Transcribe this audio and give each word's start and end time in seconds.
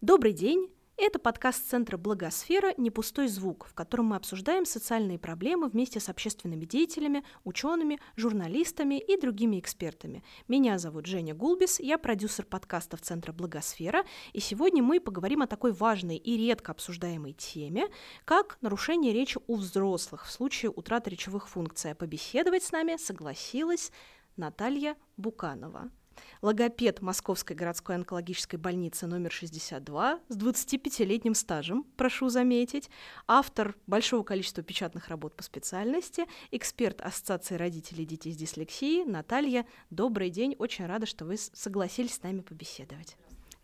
Добрый 0.00 0.32
день! 0.32 0.70
Это 1.08 1.18
подкаст 1.18 1.70
Центра 1.70 1.96
«Благосфера. 1.96 2.74
Не 2.76 2.90
пустой 2.90 3.28
звук», 3.28 3.64
в 3.64 3.72
котором 3.72 4.08
мы 4.08 4.16
обсуждаем 4.16 4.66
социальные 4.66 5.18
проблемы 5.18 5.70
вместе 5.70 6.00
с 6.00 6.10
общественными 6.10 6.66
деятелями, 6.66 7.24
учеными, 7.44 7.98
журналистами 8.16 9.00
и 9.00 9.18
другими 9.18 9.58
экспертами. 9.58 10.22
Меня 10.48 10.78
зовут 10.78 11.06
Женя 11.06 11.34
Гулбис, 11.34 11.80
я 11.80 11.96
продюсер 11.96 12.44
подкастов 12.44 13.00
Центра 13.00 13.32
«Благосфера», 13.32 14.04
и 14.34 14.40
сегодня 14.40 14.82
мы 14.82 15.00
поговорим 15.00 15.40
о 15.40 15.46
такой 15.46 15.72
важной 15.72 16.18
и 16.18 16.36
редко 16.36 16.72
обсуждаемой 16.72 17.32
теме, 17.32 17.86
как 18.26 18.58
нарушение 18.60 19.14
речи 19.14 19.38
у 19.46 19.56
взрослых 19.56 20.26
в 20.26 20.30
случае 20.30 20.70
утраты 20.70 21.08
речевых 21.08 21.48
функций. 21.48 21.92
А 21.92 21.94
побеседовать 21.94 22.64
с 22.64 22.70
нами 22.70 22.98
согласилась 22.98 23.92
Наталья 24.36 24.94
Буканова 25.16 25.90
логопед 26.42 27.00
Московской 27.00 27.56
городской 27.56 27.96
онкологической 27.96 28.58
больницы 28.58 29.06
номер 29.06 29.32
62 29.32 30.20
с 30.28 30.36
25-летним 30.36 31.34
стажем, 31.34 31.84
прошу 31.96 32.28
заметить, 32.28 32.90
автор 33.26 33.76
большого 33.86 34.22
количества 34.22 34.62
печатных 34.62 35.08
работ 35.08 35.34
по 35.36 35.42
специальности, 35.42 36.24
эксперт 36.50 37.00
Ассоциации 37.00 37.56
родителей 37.56 38.04
детей 38.04 38.32
с 38.32 38.36
дислексией 38.36 39.04
Наталья. 39.04 39.66
Добрый 39.90 40.30
день, 40.30 40.54
очень 40.58 40.86
рада, 40.86 41.06
что 41.06 41.24
вы 41.24 41.36
согласились 41.36 42.14
с 42.14 42.22
нами 42.22 42.40
побеседовать. 42.40 43.16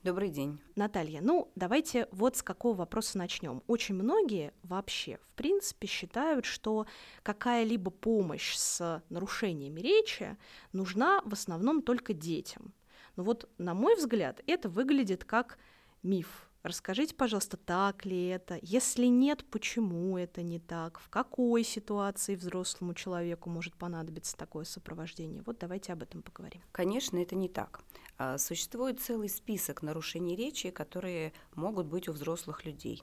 Добрый 0.04 0.28
день. 0.28 0.60
Наталья, 0.76 1.22
ну 1.22 1.50
давайте 1.54 2.08
вот 2.12 2.36
с 2.36 2.42
какого 2.42 2.76
вопроса 2.76 3.16
начнем. 3.16 3.62
Очень 3.66 3.94
многие 3.94 4.52
вообще, 4.62 5.18
в 5.30 5.34
принципе, 5.34 5.86
считают, 5.86 6.44
что 6.44 6.84
какая-либо 7.22 7.90
помощь 7.90 8.54
с 8.54 9.02
нарушениями 9.08 9.80
речи 9.80 10.36
нужна 10.74 11.22
в 11.24 11.32
основном 11.32 11.80
только 11.80 12.12
детям. 12.12 12.74
Но 13.16 13.22
вот, 13.22 13.48
на 13.56 13.72
мой 13.72 13.96
взгляд, 13.96 14.42
это 14.46 14.68
выглядит 14.68 15.24
как 15.24 15.58
миф. 16.02 16.50
Расскажите, 16.62 17.14
пожалуйста, 17.14 17.56
так 17.56 18.04
ли 18.04 18.26
это? 18.26 18.58
Если 18.60 19.06
нет, 19.06 19.42
почему 19.50 20.18
это 20.18 20.42
не 20.42 20.58
так? 20.58 20.98
В 20.98 21.08
какой 21.08 21.64
ситуации 21.64 22.36
взрослому 22.36 22.92
человеку 22.92 23.48
может 23.48 23.74
понадобиться 23.74 24.36
такое 24.36 24.64
сопровождение? 24.64 25.42
Вот 25.46 25.58
давайте 25.58 25.94
об 25.94 26.02
этом 26.02 26.20
поговорим. 26.20 26.60
Конечно, 26.72 27.16
это 27.16 27.36
не 27.36 27.48
так. 27.48 27.80
А, 28.16 28.38
существует 28.38 29.00
целый 29.00 29.28
список 29.28 29.82
нарушений 29.82 30.36
речи, 30.36 30.70
которые 30.70 31.32
могут 31.54 31.86
быть 31.86 32.08
у 32.08 32.12
взрослых 32.12 32.64
людей. 32.64 33.02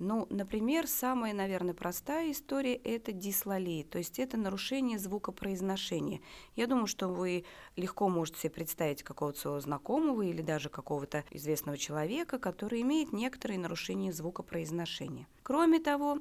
Ну, 0.00 0.26
например, 0.30 0.86
самая, 0.86 1.34
наверное, 1.34 1.74
простая 1.74 2.32
история– 2.32 2.74
это 2.84 3.12
дислалия, 3.12 3.84
то 3.84 3.98
есть 3.98 4.18
это 4.18 4.38
нарушение 4.38 4.98
звукопроизношения. 4.98 6.22
Я 6.56 6.66
думаю, 6.66 6.86
что 6.86 7.08
вы 7.08 7.44
легко 7.76 8.08
можете 8.08 8.40
себе 8.40 8.50
представить 8.50 9.02
какого-то 9.02 9.38
своего 9.38 9.60
знакомого 9.60 10.22
или 10.22 10.40
даже 10.40 10.70
какого-то 10.70 11.24
известного 11.30 11.76
человека, 11.76 12.38
который 12.38 12.80
имеет 12.80 13.12
некоторые 13.12 13.58
нарушения 13.58 14.10
звукопроизношения. 14.10 15.26
Кроме 15.50 15.80
того, 15.80 16.20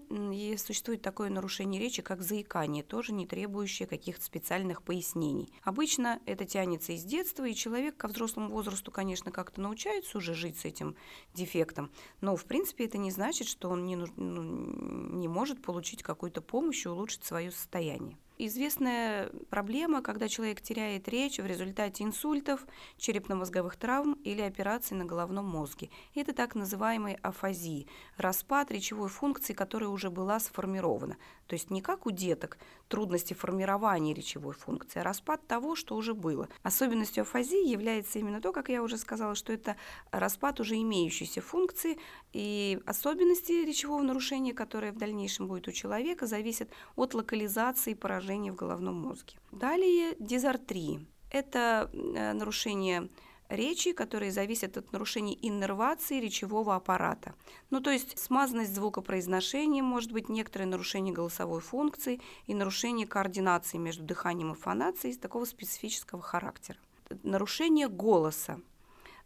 существует 0.57 1.03
такое 1.03 1.29
нарушение 1.29 1.79
речи, 1.79 2.01
как 2.01 2.23
заикание, 2.23 2.81
тоже 2.81 3.13
не 3.13 3.27
требующее 3.27 3.87
каких-то 3.87 4.25
специальных 4.25 4.81
пояснений. 4.81 5.53
Обычно 5.61 6.19
это 6.25 6.45
тянется 6.45 6.93
из 6.93 7.03
детства, 7.03 7.47
и 7.47 7.53
человек 7.53 7.95
ко 7.95 8.07
взрослому 8.07 8.49
возрасту, 8.49 8.89
конечно, 8.89 9.31
как-то 9.31 9.61
научается 9.61 10.17
уже 10.17 10.33
жить 10.33 10.57
с 10.57 10.65
этим 10.65 10.95
дефектом, 11.35 11.91
но, 12.21 12.35
в 12.35 12.45
принципе, 12.45 12.85
это 12.85 12.97
не 12.97 13.11
значит, 13.11 13.47
что 13.47 13.69
он 13.69 13.85
не, 13.85 13.97
ну, 13.97 14.09
не 14.17 15.27
может 15.27 15.61
получить 15.61 16.01
какую-то 16.01 16.41
помощь 16.41 16.87
и 16.87 16.89
улучшить 16.89 17.23
свое 17.23 17.51
состояние 17.51 18.17
известная 18.39 19.29
проблема, 19.49 20.01
когда 20.01 20.27
человек 20.27 20.61
теряет 20.61 21.07
речь 21.07 21.37
в 21.37 21.45
результате 21.45 22.03
инсультов, 22.03 22.65
черепно-мозговых 22.97 23.75
травм 23.75 24.13
или 24.23 24.41
операций 24.41 24.97
на 24.97 25.05
головном 25.05 25.45
мозге. 25.45 25.89
Это 26.15 26.33
так 26.33 26.55
называемый 26.55 27.15
афазии, 27.15 27.87
распад 28.17 28.71
речевой 28.71 29.09
функции, 29.09 29.53
которая 29.53 29.89
уже 29.89 30.09
была 30.09 30.39
сформирована. 30.39 31.17
То 31.49 31.55
есть 31.55 31.71
не 31.71 31.81
как 31.81 32.05
у 32.05 32.11
деток 32.11 32.59
трудности 32.87 33.33
формирования 33.33 34.13
речевой 34.13 34.53
функции, 34.53 34.99
а 34.99 35.03
распад 35.03 35.47
того, 35.47 35.75
что 35.75 35.95
уже 35.95 36.13
было. 36.13 36.47
Особенностью 36.61 37.23
афазии 37.23 37.67
является 37.67 38.19
именно 38.19 38.39
то, 38.39 38.53
как 38.53 38.69
я 38.69 38.83
уже 38.83 38.99
сказала, 38.99 39.33
что 39.33 39.51
это 39.51 39.75
распад 40.11 40.59
уже 40.59 40.75
имеющейся 40.75 41.41
функции, 41.41 41.97
и 42.33 42.79
особенности 42.85 43.65
речевого 43.65 44.03
нарушения, 44.03 44.53
которое 44.53 44.91
в 44.91 44.97
дальнейшем 44.97 45.47
будет 45.47 45.67
у 45.67 45.71
человека, 45.71 46.27
зависят 46.27 46.69
от 46.95 47.15
локализации 47.15 47.95
поражения 47.95 48.51
в 48.51 48.55
головном 48.55 48.93
мозге. 48.93 49.33
Далее 49.51 50.15
дизартрии. 50.19 51.07
Это 51.31 51.89
э, 51.91 52.33
нарушение 52.33 53.09
речи, 53.49 53.91
которые 53.91 54.31
зависят 54.31 54.77
от 54.77 54.91
нарушений 54.93 55.37
иннервации 55.41 56.19
речевого 56.19 56.75
аппарата. 56.75 57.33
Ну, 57.69 57.81
то 57.81 57.89
есть 57.91 58.17
смазанность 58.17 58.73
звукопроизношения, 58.73 59.83
может 59.83 60.11
быть, 60.11 60.29
некоторые 60.29 60.67
нарушения 60.67 61.11
голосовой 61.11 61.61
функции 61.61 62.21
и 62.47 62.53
нарушение 62.53 63.07
координации 63.07 63.77
между 63.77 64.03
дыханием 64.03 64.53
и 64.53 64.55
фонацией 64.55 65.15
такого 65.15 65.45
специфического 65.45 66.21
характера. 66.21 66.77
Нарушение 67.23 67.87
голоса. 67.89 68.61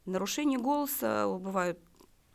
Нарушения 0.06 0.58
голоса 0.58 1.28
бывают 1.28 1.80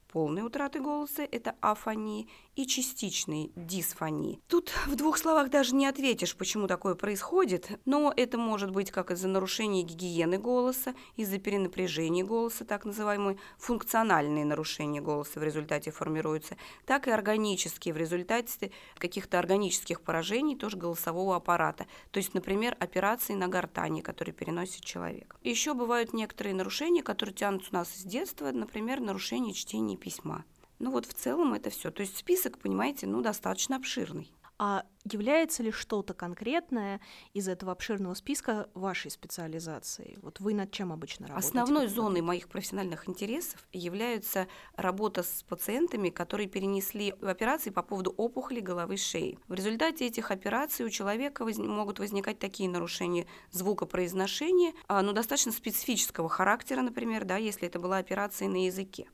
полной 0.08 0.42
утраты 0.42 0.80
голоса– 0.80 1.22
это 1.30 1.54
афонии, 1.60 2.28
и 2.58 2.66
частичной 2.66 3.52
дисфонии. 3.54 4.40
Тут 4.48 4.72
в 4.86 4.96
двух 4.96 5.16
словах 5.16 5.48
даже 5.48 5.76
не 5.76 5.86
ответишь, 5.86 6.34
почему 6.34 6.66
такое 6.66 6.96
происходит, 6.96 7.78
но 7.84 8.12
это 8.16 8.36
может 8.36 8.72
быть 8.72 8.90
как 8.90 9.12
из-за 9.12 9.28
нарушения 9.28 9.84
гигиены 9.84 10.38
голоса, 10.38 10.94
из-за 11.14 11.38
перенапряжения 11.38 12.24
голоса, 12.24 12.64
так 12.64 12.84
называемые 12.84 13.38
функциональные 13.58 14.44
нарушения 14.44 15.00
голоса 15.00 15.38
в 15.38 15.44
результате 15.44 15.92
формируются, 15.92 16.56
так 16.84 17.06
и 17.06 17.12
органические 17.12 17.94
в 17.94 17.96
результате 17.96 18.72
каких-то 18.96 19.38
органических 19.38 20.00
поражений 20.00 20.56
тоже 20.56 20.76
голосового 20.76 21.36
аппарата. 21.36 21.86
То 22.10 22.18
есть, 22.18 22.34
например, 22.34 22.76
операции 22.80 23.34
на 23.34 23.46
гортани, 23.46 24.00
которые 24.00 24.34
переносит 24.34 24.84
человек. 24.84 25.36
Еще 25.44 25.74
бывают 25.74 26.12
некоторые 26.12 26.56
нарушения, 26.56 27.04
которые 27.04 27.36
тянутся 27.36 27.68
у 27.70 27.76
нас 27.76 27.88
с 27.88 28.02
детства, 28.02 28.50
например, 28.50 28.98
нарушение 28.98 29.54
чтения 29.54 29.96
письма. 29.96 30.44
Ну 30.78 30.90
вот 30.90 31.06
в 31.06 31.14
целом 31.14 31.54
это 31.54 31.70
все. 31.70 31.90
То 31.90 32.02
есть 32.02 32.16
список, 32.16 32.58
понимаете, 32.58 33.06
ну 33.06 33.20
достаточно 33.20 33.76
обширный. 33.76 34.32
А 34.60 34.84
является 35.04 35.62
ли 35.62 35.70
что-то 35.70 36.14
конкретное 36.14 37.00
из 37.32 37.46
этого 37.46 37.70
обширного 37.70 38.14
списка 38.14 38.68
вашей 38.74 39.08
специализацией? 39.08 40.18
Вот 40.20 40.40
вы 40.40 40.52
над 40.52 40.72
чем 40.72 40.92
обычно 40.92 41.28
работаете? 41.28 41.46
Основной 41.46 41.86
зоной 41.86 42.22
моих 42.22 42.48
профессиональных 42.48 43.08
интересов 43.08 43.68
является 43.72 44.48
работа 44.74 45.22
с 45.22 45.44
пациентами, 45.48 46.10
которые 46.10 46.48
перенесли 46.48 47.14
операции 47.22 47.70
по 47.70 47.82
поводу 47.82 48.10
опухоли 48.16 48.58
головы 48.58 48.96
шеи. 48.96 49.38
В 49.46 49.54
результате 49.54 50.06
этих 50.06 50.32
операций 50.32 50.84
у 50.84 50.90
человека 50.90 51.44
воз... 51.44 51.56
могут 51.58 52.00
возникать 52.00 52.40
такие 52.40 52.68
нарушения 52.68 53.28
звукопроизношения, 53.52 54.72
а, 54.88 55.02
ну, 55.02 55.12
достаточно 55.12 55.52
специфического 55.52 56.28
характера, 56.28 56.82
например, 56.82 57.24
да, 57.24 57.36
если 57.36 57.68
это 57.68 57.78
была 57.78 57.98
операция 57.98 58.48
на 58.48 58.64
языке. 58.66 59.06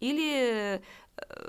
Или 0.00 0.82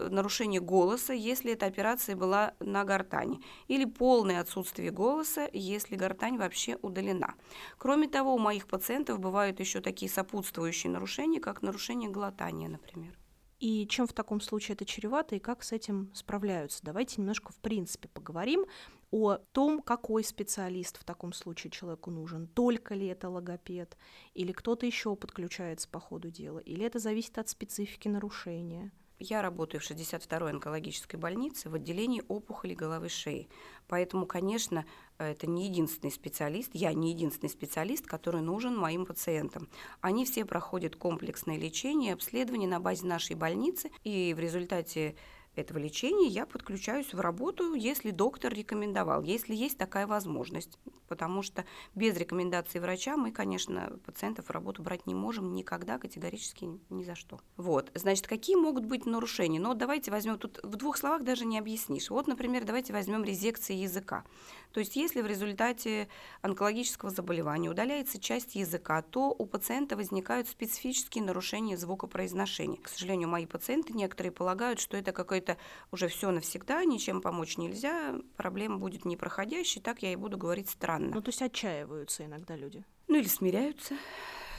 нарушение 0.09 0.61
голоса, 0.61 1.13
если 1.13 1.53
эта 1.53 1.65
операция 1.65 2.15
была 2.15 2.53
на 2.59 2.83
гортани, 2.83 3.41
или 3.67 3.85
полное 3.85 4.41
отсутствие 4.41 4.91
голоса, 4.91 5.49
если 5.53 5.95
гортань 5.95 6.37
вообще 6.37 6.77
удалена. 6.81 7.35
Кроме 7.77 8.07
того, 8.07 8.35
у 8.35 8.39
моих 8.39 8.67
пациентов 8.67 9.19
бывают 9.19 9.59
еще 9.59 9.81
такие 9.81 10.09
сопутствующие 10.09 10.91
нарушения, 10.91 11.39
как 11.39 11.61
нарушение 11.61 12.09
глотания, 12.09 12.69
например. 12.69 13.17
И 13.59 13.85
чем 13.87 14.07
в 14.07 14.13
таком 14.13 14.39
случае 14.39 14.75
это 14.75 14.85
чревато 14.85 15.35
и 15.35 15.39
как 15.39 15.63
с 15.63 15.73
этим 15.73 16.09
справляются? 16.13 16.79
Давайте 16.81 17.15
немножко 17.19 17.51
в 17.51 17.57
принципе 17.57 18.07
поговорим 18.07 18.65
о 19.11 19.35
том, 19.35 19.81
какой 19.81 20.23
специалист 20.23 20.97
в 20.97 21.03
таком 21.03 21.33
случае 21.33 21.71
человеку 21.71 22.09
нужен. 22.09 22.47
Только 22.47 22.95
ли 22.95 23.07
это 23.07 23.29
логопед, 23.29 23.97
или 24.33 24.53
кто-то 24.53 24.85
еще 24.85 25.15
подключается 25.17 25.89
по 25.89 25.99
ходу 25.99 26.31
дела, 26.31 26.59
или 26.59 26.85
это 26.85 26.99
зависит 26.99 27.37
от 27.37 27.49
специфики 27.49 28.07
нарушения. 28.07 28.93
Я 29.19 29.41
работаю 29.41 29.81
в 29.81 29.89
62-й 29.89 30.49
онкологической 30.49 31.19
больнице 31.19 31.69
в 31.69 31.75
отделении 31.75 32.23
опухоли 32.29 32.73
головы 32.73 33.09
шеи. 33.09 33.49
Поэтому, 33.89 34.25
конечно, 34.25 34.85
это 35.17 35.45
не 35.45 35.67
единственный 35.67 36.11
специалист, 36.11 36.69
я 36.73 36.93
не 36.93 37.11
единственный 37.11 37.49
специалист, 37.49 38.07
который 38.07 38.39
нужен 38.39 38.77
моим 38.77 39.05
пациентам. 39.05 39.67
Они 39.99 40.23
все 40.23 40.45
проходят 40.45 40.95
комплексное 40.95 41.57
лечение, 41.57 42.13
обследование 42.13 42.69
на 42.69 42.79
базе 42.79 43.07
нашей 43.07 43.35
больницы, 43.35 43.91
и 44.05 44.33
в 44.33 44.39
результате 44.39 45.15
этого 45.59 45.77
лечения, 45.77 46.27
я 46.27 46.45
подключаюсь 46.45 47.13
в 47.13 47.19
работу, 47.19 47.73
если 47.73 48.11
доктор 48.11 48.53
рекомендовал, 48.53 49.23
если 49.23 49.55
есть 49.55 49.77
такая 49.77 50.07
возможность. 50.07 50.77
Потому 51.07 51.41
что 51.41 51.65
без 51.95 52.15
рекомендации 52.15 52.77
врача 52.77 53.17
мы, 53.17 53.31
конечно, 53.31 53.99
пациентов 54.05 54.45
в 54.45 54.51
работу 54.51 54.83
брать 54.83 55.07
не 55.07 55.15
можем 55.15 55.53
никогда, 55.55 55.97
категорически 55.97 56.69
ни 56.89 57.03
за 57.03 57.15
что. 57.15 57.39
Вот, 57.57 57.91
значит, 57.95 58.27
какие 58.27 58.55
могут 58.55 58.85
быть 58.85 59.07
нарушения? 59.07 59.59
Ну, 59.59 59.73
давайте 59.73 60.11
возьмем, 60.11 60.37
тут 60.37 60.59
в 60.61 60.75
двух 60.75 60.97
словах 60.97 61.23
даже 61.23 61.45
не 61.45 61.57
объяснишь. 61.57 62.11
Вот, 62.11 62.27
например, 62.27 62.63
давайте 62.63 62.93
возьмем 62.93 63.23
резекции 63.23 63.73
языка. 63.75 64.23
То 64.71 64.79
есть 64.79 64.95
если 64.95 65.21
в 65.21 65.25
результате 65.25 66.09
онкологического 66.41 67.09
заболевания 67.09 67.69
удаляется 67.69 68.19
часть 68.19 68.55
языка, 68.55 69.01
то 69.01 69.35
у 69.35 69.45
пациента 69.47 69.95
возникают 69.95 70.47
специфические 70.47 71.23
нарушения 71.23 71.75
звукопроизношения. 71.75 72.77
К 72.77 72.87
сожалению, 72.87 73.29
мои 73.29 73.47
пациенты 73.47 73.93
некоторые 73.93 74.31
полагают, 74.31 74.79
что 74.79 74.95
это 74.95 75.11
какое-то 75.49 75.57
уже 75.91 76.07
все 76.07 76.31
навсегда, 76.31 76.83
ничем 76.85 77.21
помочь 77.21 77.57
нельзя, 77.57 78.15
проблема 78.37 78.77
будет 78.77 79.05
непроходящей, 79.05 79.81
так 79.81 80.01
я 80.01 80.13
и 80.13 80.15
буду 80.15 80.37
говорить 80.37 80.69
странно. 80.69 81.11
Ну, 81.13 81.21
то 81.21 81.29
есть 81.29 81.41
отчаиваются 81.41 82.25
иногда 82.25 82.55
люди. 82.55 82.83
Ну 83.07 83.15
или 83.15 83.27
смиряются. 83.27 83.95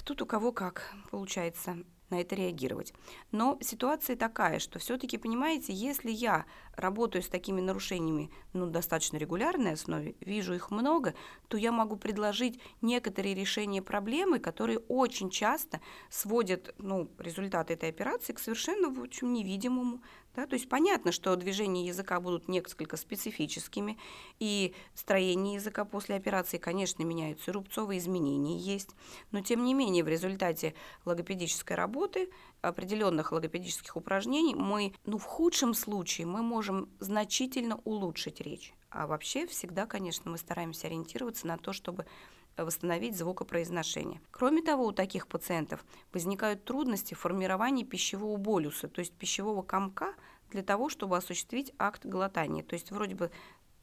Тут 0.05 0.23
у 0.23 0.27
кого 0.27 0.53
как 0.53 0.93
получается 1.11 1.79
на 2.09 2.21
это 2.21 2.35
реагировать. 2.35 2.93
Но 3.31 3.59
ситуация 3.61 4.17
такая, 4.17 4.59
что 4.59 4.79
все-таки, 4.79 5.19
понимаете, 5.19 5.73
если 5.73 6.11
я 6.11 6.45
работаю 6.81 7.23
с 7.23 7.29
такими 7.29 7.61
нарушениями 7.61 8.31
ну, 8.53 8.67
достаточно 8.67 9.17
регулярной 9.17 9.73
основе, 9.73 10.15
вижу 10.21 10.55
их 10.55 10.71
много, 10.71 11.15
то 11.49 11.57
я 11.57 11.73
могу 11.73 11.97
предложить 11.97 12.61
некоторые 12.83 13.35
решения 13.35 13.83
проблемы, 13.83 14.39
которые 14.39 14.79
очень 14.79 15.31
часто 15.31 15.81
сводят 16.09 16.75
ну, 16.79 17.11
результаты 17.19 17.75
этой 17.75 17.89
операции 17.89 18.33
к 18.33 18.39
совершенно 18.39 18.91
в 18.91 19.01
общем, 19.01 19.33
невидимому 19.33 20.01
да? 20.35 20.47
То 20.47 20.55
есть 20.55 20.69
понятно, 20.69 21.13
что 21.13 21.35
движения 21.37 21.87
языка 21.87 22.21
будут 22.21 22.49
несколько 22.49 22.97
специфическими, 22.97 23.99
и 24.39 24.75
строение 24.95 25.55
языка 25.55 25.85
после 25.85 26.15
операции, 26.17 26.59
конечно, 26.59 27.03
меняются, 27.03 27.53
рубцовые 27.53 27.99
изменения 27.99 28.57
есть, 28.57 28.91
но 29.33 29.41
тем 29.41 29.65
не 29.65 29.75
менее 29.75 30.05
в 30.05 30.09
результате 30.09 30.75
логопедической 31.05 31.77
работы, 31.77 32.31
определенных 32.63 33.33
логопедических 33.33 33.97
упражнений, 33.97 34.55
мы, 34.55 34.95
ну 35.05 35.19
в 35.19 35.25
худшем 35.25 35.75
случае, 35.75 36.27
мы 36.27 36.43
можем 36.43 36.89
значительно 37.01 37.81
улучшить 37.85 38.41
речь. 38.41 38.75
А 38.91 39.07
вообще 39.07 39.47
всегда, 39.47 39.87
конечно, 39.87 40.31
мы 40.31 40.39
стараемся 40.39 40.87
ориентироваться 40.89 41.47
на 41.47 41.59
то, 41.59 41.73
чтобы 41.73 42.07
восстановить 42.57 43.17
звукопроизношение. 43.17 44.21
Кроме 44.31 44.63
того, 44.63 44.87
у 44.87 44.93
таких 44.93 45.29
пациентов 45.29 45.85
возникают 46.13 46.65
трудности 46.65 47.15
в 47.15 47.19
формировании 47.19 47.85
пищевого 47.85 48.37
болюса, 48.37 48.89
то 48.89 49.01
есть 49.01 49.15
пищевого 49.15 49.63
комка 49.63 50.15
для 50.51 50.63
того, 50.63 50.89
чтобы 50.89 51.17
осуществить 51.17 51.73
акт 51.79 52.05
глотания. 52.05 52.63
То 52.63 52.75
есть 52.75 52.91
вроде 52.91 53.15
бы 53.15 53.31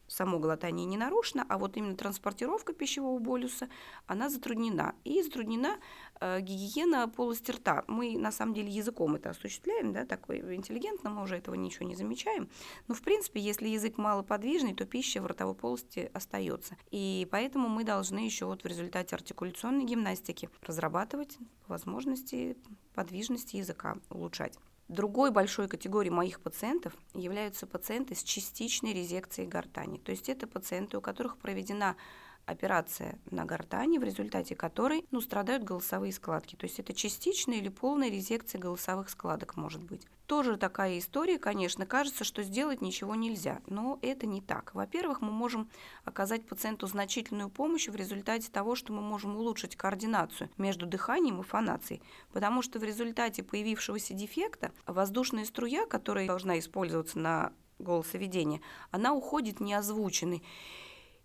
само 0.07 0.39
глотание 0.39 0.85
не 0.85 0.97
нарушено, 0.97 1.45
а 1.47 1.57
вот 1.57 1.77
именно 1.77 1.95
транспортировка 1.95 2.73
пищевого 2.73 3.19
болюса, 3.19 3.69
она 4.05 4.29
затруднена. 4.29 4.95
И 5.03 5.21
затруднена 5.21 5.77
э, 6.19 6.41
гигиена 6.41 7.07
полости 7.09 7.51
рта. 7.51 7.83
Мы, 7.87 8.17
на 8.17 8.31
самом 8.31 8.53
деле, 8.53 8.69
языком 8.69 9.15
это 9.15 9.29
осуществляем, 9.31 9.93
да, 9.93 10.05
такой 10.05 10.55
интеллигентно, 10.55 11.09
мы 11.09 11.23
уже 11.23 11.35
этого 11.37 11.55
ничего 11.55 11.87
не 11.87 11.95
замечаем. 11.95 12.49
Но, 12.87 12.95
в 12.95 13.01
принципе, 13.01 13.39
если 13.39 13.67
язык 13.67 13.97
малоподвижный, 13.97 14.73
то 14.73 14.85
пища 14.85 15.21
в 15.21 15.25
ротовой 15.25 15.55
полости 15.55 16.09
остается. 16.13 16.77
И 16.91 17.27
поэтому 17.31 17.69
мы 17.69 17.83
должны 17.83 18.19
еще 18.19 18.45
вот 18.45 18.63
в 18.63 18.67
результате 18.67 19.15
артикуляционной 19.15 19.85
гимнастики 19.85 20.49
разрабатывать 20.61 21.37
возможности 21.67 22.57
подвижности 22.93 23.57
языка, 23.57 23.97
улучшать. 24.09 24.57
Другой 24.87 25.31
большой 25.31 25.67
категорией 25.67 26.13
моих 26.13 26.39
пациентов 26.39 26.93
являются 27.13 27.67
пациенты 27.67 28.15
с 28.15 28.23
частичной 28.23 28.93
резекцией 28.93 29.49
гортани. 29.49 29.97
То 29.97 30.11
есть 30.11 30.29
это 30.29 30.47
пациенты, 30.47 30.97
у 30.97 31.01
которых 31.01 31.37
проведена 31.37 31.97
операция 32.47 33.19
на 33.29 33.45
гортани, 33.45 33.97
в 33.99 34.03
результате 34.03 34.55
которой 34.55 35.05
ну, 35.11 35.21
страдают 35.21 35.63
голосовые 35.63 36.13
складки. 36.13 36.55
То 36.55 36.65
есть 36.65 36.79
это 36.79 36.93
частичная 36.93 37.57
или 37.57 37.69
полная 37.69 38.09
резекция 38.09 38.59
голосовых 38.59 39.09
складок 39.09 39.57
может 39.57 39.83
быть. 39.83 40.07
Тоже 40.27 40.57
такая 40.57 40.97
история, 40.97 41.39
конечно, 41.39 41.85
кажется, 41.85 42.23
что 42.23 42.43
сделать 42.43 42.81
ничего 42.81 43.15
нельзя, 43.15 43.61
но 43.67 43.99
это 44.01 44.25
не 44.25 44.41
так. 44.41 44.73
Во-первых, 44.73 45.21
мы 45.21 45.31
можем 45.31 45.69
оказать 46.03 46.45
пациенту 46.45 46.87
значительную 46.87 47.49
помощь 47.49 47.87
в 47.87 47.95
результате 47.95 48.49
того, 48.49 48.75
что 48.75 48.91
мы 48.93 49.01
можем 49.01 49.35
улучшить 49.35 49.75
координацию 49.75 50.49
между 50.57 50.85
дыханием 50.85 51.39
и 51.41 51.43
фонацией, 51.43 52.01
потому 52.31 52.61
что 52.61 52.79
в 52.79 52.83
результате 52.83 53.43
появившегося 53.43 54.13
дефекта 54.13 54.71
воздушная 54.85 55.45
струя, 55.45 55.85
которая 55.85 56.27
должна 56.27 56.59
использоваться 56.59 57.19
на 57.19 57.53
голосоведение, 57.79 58.61
она 58.91 59.13
уходит 59.13 59.59
неозвученной. 59.59 60.43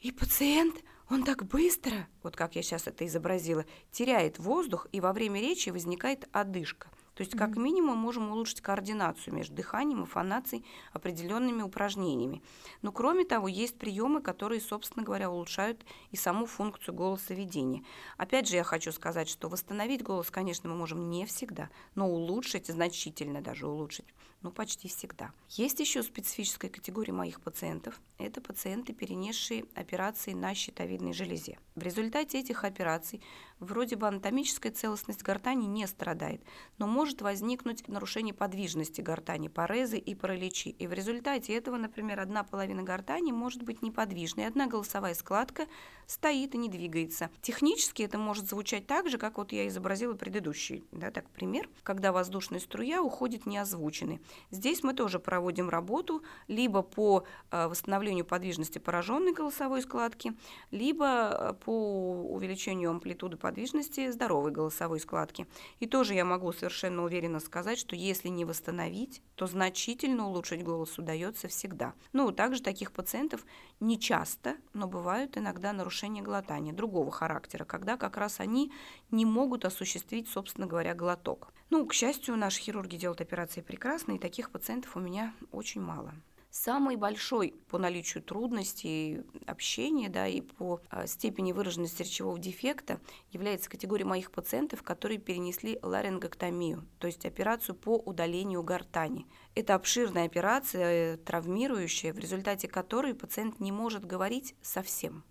И 0.00 0.10
пациент 0.10 0.82
он 1.12 1.24
так 1.24 1.44
быстро, 1.44 2.08
вот 2.22 2.36
как 2.36 2.56
я 2.56 2.62
сейчас 2.62 2.86
это 2.86 3.06
изобразила, 3.06 3.66
теряет 3.90 4.38
воздух, 4.38 4.86
и 4.92 5.00
во 5.00 5.12
время 5.12 5.40
речи 5.40 5.68
возникает 5.68 6.26
одышка. 6.32 6.88
То 7.14 7.22
есть, 7.22 7.36
как 7.36 7.56
минимум, 7.56 7.98
можем 7.98 8.30
улучшить 8.30 8.62
координацию 8.62 9.34
между 9.34 9.54
дыханием 9.54 10.02
и 10.02 10.06
фонацией 10.06 10.64
определенными 10.94 11.60
упражнениями. 11.60 12.42
Но, 12.80 12.90
кроме 12.90 13.26
того, 13.26 13.48
есть 13.48 13.76
приемы, 13.76 14.22
которые, 14.22 14.62
собственно 14.62 15.04
говоря, 15.04 15.30
улучшают 15.30 15.84
и 16.10 16.16
саму 16.16 16.46
функцию 16.46 16.94
голосоведения. 16.94 17.84
Опять 18.16 18.48
же, 18.48 18.56
я 18.56 18.64
хочу 18.64 18.92
сказать, 18.92 19.28
что 19.28 19.50
восстановить 19.50 20.02
голос, 20.02 20.30
конечно, 20.30 20.70
мы 20.70 20.74
можем 20.74 21.10
не 21.10 21.26
всегда, 21.26 21.68
но 21.94 22.08
улучшить, 22.08 22.68
значительно 22.68 23.42
даже 23.42 23.66
улучшить, 23.66 24.06
ну, 24.42 24.50
почти 24.50 24.88
всегда. 24.88 25.32
Есть 25.48 25.80
еще 25.80 26.02
специфическая 26.02 26.70
категория 26.70 27.12
моих 27.12 27.40
пациентов. 27.40 28.00
Это 28.18 28.40
пациенты, 28.40 28.92
перенесшие 28.92 29.64
операции 29.74 30.32
на 30.32 30.54
щитовидной 30.54 31.12
железе. 31.12 31.58
В 31.74 31.82
результате 31.82 32.38
этих 32.40 32.64
операций 32.64 33.22
вроде 33.60 33.96
бы 33.96 34.08
анатомическая 34.08 34.72
целостность 34.72 35.22
гортани 35.22 35.66
не 35.66 35.86
страдает, 35.86 36.42
но 36.78 36.86
может 36.86 37.22
возникнуть 37.22 37.86
нарушение 37.88 38.34
подвижности 38.34 39.00
гортани, 39.00 39.48
парезы 39.48 39.98
и 39.98 40.14
параличи. 40.14 40.70
И 40.70 40.86
в 40.86 40.92
результате 40.92 41.54
этого, 41.54 41.76
например, 41.76 42.20
одна 42.20 42.44
половина 42.44 42.82
гортани 42.82 43.32
может 43.32 43.62
быть 43.62 43.82
неподвижной, 43.82 44.46
одна 44.46 44.66
голосовая 44.66 45.14
складка 45.14 45.66
стоит 46.06 46.54
и 46.54 46.58
не 46.58 46.68
двигается. 46.68 47.30
Технически 47.40 48.02
это 48.02 48.18
может 48.18 48.48
звучать 48.48 48.86
так 48.86 49.08
же, 49.08 49.18
как 49.18 49.38
вот 49.38 49.52
я 49.52 49.66
изобразила 49.68 50.14
предыдущий, 50.14 50.84
да, 50.92 51.10
так 51.10 51.28
пример, 51.30 51.68
когда 51.82 52.12
воздушная 52.12 52.60
струя 52.60 53.02
уходит 53.02 53.46
неозвученной. 53.46 54.20
Здесь 54.50 54.82
мы 54.82 54.94
тоже 54.94 55.18
проводим 55.18 55.68
работу 55.68 56.22
либо 56.48 56.82
по 56.82 57.24
э, 57.50 57.66
восстановлению 57.68 58.24
подвижности 58.24 58.78
пораженной 58.78 59.32
голосовой 59.32 59.82
складки, 59.82 60.34
либо 60.70 61.06
э, 61.06 61.52
по 61.64 62.26
увеличению 62.30 62.90
амплитуды 62.90 63.36
подвижности 63.36 64.10
здоровой 64.10 64.50
голосовой 64.50 65.00
складки. 65.00 65.46
И 65.80 65.86
тоже 65.86 66.14
я 66.14 66.24
могу 66.24 66.52
совершенно 66.52 67.04
уверенно 67.04 67.40
сказать, 67.40 67.78
что 67.78 67.96
если 67.96 68.28
не 68.28 68.44
восстановить, 68.44 69.22
то 69.34 69.46
значительно 69.46 70.28
улучшить 70.28 70.62
голос 70.62 70.98
удается 70.98 71.48
всегда. 71.48 71.94
Ну, 72.12 72.30
также 72.32 72.62
таких 72.62 72.92
пациентов 72.92 73.44
не 73.82 73.98
часто, 73.98 74.56
но 74.72 74.86
бывают 74.86 75.36
иногда 75.36 75.72
нарушения 75.72 76.22
глотания 76.22 76.72
другого 76.72 77.10
характера, 77.10 77.64
когда 77.64 77.96
как 77.96 78.16
раз 78.16 78.38
они 78.38 78.72
не 79.10 79.26
могут 79.26 79.64
осуществить, 79.64 80.28
собственно 80.28 80.66
говоря, 80.66 80.94
глоток. 80.94 81.52
Ну, 81.68 81.84
к 81.86 81.92
счастью, 81.92 82.36
наши 82.36 82.60
хирурги 82.60 82.96
делают 82.96 83.20
операции 83.20 83.60
прекрасно, 83.60 84.12
и 84.12 84.18
таких 84.18 84.50
пациентов 84.50 84.96
у 84.96 85.00
меня 85.00 85.34
очень 85.50 85.80
мало. 85.80 86.14
Самый 86.52 86.96
большой 86.96 87.54
по 87.70 87.78
наличию 87.78 88.22
трудностей 88.22 89.22
общения 89.46 90.10
да, 90.10 90.26
и 90.28 90.42
по 90.42 90.82
а, 90.90 91.06
степени 91.06 91.50
выраженности 91.50 92.02
речевого 92.02 92.38
дефекта 92.38 93.00
является 93.30 93.70
категория 93.70 94.04
моих 94.04 94.30
пациентов, 94.30 94.82
которые 94.82 95.18
перенесли 95.18 95.78
ларингоктомию, 95.80 96.86
то 96.98 97.06
есть 97.06 97.24
операцию 97.24 97.74
по 97.74 97.96
удалению 97.96 98.62
гортани. 98.62 99.26
Это 99.54 99.74
обширная 99.74 100.26
операция, 100.26 101.16
травмирующая, 101.16 102.12
в 102.12 102.18
результате 102.18 102.68
которой 102.68 103.14
пациент 103.14 103.58
не 103.58 103.72
может 103.72 104.04
говорить 104.04 104.54
совсем. 104.60 105.24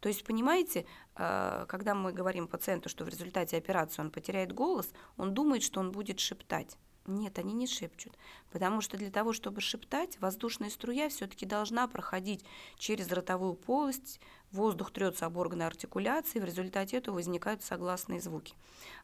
То 0.00 0.08
есть, 0.08 0.24
понимаете, 0.24 0.86
а, 1.14 1.66
когда 1.66 1.94
мы 1.94 2.10
говорим 2.10 2.48
пациенту, 2.48 2.88
что 2.88 3.04
в 3.04 3.10
результате 3.10 3.58
операции 3.58 4.00
он 4.00 4.10
потеряет 4.10 4.54
голос, 4.54 4.90
он 5.18 5.34
думает, 5.34 5.62
что 5.62 5.80
он 5.80 5.92
будет 5.92 6.20
шептать. 6.20 6.78
Нет, 7.06 7.38
они 7.38 7.52
не 7.52 7.66
шепчут, 7.66 8.14
потому 8.50 8.80
что 8.80 8.96
для 8.96 9.10
того, 9.10 9.34
чтобы 9.34 9.60
шептать, 9.60 10.18
воздушная 10.20 10.70
струя 10.70 11.10
все-таки 11.10 11.44
должна 11.44 11.86
проходить 11.86 12.44
через 12.78 13.12
ротовую 13.12 13.54
полость, 13.54 14.20
воздух 14.52 14.90
трется 14.90 15.26
об 15.26 15.36
органы 15.36 15.64
артикуляции, 15.64 16.38
в 16.38 16.44
результате 16.44 16.96
этого 16.96 17.16
возникают 17.16 17.62
согласные 17.62 18.20
звуки. 18.20 18.54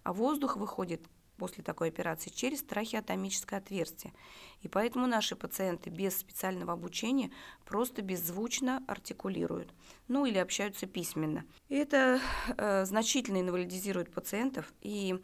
А 0.02 0.14
воздух 0.14 0.57
выходит 0.57 1.02
после 1.40 1.64
такой 1.64 1.88
операции 1.88 2.28
через 2.28 2.62
трахеотомическое 2.62 3.61
отверстие. 3.61 4.12
И 4.61 4.69
поэтому 4.69 5.07
наши 5.07 5.35
пациенты 5.37 5.88
без 5.88 6.19
специального 6.19 6.75
обучения 6.75 7.30
просто 7.64 8.02
беззвучно 8.02 8.85
артикулируют, 8.87 9.73
ну 10.07 10.26
или 10.26 10.37
общаются 10.37 10.87
письменно. 10.87 11.45
Это 11.71 12.21
э, 12.59 12.85
значительно 12.85 13.40
инвалидизирует 13.40 14.12
пациентов, 14.12 14.71
и 14.83 15.19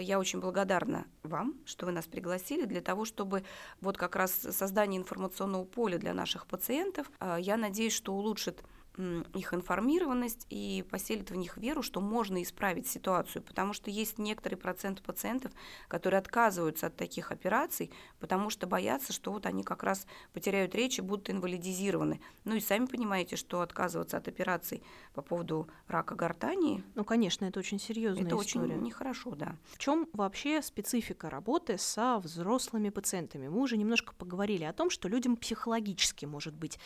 я 0.00 0.18
очень 0.18 0.40
благодарна 0.40 1.06
вам, 1.22 1.54
что 1.64 1.86
вы 1.86 1.92
нас 1.92 2.06
пригласили. 2.06 2.64
Для 2.64 2.80
того, 2.80 3.04
чтобы 3.04 3.44
вот 3.80 3.96
как 3.96 4.16
раз 4.16 4.32
создание 4.32 5.00
информационного 5.00 5.64
поля 5.64 5.98
для 5.98 6.14
наших 6.14 6.46
пациентов, 6.46 7.10
э, 7.20 7.36
я 7.40 7.56
надеюсь, 7.56 7.92
что 7.92 8.14
улучшит 8.14 8.62
их 8.96 9.54
информированность 9.54 10.46
и 10.50 10.84
поселит 10.90 11.30
в 11.30 11.36
них 11.36 11.56
веру, 11.56 11.82
что 11.82 12.00
можно 12.00 12.42
исправить 12.42 12.86
ситуацию, 12.86 13.42
потому 13.42 13.72
что 13.72 13.90
есть 13.90 14.18
некоторый 14.18 14.56
процент 14.56 15.02
пациентов, 15.02 15.52
которые 15.88 16.18
отказываются 16.18 16.88
от 16.88 16.96
таких 16.96 17.30
операций, 17.32 17.90
потому 18.18 18.50
что 18.50 18.66
боятся, 18.66 19.12
что 19.12 19.32
вот 19.32 19.46
они 19.46 19.62
как 19.62 19.82
раз 19.82 20.06
потеряют 20.32 20.74
речь 20.74 20.98
и 20.98 21.02
будут 21.02 21.30
инвалидизированы. 21.30 22.20
Ну 22.44 22.56
и 22.56 22.60
сами 22.60 22.86
понимаете, 22.86 23.36
что 23.36 23.60
отказываться 23.60 24.16
от 24.16 24.28
операций 24.28 24.82
по 25.14 25.22
поводу 25.22 25.68
рака 25.86 26.14
гортани... 26.14 26.84
Ну, 26.94 27.04
конечно, 27.04 27.44
это 27.44 27.58
очень 27.58 27.78
серьезная 27.78 28.26
это 28.26 28.36
история. 28.36 28.74
очень 28.74 28.82
нехорошо, 28.82 29.34
да. 29.34 29.56
В 29.72 29.78
чем 29.78 30.08
вообще 30.12 30.62
специфика 30.62 31.30
работы 31.30 31.78
со 31.78 32.18
взрослыми 32.18 32.90
пациентами? 32.90 33.48
Мы 33.48 33.60
уже 33.60 33.76
немножко 33.76 34.14
поговорили 34.14 34.64
о 34.64 34.72
том, 34.72 34.90
что 34.90 35.08
людям 35.08 35.36
психологически 35.36 36.26
может 36.26 36.54
быть 36.54 36.78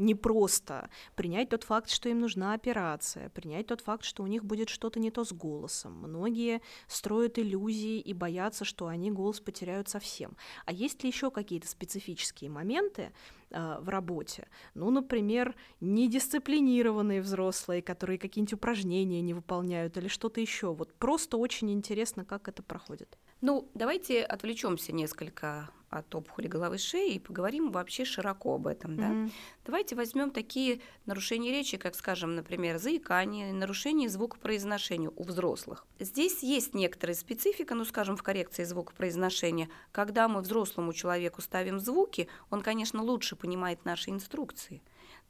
не 0.00 0.14
просто 0.14 0.90
принять 1.14 1.50
тот 1.50 1.64
факт, 1.64 1.90
что 1.90 2.08
им 2.08 2.20
нужна 2.20 2.54
операция, 2.54 3.28
принять 3.30 3.66
тот 3.66 3.80
факт, 3.82 4.04
что 4.04 4.22
у 4.22 4.26
них 4.26 4.44
будет 4.44 4.68
что-то 4.68 4.98
не 4.98 5.10
то 5.10 5.24
с 5.24 5.32
голосом. 5.32 5.92
Многие 5.92 6.62
строят 6.88 7.38
иллюзии 7.38 8.00
и 8.00 8.12
боятся, 8.12 8.64
что 8.64 8.86
они 8.86 9.10
голос 9.10 9.40
потеряют 9.40 9.88
совсем. 9.88 10.36
А 10.64 10.72
есть 10.72 11.02
ли 11.02 11.10
еще 11.10 11.30
какие-то 11.30 11.68
специфические 11.68 12.50
моменты, 12.50 13.12
э, 13.50 13.78
в 13.80 13.88
работе. 13.88 14.48
Ну, 14.74 14.90
например, 14.90 15.56
недисциплинированные 15.80 17.20
взрослые, 17.20 17.82
которые 17.82 18.18
какие-нибудь 18.18 18.54
упражнения 18.54 19.20
не 19.22 19.34
выполняют 19.34 19.96
или 19.96 20.08
что-то 20.08 20.40
еще. 20.40 20.72
Вот 20.72 20.94
просто 20.94 21.36
очень 21.36 21.72
интересно, 21.72 22.24
как 22.24 22.48
это 22.48 22.62
проходит. 22.62 23.18
Ну, 23.40 23.68
давайте 23.74 24.22
отвлечемся 24.22 24.92
несколько 24.92 25.68
от 25.90 26.14
опухоли 26.14 26.46
головы 26.46 26.78
шеи 26.78 27.14
и 27.14 27.18
поговорим 27.18 27.72
вообще 27.72 28.04
широко 28.04 28.54
об 28.54 28.68
этом. 28.68 28.96
Да? 28.96 29.08
Mm-hmm. 29.08 29.30
Давайте 29.66 29.96
возьмем 29.96 30.30
такие 30.30 30.80
нарушения 31.04 31.50
речи, 31.50 31.76
как, 31.76 31.96
скажем, 31.96 32.36
например, 32.36 32.78
заикание, 32.78 33.52
нарушение 33.52 34.08
звукопроизношения 34.08 35.10
у 35.14 35.24
взрослых. 35.24 35.84
Здесь 35.98 36.42
есть 36.42 36.74
некоторая 36.74 37.16
специфика, 37.16 37.74
ну, 37.74 37.84
скажем, 37.84 38.16
в 38.16 38.22
коррекции 38.22 38.62
звукопроизношения. 38.62 39.68
Когда 39.90 40.28
мы 40.28 40.40
взрослому 40.40 40.92
человеку 40.92 41.42
ставим 41.42 41.80
звуки, 41.80 42.28
он, 42.50 42.62
конечно, 42.62 43.02
лучше 43.02 43.34
понимает 43.34 43.84
наши 43.84 44.10
инструкции 44.10 44.82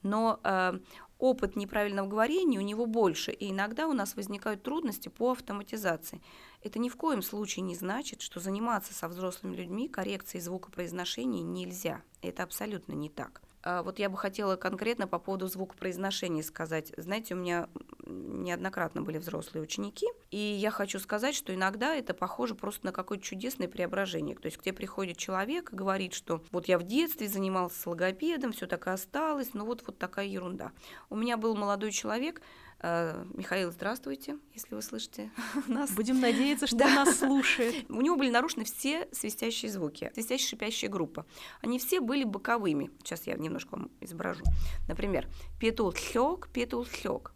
но 0.03 0.41
э, 0.43 0.79
опыт 1.21 1.55
неправильного 1.55 2.09
говорения 2.09 2.59
у 2.59 2.63
него 2.63 2.87
больше, 2.87 3.31
и 3.31 3.51
иногда 3.51 3.87
у 3.87 3.93
нас 3.93 4.17
возникают 4.17 4.63
трудности 4.63 5.09
по 5.09 5.33
автоматизации. 5.33 6.21
Это 6.63 6.79
ни 6.79 6.89
в 6.89 6.97
коем 6.97 7.23
случае 7.23 7.63
не 7.63 7.77
значит, 7.77 8.23
что 8.23 8.41
заниматься 8.41 8.95
со 8.95 9.09
взрослыми 9.09 9.57
людьми 9.57 9.89
коррекцией 9.89 10.43
звукопроизношения 10.43 11.43
нельзя. 11.43 12.03
Это 12.23 12.43
абсолютно 12.43 12.95
не 12.95 13.09
так. 13.09 13.43
А 13.63 13.83
вот 13.83 13.99
я 13.99 14.09
бы 14.09 14.17
хотела 14.17 14.57
конкретно 14.57 15.07
по 15.07 15.19
поводу 15.19 15.47
звукопроизношения 15.47 16.43
сказать. 16.43 16.93
Знаете, 16.97 17.35
у 17.35 17.39
меня 17.39 17.69
неоднократно 18.07 19.03
были 19.03 19.19
взрослые 19.19 19.63
ученики, 19.63 20.07
и 20.31 20.39
я 20.39 20.71
хочу 20.71 20.99
сказать, 20.99 21.35
что 21.35 21.55
иногда 21.55 21.95
это 21.95 22.15
похоже 22.15 22.55
просто 22.55 22.87
на 22.87 22.93
какое-то 22.93 23.23
чудесное 23.25 23.69
преображение. 23.69 24.37
То 24.37 24.47
есть 24.47 24.57
к 24.57 24.63
тебе 24.63 24.73
приходит 24.73 25.19
человек 25.19 25.73
и 25.73 25.77
говорит, 25.77 26.15
что 26.15 26.43
вот 26.51 26.69
я 26.69 26.79
в 26.79 26.85
детстве 26.85 27.29
занимался 27.29 27.79
с 27.79 27.87
логопедом, 27.87 28.53
все 28.53 28.67
так 28.67 28.87
и 28.87 28.91
осталось, 28.91 29.53
но 29.53 29.65
вот, 29.67 29.83
вот 29.87 29.99
такая 29.99 30.27
ерунда. 30.27 30.73
У 31.11 31.17
меня 31.17 31.37
был 31.37 31.55
молодой 31.55 31.91
человек, 31.93 32.41
Михаил, 32.83 33.71
здравствуйте, 33.73 34.39
если 34.55 34.75
вы 34.75 34.81
слышите 34.81 35.31
нас. 35.69 35.91
Будем 35.91 36.19
надеяться, 36.19 36.67
что 36.67 36.77
да. 36.79 37.05
нас 37.05 37.19
слушает. 37.19 37.85
У 37.91 38.01
него 38.01 38.17
были 38.17 38.31
нарушены 38.31 38.65
все 38.65 39.07
свистящие 39.13 39.71
звуки, 39.71 40.11
свистящая 40.15 40.49
шипящая 40.49 40.91
группа. 40.91 41.27
Они 41.61 41.79
все 41.79 42.01
были 42.01 42.25
боковыми. 42.25 42.91
Сейчас 43.05 43.27
я 43.27 43.35
немножко 43.35 43.73
вам 43.73 43.91
изображу. 44.01 44.43
Например, 44.89 45.29
петул 45.61 45.93
хёк, 45.93 46.49
петул 46.49 46.87
хёк. 46.87 47.35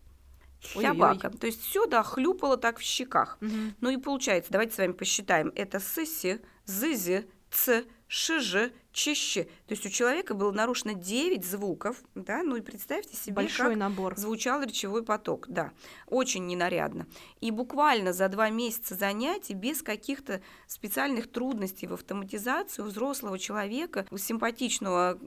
Хябака. 0.63 1.29
То 1.31 1.47
есть 1.47 1.61
все, 1.61 1.85
да, 1.87 2.03
хлюпало 2.03 2.57
так 2.57 2.79
в 2.79 2.83
щеках. 2.83 3.37
Угу. 3.43 3.51
Ну 3.83 3.91
и 3.91 3.99
получается, 3.99 4.51
давайте 4.51 4.75
с 4.75 4.79
вами 4.79 4.93
посчитаем. 4.93 5.53
Это 5.55 5.79
сыси, 5.79 6.41
зызи, 6.65 7.29
ц, 7.51 7.85
шиже, 8.15 8.73
чище. 8.93 9.45
То 9.67 9.75
есть 9.75 9.85
у 9.85 9.89
человека 9.89 10.35
было 10.35 10.53
нарушено 10.53 10.93
9 10.93 11.45
звуков, 11.45 12.01
да, 12.15 12.45
ну 12.45 12.55
и 12.55 12.61
представьте 12.61 13.17
себе, 13.17 13.35
Большой 13.35 13.71
как 13.71 13.77
набор. 13.77 14.17
звучал 14.17 14.63
речевой 14.63 15.03
поток, 15.03 15.47
да, 15.49 15.73
очень 16.07 16.47
ненарядно. 16.47 17.09
И 17.41 17.51
буквально 17.51 18.13
за 18.13 18.29
два 18.29 18.51
месяца 18.51 18.95
занятий, 18.95 19.55
без 19.55 19.83
каких-то 19.83 20.43
специальных 20.69 21.29
трудностей 21.29 21.89
в 21.89 21.95
автоматизации 21.95 22.83
у 22.83 22.85
взрослого 22.85 23.37
человека, 23.37 24.07
у 24.13 24.17
симпатичного, 24.17 25.19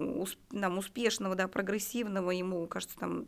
нам 0.52 0.78
успешного, 0.78 1.36
да, 1.36 1.50
прогрессивного, 1.50 2.32
ему, 2.32 2.66
кажется, 2.68 2.98
там 2.98 3.28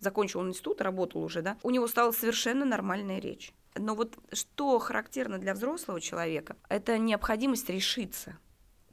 закончил 0.00 0.44
институт, 0.44 0.80
работал 0.80 1.22
уже, 1.22 1.42
да, 1.42 1.56
у 1.62 1.70
него 1.70 1.86
стала 1.86 2.10
совершенно 2.10 2.64
нормальная 2.64 3.20
речь. 3.20 3.52
Но 3.76 3.94
вот 3.94 4.18
что 4.32 4.80
характерно 4.80 5.38
для 5.38 5.54
взрослого 5.54 6.00
человека, 6.00 6.56
это 6.68 6.98
необходимость 6.98 7.70
решиться– 7.70 8.36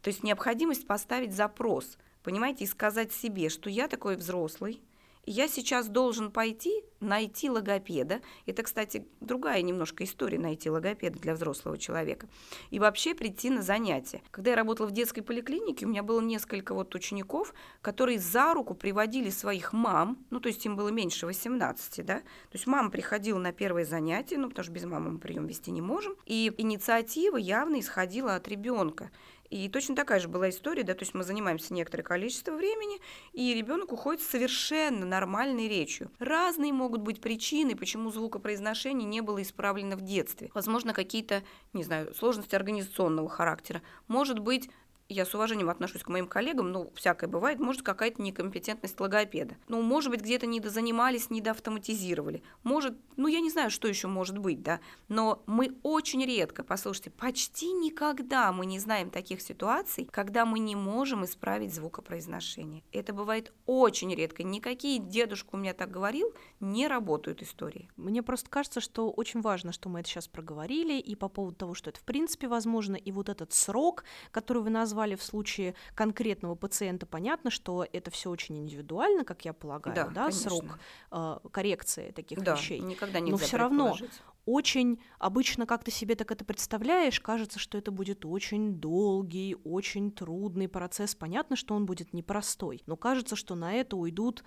то 0.06 0.10
есть 0.10 0.22
необходимость 0.22 0.86
поставить 0.86 1.34
запрос, 1.34 1.98
понимаете, 2.22 2.66
и 2.66 2.68
сказать 2.68 3.12
себе, 3.12 3.50
что 3.50 3.72
я 3.72 3.88
такой 3.88 4.18
взрослый, 4.18 4.84
и 5.26 5.32
я 5.32 5.48
сейчас 5.48 5.88
должен 5.88 6.32
пойти 6.32 6.84
найти 7.00 7.50
логопеда. 7.50 8.22
Это, 8.46 8.64
кстати, 8.64 9.08
другая 9.20 9.62
немножко 9.62 10.04
история 10.04 10.40
найти 10.40 10.70
логопеда 10.70 11.20
для 11.20 11.34
взрослого 11.34 11.78
человека. 11.78 12.28
И 12.70 12.80
вообще 12.80 13.14
прийти 13.14 13.50
на 13.50 13.62
занятия. 13.62 14.22
Когда 14.32 14.52
я 14.52 14.56
работала 14.56 14.88
в 14.88 14.92
детской 14.92 15.22
поликлинике, 15.22 15.86
у 15.86 15.90
меня 15.90 16.04
было 16.04 16.22
несколько 16.22 16.74
вот 16.74 16.94
учеников, 16.96 17.54
которые 17.82 18.20
за 18.20 18.54
руку 18.54 18.76
приводили 18.76 19.30
своих 19.30 19.74
мам, 19.74 20.18
ну, 20.30 20.40
то 20.40 20.48
есть 20.48 20.66
им 20.66 20.76
было 20.76 20.90
меньше 20.90 21.26
18, 21.26 22.06
да, 22.06 22.20
то 22.20 22.24
есть 22.54 22.68
мама 22.68 22.90
приходила 22.90 23.40
на 23.40 23.52
первое 23.52 23.86
занятие, 23.86 24.38
ну, 24.38 24.50
потому 24.50 24.64
что 24.64 24.74
без 24.74 24.86
мамы 24.86 25.12
мы 25.12 25.20
прием 25.20 25.48
вести 25.48 25.72
не 25.72 25.82
можем, 25.82 26.16
и 26.26 26.54
инициатива 26.58 27.38
явно 27.38 27.80
исходила 27.80 28.36
от 28.36 28.48
ребенка. 28.48 29.12
И 29.56 29.70
точно 29.70 29.96
такая 29.96 30.20
же 30.20 30.28
была 30.28 30.50
история, 30.50 30.84
да, 30.84 30.94
то 30.96 31.04
есть 31.04 31.14
мы 31.14 31.24
занимаемся 31.24 31.74
некоторое 31.74 32.04
количество 32.04 32.52
времени, 32.52 33.00
и 33.32 33.54
ребенок 33.54 33.94
уходит 33.94 34.22
с 34.22 34.28
совершенно 34.28 35.06
нормальной 35.06 35.70
речью. 35.70 36.12
Разные 36.20 36.74
могут 36.74 37.00
быть 37.00 37.22
причины, 37.22 37.74
почему 37.74 38.12
звукопроизношение 38.12 39.08
не 39.08 39.22
было 39.22 39.42
исправлено 39.42 39.96
в 39.96 40.02
детстве. 40.02 40.52
Возможно, 40.54 40.94
какие-то, 40.94 41.42
не 41.72 41.86
знаю, 41.86 42.14
сложности 42.16 42.54
организационного 42.54 43.30
характера. 43.30 43.82
Может 44.10 44.40
быть, 44.40 44.70
я 45.08 45.26
с 45.26 45.36
уважением 45.36 45.70
отношусь 45.70 46.04
к 46.04 46.10
моим 46.10 46.28
коллегам, 46.28 46.72
ну, 46.72 46.92
всякое 46.96 47.28
бывает, 47.28 47.60
может, 47.60 47.84
какая-то 47.84 48.22
некомпетентность 48.22 49.00
логопеда. 49.00 49.56
Ну, 49.68 49.82
может 49.82 50.10
быть, 50.10 50.22
где-то 50.22 50.48
недозанимались, 50.48 51.30
недоавтоматизировали. 51.30 52.42
Может, 52.64 52.98
ну, 53.16 53.28
я 53.28 53.40
не 53.40 53.52
знаю, 53.52 53.70
что 53.70 53.88
еще 53.88 54.08
может 54.08 54.38
быть, 54.38 54.64
да, 54.64 54.80
но 55.08 55.44
мы 55.46 55.76
очень 55.84 56.26
редко, 56.26 56.64
послушайте, 56.64 57.12
почти 57.12 57.72
никогда 57.72 58.52
мы 58.52 58.66
не 58.66 58.80
знаем 58.80 59.12
таких 59.12 59.42
ситуаций, 59.42 60.08
когда 60.12 60.46
мы 60.46 60.60
не 60.60 60.76
можем 60.76 61.24
исправить 61.24 61.74
звукопроизношение. 61.74 62.84
Это 62.92 63.14
бывает 63.14 63.54
очень 63.66 64.14
редко. 64.14 64.44
Никакие 64.44 65.00
дедушка 65.00 65.50
у 65.54 65.58
меня 65.58 65.74
так 65.74 65.92
говорил, 65.92 66.34
не 66.60 66.88
работают 66.88 67.44
истории. 67.44 67.90
Мне 67.96 68.24
просто 68.24 68.50
кажется, 68.50 68.82
что 68.82 69.12
очень 69.12 69.42
важно, 69.42 69.72
что 69.72 69.90
мы 69.90 70.00
это 70.00 70.10
сейчас 70.10 70.28
проговорили, 70.28 71.00
и 71.00 71.16
по 71.16 71.30
поводу 71.30 71.56
того, 71.56 71.74
что 71.76 71.92
это 71.92 72.00
в 72.00 72.04
принципе 72.04 72.48
возможно, 72.48 72.96
и 72.96 73.12
вот 73.12 73.30
этот 73.30 73.54
срок, 73.54 74.04
который 74.32 74.64
вы 74.64 74.70
назвали, 74.72 74.95
назвали 74.96 75.16
в 75.16 75.24
случае 75.24 75.76
конкретного 75.94 76.56
пациента, 76.56 77.06
понятно, 77.06 77.52
что 77.52 77.86
это 77.92 78.12
все 78.12 78.30
очень 78.30 78.58
индивидуально, 78.58 79.26
как 79.26 79.44
я 79.44 79.52
полагаю, 79.52 79.96
да, 79.96 80.08
да 80.08 80.32
срок 80.32 80.80
э, 81.12 81.38
коррекции 81.52 82.12
таких 82.12 82.42
да, 82.42 82.56
вещей. 82.56 82.80
Никогда 82.80 83.20
Но 83.20 83.36
все 83.36 83.58
равно 83.58 83.98
очень 84.46 85.00
обычно, 85.20 85.66
как 85.66 85.84
ты 85.84 85.92
себе 85.92 86.16
так 86.16 86.32
это 86.32 86.46
представляешь, 86.46 87.20
кажется, 87.20 87.60
что 87.60 87.78
это 87.78 87.92
будет 87.92 88.26
очень 88.26 88.76
долгий, 88.76 89.58
очень 89.66 90.12
трудный 90.12 90.70
процесс. 90.70 91.14
Понятно, 91.14 91.58
что 91.58 91.76
он 91.76 91.86
будет 91.86 92.14
непростой, 92.14 92.82
но 92.86 92.96
кажется, 92.96 93.36
что 93.36 93.56
на 93.56 93.74
это 93.74 93.98
уйдут 93.98 94.44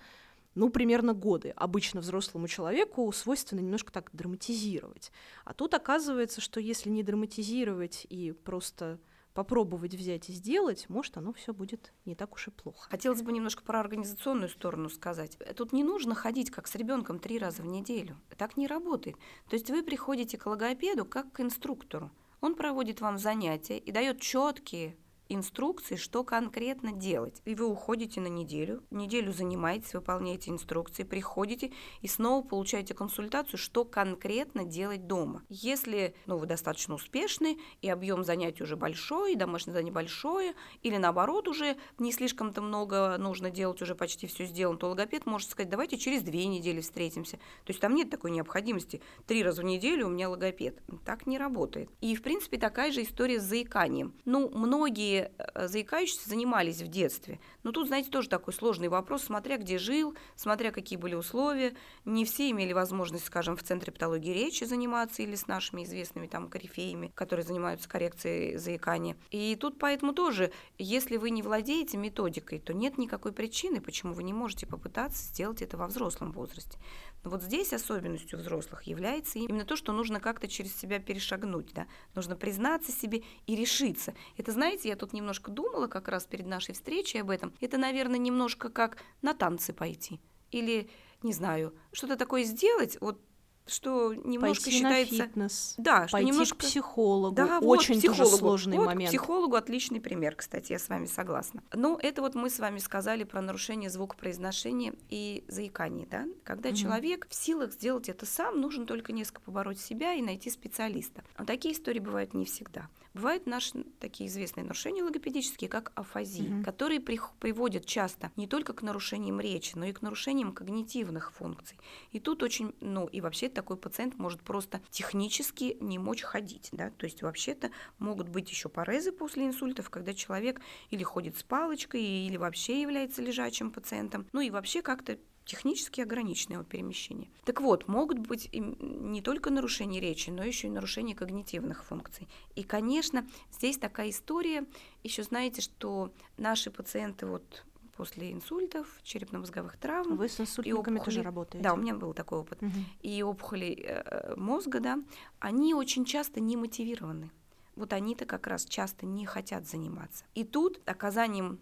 ну, 0.55 0.69
примерно 0.69 1.13
годы. 1.13 1.53
Обычно 1.55 2.01
взрослому 2.01 2.47
человеку 2.47 3.11
свойственно 3.11 3.59
немножко 3.59 3.91
так 3.91 4.09
драматизировать. 4.13 5.11
А 5.45 5.53
тут 5.53 5.75
оказывается, 5.75 6.41
что 6.41 6.59
если 6.59 6.89
не 6.89 7.03
драматизировать 7.03 8.07
и 8.09 8.31
просто 8.31 8.99
попробовать 9.39 9.93
взять 9.93 10.29
и 10.29 10.33
сделать, 10.33 10.89
может, 10.89 11.15
оно 11.15 11.31
все 11.31 11.53
будет 11.53 11.93
не 12.03 12.13
так 12.13 12.33
уж 12.33 12.49
и 12.49 12.51
плохо. 12.51 12.89
Хотелось 12.89 13.21
бы 13.21 13.31
немножко 13.31 13.63
про 13.63 13.79
организационную 13.79 14.49
сторону 14.49 14.89
сказать. 14.89 15.37
Тут 15.55 15.71
не 15.71 15.85
нужно 15.85 16.13
ходить 16.13 16.51
как 16.51 16.67
с 16.67 16.75
ребенком 16.75 17.19
три 17.19 17.39
раза 17.39 17.61
в 17.61 17.65
неделю. 17.65 18.17
Так 18.37 18.57
не 18.57 18.67
работает. 18.67 19.15
То 19.49 19.53
есть 19.53 19.69
вы 19.69 19.81
приходите 19.81 20.37
к 20.37 20.45
логопеду 20.45 21.05
как 21.05 21.31
к 21.31 21.39
инструктору. 21.39 22.11
Он 22.41 22.53
проводит 22.53 22.99
вам 22.99 23.17
занятия 23.17 23.77
и 23.77 23.93
дает 23.93 24.19
четкие 24.19 24.97
инструкции, 25.29 25.95
что 25.95 26.23
конкретно 26.23 26.91
делать. 26.91 27.41
И 27.45 27.55
вы 27.55 27.67
уходите 27.67 28.19
на 28.19 28.27
неделю, 28.27 28.83
неделю 28.89 29.31
занимаетесь, 29.31 29.93
выполняете 29.93 30.51
инструкции, 30.51 31.03
приходите 31.03 31.71
и 32.01 32.07
снова 32.07 32.45
получаете 32.45 32.93
консультацию, 32.93 33.59
что 33.59 33.85
конкретно 33.85 34.65
делать 34.65 35.07
дома. 35.07 35.43
Если 35.49 36.15
ну, 36.25 36.37
вы 36.37 36.47
достаточно 36.47 36.95
успешны, 36.95 37.59
и 37.81 37.89
объем 37.89 38.23
занятий 38.23 38.63
уже 38.63 38.75
большой, 38.75 39.33
и 39.33 39.35
домашнее 39.35 39.73
задание 39.73 39.93
большое, 39.93 40.53
или 40.81 40.97
наоборот 40.97 41.47
уже 41.47 41.77
не 41.99 42.11
слишком-то 42.11 42.61
много 42.61 43.17
нужно 43.17 43.51
делать, 43.51 43.81
уже 43.81 43.95
почти 43.95 44.27
все 44.27 44.45
сделано, 44.45 44.79
то 44.79 44.89
логопед 44.89 45.25
может 45.25 45.51
сказать, 45.51 45.69
давайте 45.69 45.97
через 45.97 46.23
две 46.23 46.45
недели 46.45 46.81
встретимся. 46.81 47.37
То 47.37 47.69
есть 47.69 47.79
там 47.79 47.93
нет 47.93 48.09
такой 48.09 48.31
необходимости. 48.31 49.01
Три 49.27 49.43
раза 49.43 49.61
в 49.61 49.65
неделю 49.65 50.07
у 50.07 50.09
меня 50.09 50.29
логопед. 50.29 50.81
Так 51.05 51.27
не 51.27 51.37
работает. 51.37 51.89
И, 52.01 52.15
в 52.15 52.23
принципе, 52.23 52.57
такая 52.57 52.91
же 52.91 53.03
история 53.03 53.39
с 53.39 53.43
заиканием. 53.43 54.13
Ну, 54.25 54.49
многие 54.49 55.18
э, 55.37 55.67
заикающиеся 55.67 56.29
занимались 56.29 56.81
в 56.81 56.87
детстве. 56.87 57.39
Но 57.63 57.71
тут, 57.71 57.87
знаете, 57.87 58.09
тоже 58.09 58.29
такой 58.29 58.53
сложный 58.53 58.87
вопрос, 58.87 59.23
смотря 59.23 59.57
где 59.57 59.77
жил, 59.77 60.15
смотря 60.35 60.71
какие 60.71 60.97
были 60.97 61.15
условия. 61.15 61.75
Не 62.05 62.25
все 62.25 62.49
имели 62.49 62.73
возможность, 62.73 63.25
скажем, 63.25 63.55
в 63.55 63.63
Центре 63.63 63.91
патологии 63.91 64.33
речи 64.33 64.63
заниматься 64.63 65.21
или 65.21 65.35
с 65.35 65.47
нашими 65.47 65.83
известными 65.83 66.27
там 66.27 66.49
корифеями, 66.49 67.11
которые 67.15 67.45
занимаются 67.45 67.89
коррекцией 67.89 68.57
заикания. 68.57 69.17
И 69.31 69.55
тут 69.55 69.77
поэтому 69.79 70.13
тоже, 70.13 70.51
если 70.77 71.17
вы 71.17 71.29
не 71.29 71.41
владеете 71.41 71.97
методикой, 71.97 72.59
то 72.59 72.73
нет 72.73 72.97
никакой 72.97 73.31
причины, 73.31 73.81
почему 73.81 74.13
вы 74.13 74.23
не 74.23 74.33
можете 74.33 74.67
попытаться 74.67 75.23
сделать 75.23 75.61
это 75.61 75.77
во 75.77 75.87
взрослом 75.87 76.31
возрасте. 76.31 76.77
Но 77.23 77.29
вот 77.31 77.43
здесь 77.43 77.73
особенностью 77.73 78.39
взрослых 78.39 78.83
является 78.83 79.39
именно 79.39 79.65
то, 79.65 79.75
что 79.75 79.91
нужно 79.91 80.19
как-то 80.19 80.47
через 80.47 80.75
себя 80.75 80.99
перешагнуть, 80.99 81.73
да? 81.73 81.87
нужно 82.15 82.35
признаться 82.35 82.91
себе 82.91 83.23
и 83.45 83.55
решиться. 83.55 84.13
Это, 84.37 84.51
знаете, 84.51 84.89
я 84.89 84.95
тут 84.95 85.13
немножко 85.13 85.51
думала 85.51 85.87
как 85.87 86.07
раз 86.07 86.25
перед 86.25 86.47
нашей 86.47 86.73
встречей 86.73 87.21
об 87.21 87.29
этом. 87.29 87.53
Это, 87.61 87.77
наверное, 87.77 88.19
немножко 88.19 88.69
как 88.69 88.97
на 89.21 89.33
танцы 89.33 89.73
пойти 89.73 90.19
или 90.51 90.89
не 91.21 91.33
знаю, 91.33 91.73
что-то 91.91 92.15
такое 92.15 92.43
сделать, 92.43 92.97
вот 93.01 93.21
что 93.69 94.13
немножко 94.13 94.63
пойти 94.63 94.77
считается... 94.77 95.15
на 95.15 95.23
фитнес, 95.23 95.75
да, 95.77 96.07
что 96.07 96.17
пойти 96.17 96.31
немножко... 96.31 96.55
к 96.55 96.59
психологу. 96.59 97.35
Да, 97.35 97.59
Очень 97.59 97.95
вот, 97.95 98.01
психологу. 98.01 98.29
тоже 98.29 98.37
сложный 98.37 98.77
вот, 98.77 98.85
момент. 98.87 99.09
психологу 99.09 99.55
отличный 99.55 100.01
пример, 100.01 100.35
кстати, 100.35 100.71
я 100.71 100.79
с 100.79 100.89
вами 100.89 101.05
согласна. 101.05 101.63
Ну, 101.73 101.97
это 101.97 102.21
вот 102.21 102.35
мы 102.35 102.49
с 102.49 102.59
вами 102.59 102.79
сказали 102.79 103.23
про 103.23 103.41
нарушение 103.41 103.89
звукопроизношения 103.89 104.93
и 105.09 105.43
заикания, 105.47 106.07
да? 106.09 106.25
Когда 106.43 106.69
угу. 106.69 106.77
человек 106.77 107.27
в 107.29 107.35
силах 107.35 107.73
сделать 107.73 108.09
это 108.09 108.25
сам, 108.25 108.59
нужно 108.59 108.85
только 108.85 109.13
несколько 109.13 109.41
побороть 109.41 109.79
себя 109.79 110.13
и 110.13 110.21
найти 110.21 110.49
специалиста. 110.49 111.23
Но 111.37 111.45
такие 111.45 111.73
истории 111.73 111.99
бывают 111.99 112.33
не 112.33 112.45
всегда. 112.45 112.89
Бывают 113.13 113.47
наши 113.47 113.83
такие 113.99 114.29
известные 114.29 114.63
нарушения 114.63 115.03
логопедические, 115.03 115.69
как 115.69 115.91
афазии, 115.95 116.47
угу. 116.47 116.63
которые 116.63 116.99
при, 116.99 117.19
приводят 117.39 117.85
часто 117.85 118.31
не 118.35 118.47
только 118.47 118.73
к 118.73 118.83
нарушениям 118.83 119.41
речи, 119.41 119.73
но 119.75 119.85
и 119.85 119.93
к 119.93 120.01
нарушениям 120.01 120.53
когнитивных 120.53 121.31
функций. 121.31 121.77
И 122.11 122.19
тут 122.19 122.43
очень, 122.43 122.75
ну 122.81 123.07
и 123.07 123.19
вообще 123.21 123.49
такой 123.59 123.75
пациент 123.75 124.17
может 124.17 124.41
просто 124.41 124.79
технически 124.89 125.75
не 125.81 125.99
мочь 125.99 126.21
ходить, 126.21 126.69
да, 126.71 126.91
то 126.91 127.03
есть 127.05 127.21
вообще-то 127.21 127.71
могут 127.97 128.29
быть 128.29 128.49
еще 128.49 128.69
парезы 128.69 129.11
после 129.11 129.45
инсультов, 129.45 129.89
когда 129.89 130.13
человек 130.13 130.61
или 130.91 131.03
ходит 131.03 131.35
с 131.37 131.43
палочкой, 131.43 132.01
или 132.01 132.37
вообще 132.37 132.81
является 132.81 133.21
лежачим 133.21 133.71
пациентом, 133.71 134.25
ну 134.31 134.39
и 134.39 134.49
вообще 134.49 134.81
как-то 134.81 135.19
технически 135.43 135.99
ограниченное 135.99 136.63
перемещение. 136.63 137.29
Так 137.43 137.59
вот, 137.59 137.89
могут 137.89 138.19
быть 138.19 138.47
не 138.53 139.21
только 139.21 139.49
нарушения 139.49 139.99
речи, 139.99 140.29
но 140.29 140.41
еще 140.41 140.67
и 140.67 140.71
нарушения 140.71 141.13
когнитивных 141.13 141.83
функций. 141.83 142.29
И, 142.55 142.63
конечно, 142.63 143.27
здесь 143.51 143.77
такая 143.77 144.11
история. 144.11 144.65
Еще 145.03 145.23
знаете, 145.23 145.59
что 145.61 146.13
наши 146.37 146.71
пациенты 146.71 147.25
вот 147.25 147.65
после 147.99 148.31
инсультов, 148.31 148.87
черепно-мозговых 149.03 149.75
травм. 149.75 150.15
Вы 150.15 150.29
с 150.29 150.39
инсультниками 150.39 150.99
тоже 150.99 151.21
работаете? 151.21 151.61
Да, 151.61 151.73
у 151.73 151.75
меня 151.75 151.93
был 151.93 152.13
такой 152.13 152.39
опыт. 152.39 152.63
Угу. 152.63 152.71
И 153.01 153.21
опухоли 153.23 153.77
э, 153.77 154.35
мозга, 154.37 154.79
да, 154.79 154.99
они 155.39 155.73
очень 155.73 156.05
часто 156.05 156.39
не 156.39 156.55
мотивированы. 156.55 157.29
Вот 157.75 157.91
они-то 157.91 158.25
как 158.25 158.47
раз 158.47 158.63
часто 158.63 159.05
не 159.05 159.25
хотят 159.25 159.67
заниматься. 159.67 160.23
И 160.33 160.45
тут 160.45 160.79
оказанием 160.85 161.59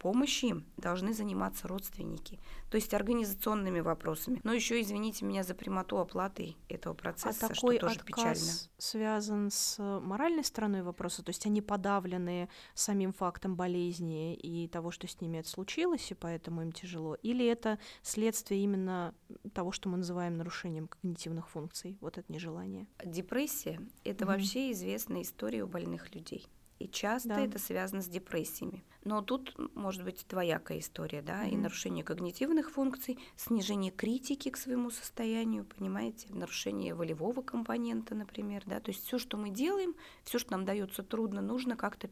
помощи 0.00 0.54
должны 0.78 1.12
заниматься 1.12 1.68
родственники, 1.68 2.40
то 2.70 2.76
есть 2.76 2.92
организационными 2.94 3.80
вопросами. 3.80 4.40
Но 4.42 4.52
еще 4.52 4.80
извините 4.80 5.24
меня 5.24 5.44
за 5.44 5.54
прямоту 5.54 5.98
оплаты 5.98 6.56
этого 6.68 6.94
процесса, 6.94 7.46
а 7.46 7.48
такой 7.48 7.76
что 7.76 7.86
тоже 7.86 8.00
отказ 8.00 8.06
печально. 8.06 8.52
связан 8.78 9.50
с 9.50 9.78
моральной 9.78 10.42
стороной 10.42 10.82
вопроса, 10.82 11.22
то 11.22 11.28
есть 11.28 11.46
они 11.46 11.60
подавлены 11.60 12.48
самим 12.74 13.12
фактом 13.12 13.54
болезни 13.56 14.34
и 14.34 14.66
того, 14.68 14.90
что 14.90 15.06
с 15.06 15.20
ними 15.20 15.38
это 15.38 15.48
случилось, 15.50 16.10
и 16.10 16.14
поэтому 16.14 16.62
им 16.62 16.72
тяжело, 16.72 17.14
или 17.16 17.46
это 17.46 17.78
следствие 18.02 18.62
именно 18.62 19.14
того, 19.52 19.70
что 19.70 19.90
мы 19.90 19.98
называем 19.98 20.38
нарушением 20.38 20.88
когнитивных 20.88 21.50
функций, 21.50 21.98
вот 22.00 22.16
это 22.16 22.32
нежелание. 22.32 22.86
Депрессия– 23.04 23.78
это 24.04 24.24
угу. 24.24 24.32
вообще 24.32 24.72
известная 24.72 25.22
история 25.22 25.62
у 25.62 25.66
больных 25.66 26.14
людей 26.14 26.46
и 26.80 26.88
часто 26.88 27.28
да. 27.28 27.40
это 27.40 27.58
связано 27.58 28.02
с 28.02 28.08
депрессиями. 28.08 28.82
Но 29.04 29.22
тут 29.22 29.54
может 29.74 30.02
быть 30.02 30.26
двоякая 30.28 30.80
история, 30.80 31.22
да, 31.22 31.44
mm-hmm. 31.44 31.50
и 31.52 31.56
нарушение 31.56 32.04
когнитивных 32.04 32.70
функций, 32.70 33.18
снижение 33.36 33.92
критики 33.92 34.50
к 34.50 34.56
своему 34.56 34.90
состоянию, 34.90 35.64
понимаете, 35.64 36.26
нарушение 36.30 36.94
волевого 36.94 37.42
компонента, 37.42 38.14
например, 38.14 38.62
да, 38.66 38.80
то 38.80 38.90
есть 38.90 39.06
все, 39.06 39.18
что 39.18 39.36
мы 39.36 39.50
делаем, 39.50 39.94
все, 40.24 40.38
что 40.38 40.52
нам 40.52 40.64
дается 40.64 41.02
трудно, 41.02 41.40
нужно 41.40 41.76
как-то 41.76 42.10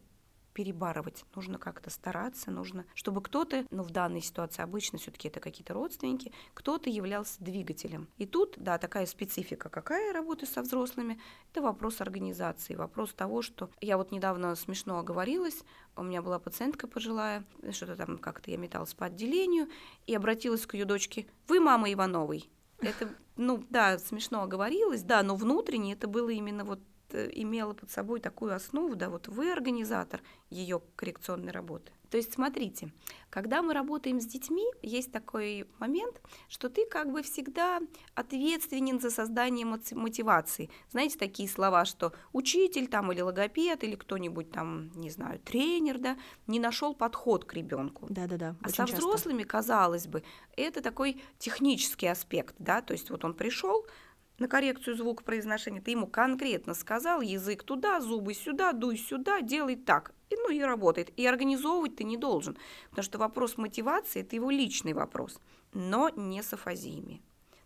перебарывать, 0.53 1.25
нужно 1.35 1.57
как-то 1.57 1.89
стараться, 1.89 2.51
нужно, 2.51 2.85
чтобы 2.93 3.21
кто-то, 3.21 3.65
ну 3.71 3.83
в 3.83 3.91
данной 3.91 4.21
ситуации 4.21 4.61
обычно 4.61 4.97
все-таки 4.97 5.27
это 5.27 5.39
какие-то 5.39 5.73
родственники, 5.73 6.31
кто-то 6.53 6.89
являлся 6.89 7.43
двигателем. 7.43 8.07
И 8.17 8.25
тут, 8.25 8.55
да, 8.57 8.77
такая 8.77 9.05
специфика, 9.05 9.69
какая 9.69 10.13
работа 10.13 10.45
со 10.45 10.61
взрослыми, 10.61 11.19
это 11.51 11.61
вопрос 11.61 12.01
организации, 12.01 12.75
вопрос 12.75 13.13
того, 13.13 13.41
что 13.41 13.69
я 13.81 13.97
вот 13.97 14.11
недавно 14.11 14.55
смешно 14.55 14.99
оговорилась, 14.99 15.63
у 15.95 16.03
меня 16.03 16.21
была 16.21 16.39
пациентка 16.39 16.87
пожилая, 16.87 17.45
что-то 17.71 17.95
там 17.95 18.17
как-то 18.17 18.51
я 18.51 18.57
металась 18.57 18.93
по 18.93 19.05
отделению, 19.05 19.67
и 20.07 20.15
обратилась 20.15 20.65
к 20.65 20.73
ее 20.73 20.85
дочке, 20.85 21.27
вы 21.47 21.59
мама 21.59 21.91
Ивановой. 21.91 22.49
Это, 22.81 23.09
ну 23.35 23.63
да, 23.69 23.99
смешно 23.99 24.41
оговорилась, 24.41 25.03
да, 25.03 25.21
но 25.23 25.35
внутренне 25.35 25.93
это 25.93 26.07
было 26.07 26.29
именно 26.29 26.63
вот 26.63 26.79
имела 27.13 27.73
под 27.73 27.91
собой 27.91 28.19
такую 28.19 28.55
основу, 28.55 28.95
да, 28.95 29.09
вот 29.09 29.27
вы 29.27 29.51
организатор 29.51 30.21
ее 30.49 30.81
коррекционной 30.95 31.51
работы. 31.51 31.91
То 32.09 32.17
есть 32.17 32.33
смотрите, 32.33 32.91
когда 33.29 33.61
мы 33.61 33.73
работаем 33.73 34.19
с 34.19 34.25
детьми, 34.25 34.65
есть 34.81 35.11
такой 35.11 35.67
момент, 35.77 36.21
что 36.47 36.69
ты 36.69 36.87
как 36.87 37.11
бы 37.11 37.21
всегда 37.21 37.79
ответственен 38.15 38.99
за 38.99 39.11
создание 39.11 39.65
мотивации. 39.65 40.71
Знаете, 40.89 41.19
такие 41.19 41.47
слова, 41.47 41.85
что 41.85 42.13
учитель 42.33 42.87
там 42.87 43.11
или 43.11 43.21
логопед 43.21 43.83
или 43.83 43.95
кто-нибудь 43.95 44.51
там, 44.51 44.91
не 44.95 45.11
знаю, 45.11 45.39
тренер, 45.39 45.99
да, 45.99 46.17
не 46.47 46.59
нашел 46.59 46.95
подход 46.95 47.45
к 47.45 47.53
ребенку. 47.53 48.07
Да-да-да. 48.09 48.55
А 48.63 48.69
со 48.69 48.85
взрослыми, 48.85 49.43
часто. 49.43 49.51
казалось 49.51 50.07
бы, 50.07 50.23
это 50.57 50.81
такой 50.81 51.21
технический 51.37 52.07
аспект, 52.07 52.55
да, 52.57 52.81
то 52.81 52.93
есть 52.93 53.11
вот 53.11 53.23
он 53.23 53.35
пришел, 53.35 53.85
на 54.39 54.47
коррекцию 54.47 54.95
звука 54.95 55.23
произношения, 55.23 55.81
ты 55.81 55.91
ему 55.91 56.07
конкретно 56.07 56.73
сказал, 56.73 57.21
язык 57.21 57.63
туда, 57.63 58.01
зубы 58.01 58.33
сюда, 58.33 58.73
дуй 58.73 58.97
сюда, 58.97 59.41
делай 59.41 59.75
так. 59.75 60.13
И, 60.29 60.35
ну 60.35 60.49
и 60.49 60.61
работает. 60.61 61.11
И 61.17 61.25
организовывать 61.25 61.95
ты 61.95 62.03
не 62.03 62.17
должен, 62.17 62.57
потому 62.89 63.03
что 63.03 63.17
вопрос 63.17 63.57
мотивации– 63.57 64.21
это 64.21 64.35
его 64.35 64.49
личный 64.49 64.93
вопрос, 64.93 65.39
но 65.73 66.09
не 66.15 66.43
с 66.43 66.53
афазиями. 66.53 67.21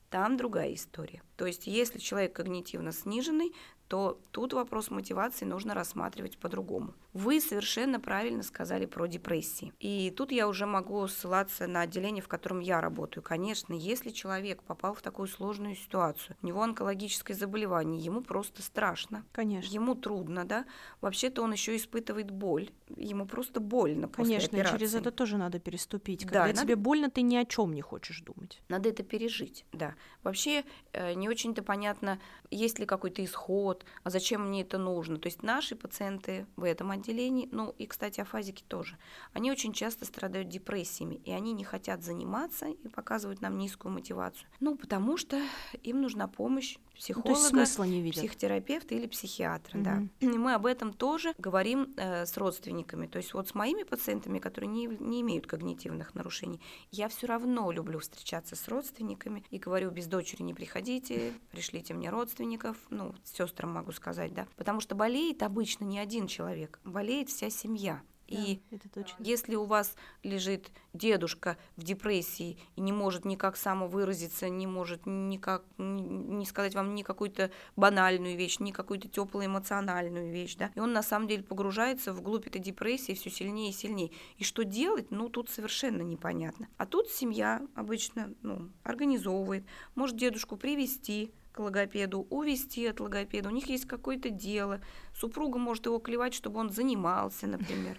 Там 0.09 0.37
другая 0.37 0.75
история. 0.75 1.23
То 1.37 1.47
есть, 1.47 1.65
если 1.65 1.97
человек 1.97 2.35
когнитивно 2.35 2.91
сниженный, 2.91 3.53
то 3.93 4.19
тут 4.31 4.53
вопрос 4.53 4.89
мотивации 4.89 5.45
нужно 5.45 5.75
рассматривать 5.75 6.39
по-другому. 6.39 6.95
Вы 7.13 7.39
совершенно 7.39 7.99
правильно 7.99 8.41
сказали 8.41 8.87
про 8.87 9.05
депрессии. 9.05 9.71
И 9.79 10.11
тут 10.17 10.31
я 10.31 10.47
уже 10.47 10.65
могу 10.65 11.07
ссылаться 11.07 11.67
на 11.67 11.81
отделение, 11.81 12.23
в 12.23 12.27
котором 12.27 12.59
я 12.59 12.81
работаю. 12.81 13.21
Конечно, 13.21 13.71
если 13.75 14.09
человек 14.09 14.63
попал 14.63 14.95
в 14.95 15.03
такую 15.03 15.27
сложную 15.27 15.75
ситуацию, 15.75 16.35
у 16.41 16.47
него 16.47 16.63
онкологическое 16.63 17.37
заболевание, 17.37 18.01
ему 18.03 18.23
просто 18.23 18.63
страшно. 18.63 19.23
Конечно. 19.31 19.71
Ему 19.71 19.93
трудно, 19.93 20.43
да. 20.43 20.65
Вообще-то 20.99 21.43
он 21.43 21.51
еще 21.51 21.75
испытывает 21.75 22.31
боль. 22.31 22.71
Ему 22.97 23.27
просто 23.27 23.59
больно 23.59 24.07
после 24.07 24.39
Конечно, 24.39 24.71
через 24.71 24.95
это 24.95 25.11
тоже 25.11 25.37
надо 25.37 25.59
переступить. 25.59 26.23
Когда 26.23 26.47
да, 26.47 26.53
тебе 26.53 26.73
надо... 26.73 26.77
больно, 26.77 27.11
ты 27.11 27.21
ни 27.21 27.35
о 27.35 27.45
чем 27.45 27.73
не 27.73 27.81
хочешь 27.81 28.21
думать. 28.21 28.59
Надо 28.69 28.89
это 28.89 29.03
пережить, 29.03 29.67
да. 29.71 29.93
Вообще 30.23 30.63
э, 30.93 31.13
не 31.13 31.29
очень-то 31.29 31.61
понятно, 31.61 32.19
есть 32.49 32.79
ли 32.79 32.87
какой-то 32.87 33.23
исход, 33.23 33.82
а 34.03 34.09
зачем 34.09 34.47
мне 34.47 34.61
это 34.61 34.77
нужно? 34.77 35.17
То 35.17 35.27
есть 35.27 35.43
наши 35.43 35.75
пациенты 35.75 36.45
в 36.55 36.63
этом 36.63 36.91
отделении, 36.91 37.49
ну 37.51 37.73
и, 37.77 37.85
кстати, 37.85 38.21
афазики 38.21 38.63
тоже, 38.67 38.97
они 39.33 39.51
очень 39.51 39.73
часто 39.73 40.05
страдают 40.05 40.49
депрессиями, 40.49 41.15
и 41.15 41.31
они 41.31 41.53
не 41.53 41.63
хотят 41.63 42.03
заниматься 42.03 42.67
и 42.67 42.87
показывают 42.87 43.41
нам 43.41 43.57
низкую 43.57 43.93
мотивацию. 43.93 44.47
Ну, 44.59 44.75
потому 44.75 45.17
что 45.17 45.41
им 45.83 46.01
нужна 46.01 46.27
помощь 46.27 46.77
психолога, 46.93 47.39
ну, 47.39 47.49
смысла 47.49 47.83
не 47.83 48.01
видят. 48.01 48.19
психотерапевта 48.19 48.95
или 48.95 49.07
психиатра, 49.07 49.77
угу. 49.77 49.85
да. 49.85 50.03
И 50.19 50.27
мы 50.27 50.53
об 50.53 50.65
этом 50.65 50.93
тоже 50.93 51.33
говорим 51.37 51.93
э, 51.97 52.25
с 52.25 52.37
родственниками. 52.37 53.07
То 53.07 53.17
есть 53.17 53.33
вот 53.33 53.47
с 53.47 53.55
моими 53.55 53.83
пациентами, 53.83 54.39
которые 54.39 54.69
не, 54.69 54.87
не 54.87 55.21
имеют 55.21 55.47
когнитивных 55.47 56.15
нарушений, 56.15 56.61
я 56.91 57.07
все 57.07 57.27
равно 57.27 57.71
люблю 57.71 57.99
встречаться 57.99 58.55
с 58.55 58.67
родственниками 58.67 59.43
и 59.49 59.57
говорю, 59.57 59.91
без 59.91 60.07
дочери 60.07 60.43
не 60.43 60.53
приходите, 60.53 61.33
пришлите 61.51 61.93
мне 61.93 62.09
родственников, 62.09 62.77
ну, 62.89 63.13
сестрам 63.23 63.71
могу 63.71 63.91
сказать, 63.91 64.33
да, 64.33 64.47
потому 64.55 64.79
что 64.79 64.95
болеет 64.95 65.43
обычно 65.43 65.85
не 65.85 65.99
один 65.99 66.27
человек, 66.27 66.79
болеет 66.83 67.29
вся 67.29 67.49
семья. 67.49 68.01
И 68.27 68.61
точно. 68.93 69.15
если 69.19 69.55
у 69.55 69.65
вас 69.65 69.95
лежит 70.23 70.71
дедушка 70.93 71.57
в 71.75 71.83
депрессии 71.83 72.57
и 72.75 72.81
не 72.81 72.91
может 72.91 73.25
никак 73.25 73.57
самовыразиться, 73.57 74.49
не 74.49 74.65
может 74.65 75.01
никак 75.05 75.63
не 75.77 76.45
сказать 76.45 76.73
вам 76.73 76.95
ни 76.95 77.03
какую-то 77.03 77.51
банальную 77.75 78.37
вещь, 78.37 78.59
ни 78.59 78.71
какую-то 78.71 79.07
теплую 79.07 79.47
эмоциональную 79.47 80.31
вещь, 80.31 80.55
да, 80.55 80.71
и 80.75 80.79
он 80.79 80.93
на 80.93 81.03
самом 81.03 81.27
деле 81.27 81.43
погружается 81.43 82.13
в 82.13 82.21
глубь 82.21 82.47
этой 82.47 82.59
депрессии 82.59 83.13
все 83.13 83.29
сильнее 83.29 83.69
и 83.69 83.73
сильнее. 83.73 84.11
И 84.37 84.43
что 84.43 84.63
делать, 84.63 85.11
ну, 85.11 85.29
тут 85.29 85.49
совершенно 85.49 86.01
непонятно. 86.01 86.67
А 86.77 86.85
тут 86.85 87.09
семья 87.09 87.61
обычно, 87.75 88.33
ну, 88.41 88.69
организовывает, 88.83 89.65
может 89.95 90.17
дедушку 90.17 90.57
привести 90.57 91.33
к 91.53 91.59
логопеду, 91.59 92.25
увести 92.29 92.87
от 92.87 92.99
логопеда, 92.99 93.49
у 93.49 93.51
них 93.51 93.69
есть 93.69 93.85
какое-то 93.85 94.31
дело, 94.31 94.81
супруга 95.13 95.59
может 95.59 95.85
его 95.85 95.99
клевать, 95.99 96.33
чтобы 96.33 96.59
он 96.59 96.69
занимался, 96.69 97.47
например. 97.47 97.97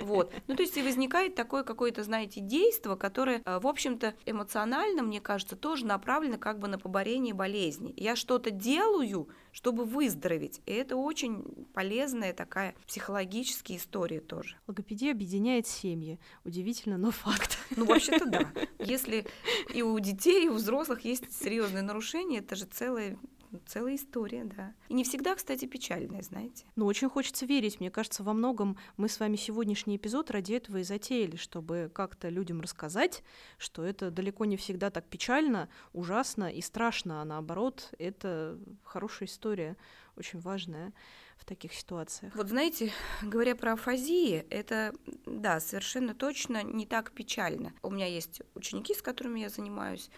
Вот. 0.00 0.32
Ну, 0.48 0.56
то 0.56 0.62
есть 0.62 0.76
и 0.76 0.82
возникает 0.82 1.34
такое 1.34 1.62
какое-то, 1.62 2.02
знаете, 2.02 2.40
действие, 2.40 2.96
которое, 2.96 3.42
э, 3.44 3.60
в 3.60 3.66
общем-то, 3.66 4.14
эмоционально, 4.26 5.02
мне 5.02 5.20
кажется, 5.20 5.56
тоже 5.56 5.86
направлено 5.86 6.38
как 6.38 6.58
бы 6.58 6.68
на 6.68 6.78
поборение 6.78 7.34
болезни. 7.34 7.94
Я 7.96 8.16
что-то 8.16 8.50
делаю, 8.50 9.28
чтобы 9.50 9.84
выздороветь. 9.84 10.60
И 10.66 10.72
это 10.72 10.96
очень 10.96 11.66
полезная 11.72 12.32
такая 12.32 12.74
психологическая 12.86 13.76
история 13.76 14.20
тоже. 14.20 14.56
Логопедия 14.66 15.12
объединяет 15.12 15.66
семьи. 15.66 16.18
Удивительно, 16.44 16.98
но 16.98 17.10
факт. 17.10 17.58
Ну, 17.76 17.84
вообще-то 17.86 18.26
да. 18.26 18.52
Если 18.78 19.26
и 19.72 19.82
у 19.82 19.98
детей, 19.98 20.46
и 20.46 20.48
у 20.48 20.54
взрослых 20.54 21.04
есть 21.04 21.32
серьезные 21.32 21.82
нарушения, 21.82 22.38
это 22.38 22.56
же 22.56 22.64
целая 22.64 23.18
целая 23.66 23.96
история, 23.96 24.44
да. 24.44 24.74
И 24.88 24.94
не 24.94 25.04
всегда, 25.04 25.34
кстати, 25.34 25.64
печальная, 25.64 26.22
знаете. 26.22 26.64
Ну, 26.76 26.86
очень 26.86 27.08
хочется 27.08 27.46
верить. 27.46 27.80
Мне 27.80 27.90
кажется, 27.90 28.22
во 28.22 28.32
многом 28.32 28.76
мы 28.96 29.08
с 29.08 29.20
вами 29.20 29.36
сегодняшний 29.36 29.96
эпизод 29.96 30.30
ради 30.30 30.54
этого 30.54 30.78
и 30.78 30.82
затеяли, 30.82 31.36
чтобы 31.36 31.90
как-то 31.94 32.28
людям 32.28 32.60
рассказать, 32.60 33.22
что 33.58 33.84
это 33.84 34.10
далеко 34.10 34.44
не 34.44 34.56
всегда 34.56 34.90
так 34.90 35.06
печально, 35.06 35.68
ужасно 35.92 36.50
и 36.50 36.60
страшно, 36.60 37.22
а 37.22 37.24
наоборот, 37.24 37.92
это 37.98 38.58
хорошая 38.84 39.28
история, 39.28 39.76
очень 40.16 40.40
важная 40.40 40.92
в 41.36 41.44
таких 41.44 41.72
ситуациях. 41.74 42.34
Вот 42.36 42.48
знаете, 42.48 42.92
говоря 43.22 43.56
про 43.56 43.72
афазии, 43.72 44.44
это, 44.50 44.94
да, 45.26 45.60
совершенно 45.60 46.14
точно 46.14 46.62
не 46.62 46.86
так 46.86 47.12
печально. 47.12 47.72
У 47.82 47.90
меня 47.90 48.06
есть 48.06 48.42
ученики, 48.54 48.94
с 48.94 49.02
которыми 49.02 49.40
я 49.40 49.48
занимаюсь 49.48 50.10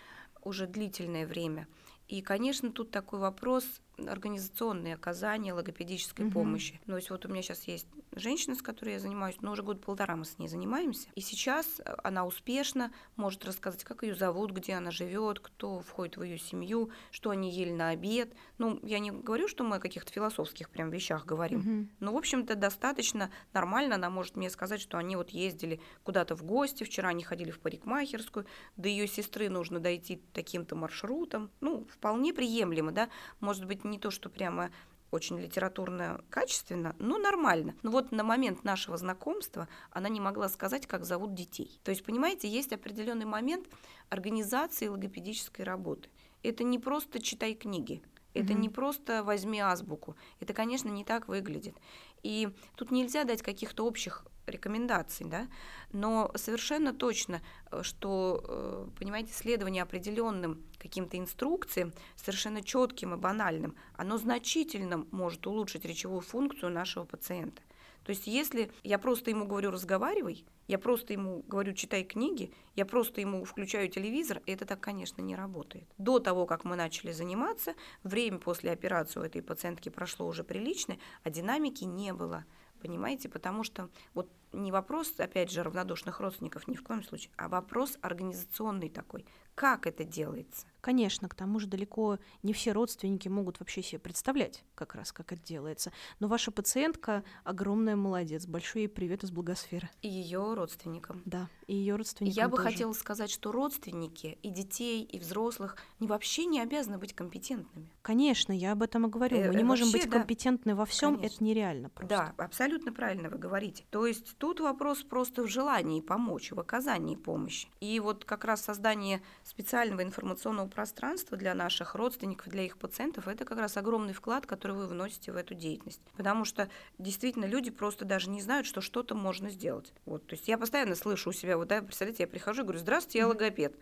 уже 0.43 0.67
длительное 0.67 1.27
время– 1.27 1.67
и, 2.09 2.21
конечно, 2.23 2.71
тут 2.71 2.91
такой 2.91 3.19
вопрос 3.19 3.65
организационные 3.99 4.95
оказания 4.95 5.53
логопедической 5.53 6.27
угу. 6.27 6.35
помощи. 6.35 6.81
То 6.87 6.97
есть 6.97 7.11
вот 7.11 7.25
у 7.27 7.29
меня 7.29 7.43
сейчас 7.43 7.65
есть 7.65 7.87
женщина, 8.13 8.55
с 8.55 8.63
которой 8.63 8.95
я 8.95 9.01
занимаюсь, 9.01 9.37
но 9.41 9.53
уже 9.53 9.63
год 9.63 9.81
полтора 9.81 10.17
мы 10.17 10.25
с 10.25 10.39
ней 10.39 10.49
занимаемся. 10.49 11.09
И 11.15 11.21
сейчас 11.21 11.81
э, 11.81 11.97
она 12.03 12.25
успешно 12.25 12.93
может 13.17 13.45
рассказать, 13.45 13.85
как 13.85 14.03
ее 14.03 14.15
зовут, 14.15 14.53
где 14.53 14.75
она 14.75 14.91
живет, 14.91 15.41
кто 15.41 15.81
входит 15.81 16.17
в 16.17 16.23
ее 16.23 16.39
семью, 16.39 16.91
что 17.11 17.31
они 17.31 17.51
ели 17.51 17.73
на 17.73 17.91
обед. 17.91 18.35
Ну, 18.59 18.79
я 18.83 18.99
не 18.99 19.11
говорю, 19.11 19.49
что 19.49 19.65
мы 19.65 19.77
о 19.77 19.81
каких-то 19.81 20.13
философских 20.13 20.71
прям 20.71 20.91
вещах 20.91 21.25
говорим, 21.25 21.61
угу. 21.61 21.89
но, 22.01 22.13
в 22.13 22.17
общем-то, 22.17 22.55
достаточно 22.55 23.31
нормально 23.53 23.97
она 23.97 24.11
может 24.11 24.37
мне 24.37 24.51
сказать, 24.51 24.81
что 24.81 24.99
они 24.99 25.17
вот 25.17 25.31
ездили 25.31 25.81
куда-то 26.03 26.37
в 26.37 26.45
гости, 26.45 26.85
вчера 26.85 27.11
они 27.11 27.23
ходили 27.23 27.51
в 27.51 27.61
парикмахерскую, 27.61 28.47
до 28.77 28.89
ее 28.89 29.07
сестры 29.07 29.49
нужно 29.49 29.81
дойти 29.81 30.21
таким-то 30.33 30.77
маршрутом. 30.77 31.51
Ну, 31.61 31.87
вполне 31.91 32.33
приемлемо, 32.33 32.93
да, 32.93 33.09
может 33.41 33.65
быть, 33.67 33.84
не 33.85 33.99
то, 33.99 34.11
что 34.11 34.29
прямо 34.29 34.71
очень 35.11 35.39
литературно 35.39 36.21
качественно, 36.29 36.95
но 36.99 37.19
нормально. 37.19 37.75
Но 37.83 37.91
вот 37.91 38.11
на 38.11 38.25
момент 38.25 38.65
нашего 38.65 38.97
знакомства 38.97 39.69
она 39.91 40.09
не 40.09 40.21
могла 40.21 40.49
сказать, 40.49 40.87
как 40.87 41.05
зовут 41.05 41.35
детей. 41.35 41.81
То 41.85 41.91
есть, 41.91 42.05
понимаете, 42.05 42.49
есть 42.49 42.73
определенный 42.73 43.25
момент 43.25 43.69
организации 44.09 44.89
логопедической 44.89 45.65
работы. 45.65 46.09
Это 46.43 46.65
не 46.65 46.79
просто 46.79 47.23
читай 47.23 47.55
книги, 47.55 48.03
это 48.35 48.53
mm-hmm. 48.53 48.59
не 48.59 48.69
просто 48.69 49.23
возьми 49.23 49.61
азбуку. 49.61 50.17
Это, 50.41 50.53
конечно, 50.53 50.89
не 50.89 51.05
так 51.05 51.29
выглядит. 51.29 51.77
И 52.23 52.49
тут 52.77 52.91
нельзя 52.91 53.25
дать 53.25 53.43
каких-то 53.43 53.87
общих 53.87 54.27
рекомендаций, 54.47 55.27
да, 55.27 55.49
но 55.93 56.31
совершенно 56.35 56.93
точно, 56.93 57.43
э, 57.71 57.83
что, 57.83 58.45
э, 58.47 58.89
понимаете, 58.99 59.33
следование 59.33 59.83
определенным 59.83 60.63
каким-то 60.79 61.19
инструкциям, 61.19 61.93
совершенно 62.17 62.63
четким 62.63 63.15
и 63.15 63.17
банальным, 63.17 63.77
оно 63.97 64.19
значительно 64.19 65.07
может 65.11 65.47
улучшить 65.47 65.85
речевую 65.85 66.21
функцию 66.21 66.71
нашего 66.71 67.05
пациента. 67.05 67.63
То 68.05 68.11
есть 68.11 68.27
если 68.27 68.71
я 68.83 68.99
просто 68.99 69.31
ему 69.31 69.47
говорю 69.47 69.71
«разговаривай», 69.71 70.45
я 70.67 70.79
просто 70.79 71.13
ему 71.13 71.43
говорю 71.47 71.73
«читай 71.73 72.05
книги», 72.05 72.53
я 72.77 72.85
просто 72.85 73.21
ему 73.21 73.45
включаю 73.45 73.89
телевизор, 73.89 74.43
это 74.47 74.67
так, 74.67 74.81
конечно, 74.81 75.23
не 75.23 75.35
работает. 75.35 75.89
До 75.97 76.19
того, 76.19 76.47
как 76.47 76.65
мы 76.65 76.77
начали 76.77 77.13
заниматься, 77.13 77.75
время 78.03 78.39
после 78.39 78.73
операции 78.73 79.21
у 79.21 79.23
этой 79.23 79.43
пациентки 79.43 79.89
прошло 79.89 80.27
уже 80.27 80.45
приличное, 80.45 80.99
а 81.23 81.31
динамики 81.31 81.85
не 81.85 82.13
было 82.13 82.45
понимаете, 82.85 83.31
потому 83.31 83.65
что 83.65 83.89
вот 84.13 84.31
не 84.53 84.71
вопрос, 84.71 85.15
опять 85.19 85.51
же, 85.51 85.63
равнодушных 85.63 86.21
родственников 86.21 86.69
ни 86.69 86.77
в 86.77 86.83
коем 86.83 87.03
случае, 87.03 87.33
а 87.39 87.49
вопрос 87.49 87.97
организационный 88.03 88.91
такой. 88.91 89.25
Как 89.55 89.87
это 89.87 90.05
делается? 90.05 90.67
Конечно, 90.85 91.31
к 91.31 91.35
тому 91.35 91.61
же 91.61 91.67
далеко 91.67 92.19
не 92.43 92.53
все 92.53 92.73
родственники 92.73 93.29
могут 93.29 93.59
вообще 93.59 93.83
себе 93.83 93.99
представлять, 93.99 94.63
как 94.75 94.95
раз 94.95 95.13
как 95.13 95.33
это 95.33 95.43
делается. 95.43 95.93
Но 96.21 96.29
ваша 96.29 96.51
пациентка 96.51 97.25
огромная 97.43 97.97
молодец. 97.97 98.47
Большой 98.47 98.83
ей 98.83 98.89
привет 98.89 99.25
из 99.25 99.31
благосферы. 99.31 99.89
И 100.03 100.09
ее 100.09 100.53
родственникам. 100.53 101.23
Да, 101.25 101.49
и 101.67 101.75
ее 101.75 101.97
родственникам. 101.97 102.37
Я 102.37 102.49
бы 102.51 102.59
тоже. 102.59 102.69
хотела 102.69 102.93
сказать, 102.93 103.31
что 103.31 103.51
родственники 103.51 104.37
и 104.43 104.51
детей, 104.51 105.05
и 105.05 105.19
взрослых 105.19 105.79
не 106.01 106.07
вообще 106.07 106.45
не 106.45 106.61
обязаны 106.61 106.99
быть 106.99 107.15
компетентными. 107.15 107.89
Конечно, 108.03 108.53
я 108.53 108.73
об 108.73 108.83
этом 108.83 109.07
и 109.07 109.09
говорю. 109.09 109.39
Мы 109.39 109.43
э, 109.45 109.57
не 109.57 109.65
можем 109.65 109.91
быть 109.91 110.11
компетентны 110.11 110.73
да. 110.73 110.77
во 110.77 110.85
всем, 110.85 111.19
это 111.19 111.43
нереально 111.43 111.89
просто. 111.89 112.15
Да, 112.15 112.45
абсолютно 112.45 112.93
правильно 112.93 113.31
вы 113.31 113.39
говорите. 113.39 113.85
То 113.89 114.05
есть 114.05 114.37
тут 114.37 114.61
вопрос 114.61 115.03
просто 115.03 115.45
в 115.45 115.47
желании 115.47 116.03
помочь, 116.03 116.53
в 116.53 116.61
оказании 116.61 117.17
помощи. 117.17 117.69
И 117.81 117.99
вот 118.01 118.27
как 118.27 118.45
раз 118.45 118.61
создание 118.61 119.23
специального 119.45 120.03
информационного 120.03 120.67
пространства 120.67 121.37
для 121.37 121.55
наших 121.55 121.95
родственников, 121.95 122.49
для 122.49 122.65
их 122.65 122.79
пациентов, 122.79 123.29
это 123.29 123.45
как 123.45 123.59
раз 123.59 123.77
огромный 123.77 124.15
вклад, 124.15 124.47
который 124.47 124.77
вы 124.77 124.87
вносите 124.87 125.33
в 125.33 125.37
эту 125.37 125.55
деятельность. 125.55 126.01
Потому 126.17 126.45
что 126.45 126.69
действительно 126.99 127.45
люди 127.45 127.71
просто 127.71 128.05
даже 128.05 128.31
не 128.31 128.41
знают, 128.41 128.67
что 128.67 128.81
что-то 128.81 129.15
можно 129.15 129.51
сделать. 129.51 129.93
Вот, 130.07 130.27
то 130.27 130.35
есть 130.35 130.49
я 130.49 130.59
постоянно 130.59 130.95
слышу 130.95 131.31
у 131.31 131.33
себя, 131.33 131.57
вот 131.59 131.69
да, 131.69 131.83
представляете, 131.83 132.25
я 132.25 132.27
прихожу 132.27 132.63
и 132.63 132.65
говорю, 132.65 132.81
здравствуйте, 132.81 133.19
я 133.19 133.29
логопед. 133.29 133.77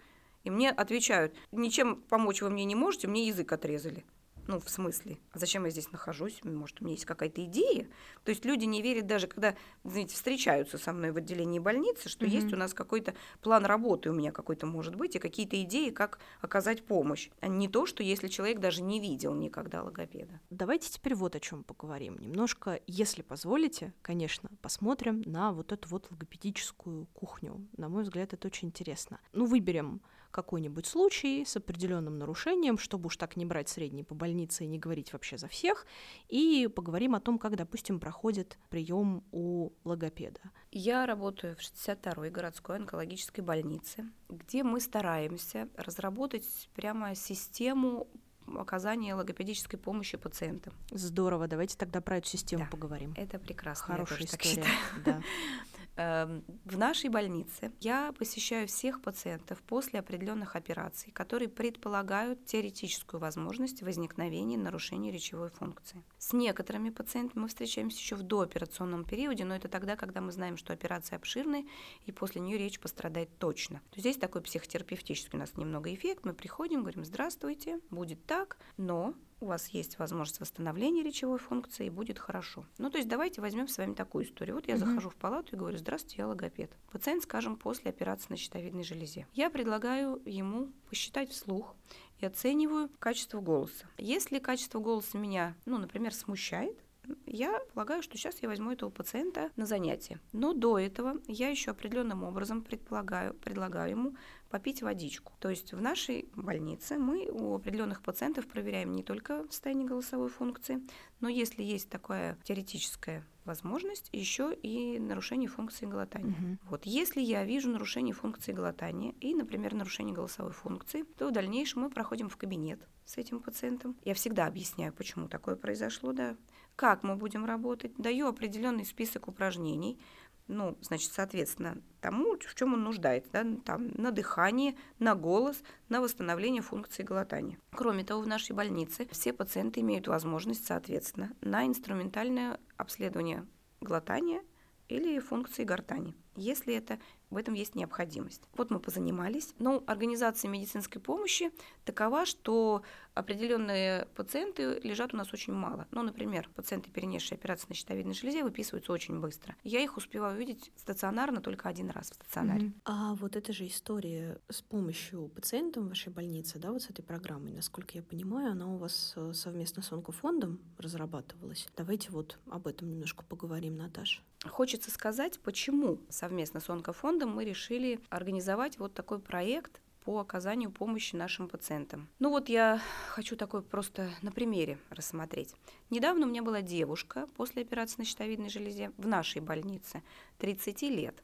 И 0.44 0.50
мне 0.50 0.70
отвечают, 0.70 1.34
ничем 1.52 2.02
помочь 2.02 2.42
вы 2.42 2.50
мне 2.50 2.64
не 2.64 2.74
можете, 2.74 3.06
мне 3.06 3.28
язык 3.28 3.52
отрезали. 3.52 4.04
Ну, 4.46 4.58
в 4.58 4.68
смысле, 4.68 5.18
а 5.32 5.38
зачем 5.38 5.64
я 5.64 5.70
здесь 5.70 5.92
нахожусь? 5.92 6.40
Может, 6.42 6.80
у 6.80 6.84
меня 6.84 6.94
есть 6.94 7.04
какая-то 7.04 7.44
идея? 7.44 7.88
То 8.24 8.30
есть 8.30 8.44
люди 8.44 8.64
не 8.64 8.82
верят 8.82 9.06
даже, 9.06 9.26
когда, 9.26 9.54
знаете, 9.84 10.14
встречаются 10.14 10.78
со 10.78 10.92
мной 10.92 11.12
в 11.12 11.16
отделении 11.16 11.58
больницы, 11.58 12.08
что 12.08 12.26
mm-hmm. 12.26 12.30
есть 12.30 12.52
у 12.52 12.56
нас 12.56 12.74
какой-то 12.74 13.14
план 13.40 13.64
работы 13.64 14.10
у 14.10 14.14
меня 14.14 14.32
какой-то 14.32 14.66
может 14.66 14.96
быть, 14.96 15.16
и 15.16 15.18
какие-то 15.18 15.60
идеи, 15.62 15.90
как 15.90 16.18
оказать 16.40 16.84
помощь. 16.84 17.30
А 17.40 17.48
не 17.48 17.68
то, 17.68 17.86
что 17.86 18.02
если 18.02 18.28
человек 18.28 18.58
даже 18.58 18.82
не 18.82 19.00
видел 19.00 19.34
никогда 19.34 19.82
логопеда. 19.82 20.40
Давайте 20.50 20.90
теперь 20.90 21.14
вот 21.14 21.36
о 21.36 21.40
чем 21.40 21.62
поговорим. 21.62 22.18
Немножко, 22.18 22.80
если 22.86 23.22
позволите, 23.22 23.92
конечно, 24.02 24.50
посмотрим 24.60 25.22
на 25.24 25.52
вот 25.52 25.72
эту 25.72 25.88
вот 25.88 26.10
логопедическую 26.10 27.06
кухню. 27.12 27.66
На 27.76 27.88
мой 27.88 28.02
взгляд, 28.02 28.32
это 28.32 28.48
очень 28.48 28.68
интересно. 28.68 29.20
Ну, 29.32 29.46
выберем 29.46 30.00
какой-нибудь 30.32 30.86
случай 30.86 31.44
с 31.44 31.56
определенным 31.56 32.18
нарушением, 32.18 32.78
чтобы 32.78 33.06
уж 33.06 33.16
так 33.16 33.36
не 33.36 33.44
брать 33.44 33.68
средний 33.68 34.02
по 34.02 34.14
больнице 34.14 34.64
и 34.64 34.66
не 34.66 34.78
говорить 34.78 35.12
вообще 35.12 35.38
за 35.38 35.46
всех, 35.46 35.86
и 36.28 36.68
поговорим 36.74 37.14
о 37.14 37.20
том, 37.20 37.38
как, 37.38 37.56
допустим, 37.56 38.00
проходит 38.00 38.58
прием 38.70 39.22
у 39.30 39.70
логопеда. 39.84 40.40
Я 40.72 41.06
работаю 41.06 41.54
в 41.54 41.60
62-й 41.60 42.30
городской 42.30 42.76
онкологической 42.76 43.44
больнице, 43.44 44.04
где 44.28 44.64
мы 44.64 44.80
стараемся 44.80 45.68
разработать 45.76 46.68
прямо 46.74 47.14
систему 47.14 48.08
оказания 48.56 49.14
логопедической 49.14 49.78
помощи 49.78 50.16
пациентам. 50.16 50.72
Здорово, 50.90 51.46
давайте 51.46 51.76
тогда 51.76 52.00
про 52.00 52.18
эту 52.18 52.28
систему 52.28 52.64
да, 52.64 52.70
поговорим. 52.70 53.14
Это 53.16 53.38
прекрасно. 53.38 53.94
Хорошая 53.94 54.24
история. 54.24 54.64
Да. 55.04 55.22
Эм, 55.96 56.42
в 56.64 56.78
нашей 56.78 57.10
больнице 57.10 57.70
я 57.80 58.12
посещаю 58.12 58.66
всех 58.66 59.02
пациентов 59.02 59.62
после 59.62 60.00
определенных 60.00 60.56
операций, 60.56 61.12
которые 61.12 61.50
предполагают 61.50 62.46
теоретическую 62.46 63.20
возможность 63.20 63.82
возникновения 63.82 64.56
нарушения 64.56 65.12
речевой 65.12 65.50
функции. 65.50 66.02
С 66.16 66.32
некоторыми 66.32 66.88
пациентами 66.88 67.42
мы 67.42 67.48
встречаемся 67.48 67.98
еще 67.98 68.16
в 68.16 68.22
дооперационном 68.22 69.04
периоде, 69.04 69.44
но 69.44 69.54
это 69.54 69.68
тогда, 69.68 69.96
когда 69.96 70.22
мы 70.22 70.32
знаем, 70.32 70.56
что 70.56 70.72
операция 70.72 71.16
обширная, 71.16 71.64
и 72.06 72.12
после 72.12 72.40
нее 72.40 72.56
речь 72.56 72.80
пострадает 72.80 73.28
точно. 73.38 73.82
То 73.90 74.00
здесь 74.00 74.16
такой 74.16 74.40
психотерапевтический 74.40 75.36
у 75.36 75.40
нас 75.40 75.58
немного 75.58 75.92
эффект. 75.92 76.24
Мы 76.24 76.32
приходим, 76.32 76.80
говорим, 76.80 77.04
здравствуйте, 77.04 77.80
будет 77.90 78.24
так, 78.24 78.56
но 78.78 79.14
у 79.42 79.46
вас 79.46 79.68
есть 79.68 79.98
возможность 79.98 80.40
восстановления 80.40 81.02
речевой 81.02 81.38
функции, 81.38 81.86
и 81.86 81.90
будет 81.90 82.18
хорошо. 82.18 82.64
Ну, 82.78 82.90
то 82.90 82.98
есть 82.98 83.08
давайте 83.08 83.40
возьмем 83.40 83.68
с 83.68 83.76
вами 83.76 83.94
такую 83.94 84.24
историю. 84.24 84.54
Вот 84.54 84.68
я 84.68 84.76
угу. 84.76 84.84
захожу 84.86 85.10
в 85.10 85.16
палату 85.16 85.56
и 85.56 85.58
говорю, 85.58 85.76
здравствуйте, 85.78 86.16
я 86.18 86.28
логопед. 86.28 86.70
Пациент, 86.90 87.24
скажем, 87.24 87.56
после 87.56 87.90
операции 87.90 88.26
на 88.30 88.36
щитовидной 88.36 88.84
железе. 88.84 89.26
Я 89.32 89.50
предлагаю 89.50 90.22
ему 90.24 90.68
посчитать 90.88 91.30
вслух 91.30 91.74
и 92.20 92.26
оцениваю 92.26 92.88
качество 92.98 93.40
голоса. 93.40 93.86
Если 93.98 94.38
качество 94.38 94.78
голоса 94.78 95.18
меня, 95.18 95.56
ну, 95.66 95.78
например, 95.78 96.14
смущает, 96.14 96.78
я 97.26 97.58
полагаю, 97.74 98.02
что 98.02 98.16
сейчас 98.16 98.42
я 98.42 98.48
возьму 98.48 98.70
этого 98.70 98.90
пациента 98.90 99.50
на 99.56 99.66
занятие. 99.66 100.20
Но 100.32 100.52
до 100.52 100.78
этого 100.78 101.16
я 101.26 101.48
еще 101.48 101.72
определенным 101.72 102.22
образом 102.22 102.62
предполагаю, 102.62 103.34
предлагаю 103.34 103.90
ему 103.90 104.16
попить 104.52 104.82
водичку. 104.82 105.32
То 105.40 105.48
есть 105.48 105.72
в 105.72 105.80
нашей 105.80 106.28
больнице 106.36 106.98
мы 106.98 107.26
у 107.30 107.54
определенных 107.54 108.02
пациентов 108.02 108.46
проверяем 108.46 108.92
не 108.92 109.02
только 109.02 109.44
состояние 109.48 109.88
голосовой 109.88 110.28
функции, 110.28 110.82
но 111.20 111.28
если 111.30 111.62
есть 111.62 111.88
такая 111.88 112.36
теоретическая 112.44 113.24
возможность, 113.46 114.10
еще 114.12 114.54
и 114.54 114.98
нарушение 114.98 115.48
функции 115.48 115.86
глотания. 115.86 116.32
Угу. 116.32 116.58
Вот 116.68 116.84
если 116.84 117.22
я 117.22 117.44
вижу 117.44 117.70
нарушение 117.70 118.14
функции 118.14 118.52
глотания 118.52 119.14
и, 119.20 119.34
например, 119.34 119.74
нарушение 119.74 120.14
голосовой 120.14 120.52
функции, 120.52 121.04
то 121.16 121.28
в 121.28 121.32
дальнейшем 121.32 121.82
мы 121.82 121.90
проходим 121.90 122.28
в 122.28 122.36
кабинет 122.36 122.86
с 123.06 123.16
этим 123.16 123.40
пациентом. 123.40 123.96
Я 124.04 124.14
всегда 124.14 124.46
объясняю, 124.46 124.92
почему 124.92 125.28
такое 125.28 125.56
произошло, 125.56 126.12
да, 126.12 126.36
как 126.76 127.02
мы 127.02 127.16
будем 127.16 127.44
работать, 127.44 127.92
даю 127.96 128.28
определенный 128.28 128.84
список 128.84 129.28
упражнений, 129.28 129.98
ну, 130.48 130.76
значит, 130.80 131.12
соответственно, 131.12 131.78
тому, 132.00 132.36
в 132.38 132.54
чем 132.54 132.74
он 132.74 132.82
нуждается, 132.82 133.30
да, 133.32 133.46
там, 133.64 133.88
на 133.94 134.10
дыхание, 134.10 134.76
на 134.98 135.14
голос, 135.14 135.62
на 135.88 136.00
восстановление 136.00 136.62
функции 136.62 137.02
глотания. 137.02 137.58
Кроме 137.70 138.04
того, 138.04 138.22
в 138.22 138.26
нашей 138.26 138.52
больнице 138.52 139.08
все 139.10 139.32
пациенты 139.32 139.80
имеют 139.80 140.08
возможность, 140.08 140.66
соответственно, 140.66 141.32
на 141.40 141.66
инструментальное 141.66 142.58
обследование 142.76 143.46
глотания 143.80 144.42
или 144.88 145.18
функции 145.20 145.64
гортани, 145.64 146.14
если 146.36 146.74
это 146.74 146.98
в 147.32 147.36
этом 147.36 147.54
есть 147.54 147.74
необходимость. 147.74 148.42
Вот 148.54 148.70
мы 148.70 148.78
позанимались. 148.78 149.54
Но 149.58 149.82
организация 149.86 150.48
медицинской 150.48 151.00
помощи 151.00 151.50
такова, 151.84 152.26
что 152.26 152.82
определенные 153.14 154.06
пациенты 154.14 154.80
лежат 154.82 155.14
у 155.14 155.16
нас 155.16 155.32
очень 155.32 155.52
мало. 155.52 155.86
Ну, 155.90 156.02
например, 156.02 156.48
пациенты, 156.54 156.90
перенесшие 156.90 157.36
операцию 157.36 157.70
на 157.70 157.74
щитовидной 157.74 158.14
железе, 158.14 158.42
выписываются 158.42 158.92
очень 158.92 159.20
быстро. 159.20 159.56
Я 159.64 159.80
их 159.80 159.96
успеваю 159.96 160.36
увидеть 160.36 160.70
стационарно 160.76 161.40
только 161.40 161.68
один 161.68 161.90
раз 161.90 162.10
в 162.10 162.14
стационаре. 162.14 162.66
Mm-hmm. 162.66 162.80
А 162.84 163.14
вот 163.14 163.36
эта 163.36 163.52
же 163.52 163.66
история 163.66 164.38
с 164.48 164.62
помощью 164.62 165.28
пациентам 165.28 165.86
в 165.86 165.88
вашей 165.88 166.12
больнице, 166.12 166.58
да, 166.58 166.72
вот 166.72 166.82
с 166.82 166.90
этой 166.90 167.02
программой, 167.02 167.52
насколько 167.52 167.96
я 167.96 168.02
понимаю, 168.02 168.52
она 168.52 168.66
у 168.66 168.76
вас 168.76 169.14
э, 169.16 169.32
совместно 169.34 169.82
с 169.82 169.92
онкофондом 169.92 170.60
разрабатывалась. 170.78 171.66
Давайте 171.76 172.10
вот 172.10 172.38
об 172.50 172.66
этом 172.66 172.90
немножко 172.90 173.24
поговорим, 173.24 173.76
Наташа. 173.76 174.22
Хочется 174.44 174.90
сказать, 174.90 175.38
почему 175.40 176.00
совместно 176.08 176.60
с 176.60 176.68
онкофондом 176.68 177.21
мы 177.26 177.44
решили 177.44 178.00
организовать 178.10 178.78
вот 178.78 178.94
такой 178.94 179.18
проект 179.18 179.80
по 180.04 180.18
оказанию 180.18 180.70
помощи 180.70 181.14
нашим 181.14 181.48
пациентам. 181.48 182.08
Ну 182.18 182.30
вот 182.30 182.48
я 182.48 182.80
хочу 183.08 183.36
такой 183.36 183.62
просто 183.62 184.10
на 184.20 184.32
примере 184.32 184.78
рассмотреть. 184.90 185.54
Недавно 185.90 186.26
у 186.26 186.28
меня 186.28 186.42
была 186.42 186.60
девушка 186.60 187.28
после 187.36 187.62
операции 187.62 187.96
на 187.98 188.04
щитовидной 188.04 188.48
железе 188.48 188.90
в 188.96 189.06
нашей 189.06 189.40
больнице, 189.40 190.02
30 190.38 190.82
лет, 190.82 191.22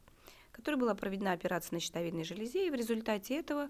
которая 0.52 0.80
была 0.80 0.94
проведена 0.94 1.32
операция 1.32 1.74
на 1.74 1.80
щитовидной 1.80 2.24
железе, 2.24 2.66
и 2.66 2.70
в 2.70 2.74
результате 2.74 3.36
этого, 3.36 3.68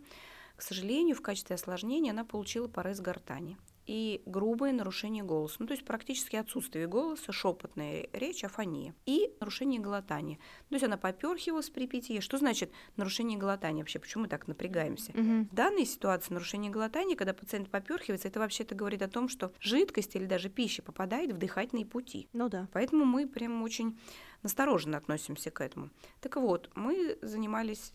к 0.57 0.63
сожалению, 0.63 1.17
в 1.17 1.23
качестве 1.23 1.55
осложнения 1.55 2.13
она 2.13 2.25
получила 2.25 2.69
порез 2.69 3.01
гортани 3.01 3.57
и 3.89 4.21
грубое 4.27 4.73
нарушение 4.73 5.25
голоса, 5.25 5.57
ну, 5.59 5.67
то 5.67 5.73
есть 5.73 5.85
практически 5.85 6.37
отсутствие 6.37 6.87
голоса, 6.87 7.33
шепотная 7.33 8.07
речь, 8.13 8.45
афония, 8.45 8.95
и 9.07 9.33
нарушение 9.41 9.81
глотания. 9.81 10.37
То 10.69 10.75
есть 10.75 10.85
она 10.85 10.99
поперхивалась 10.99 11.71
при 11.71 11.87
питье. 11.87 12.21
Что 12.21 12.37
значит 12.37 12.71
нарушение 12.97 13.39
глотания 13.39 13.83
вообще? 13.83 13.99
Почему 13.99 14.25
мы 14.25 14.29
так 14.29 14.47
напрягаемся? 14.47 15.13
Угу. 15.13 15.49
В 15.51 15.55
данной 15.55 15.87
ситуации 15.87 16.35
нарушение 16.35 16.71
глотания, 16.71 17.17
когда 17.17 17.33
пациент 17.33 17.71
поперхивается, 17.71 18.29
это 18.29 18.41
вообще-то 18.41 18.75
говорит 18.75 19.01
о 19.01 19.09
том, 19.09 19.31
что 19.31 19.53
жидкость 19.59 20.15
или 20.17 20.27
даже 20.27 20.51
пища 20.51 20.83
попадает 20.83 21.33
в 21.33 21.39
дыхательные 21.39 21.87
пути. 21.87 22.29
Ну 22.35 22.51
да. 22.51 22.69
Поэтому 22.73 23.07
мы 23.07 23.27
прям 23.27 23.63
очень 23.63 23.99
настороженно 24.43 24.99
относимся 24.99 25.51
к 25.51 25.63
этому. 25.63 25.89
Так 26.21 26.37
вот, 26.37 26.71
мы 26.75 27.19
занимались 27.23 27.93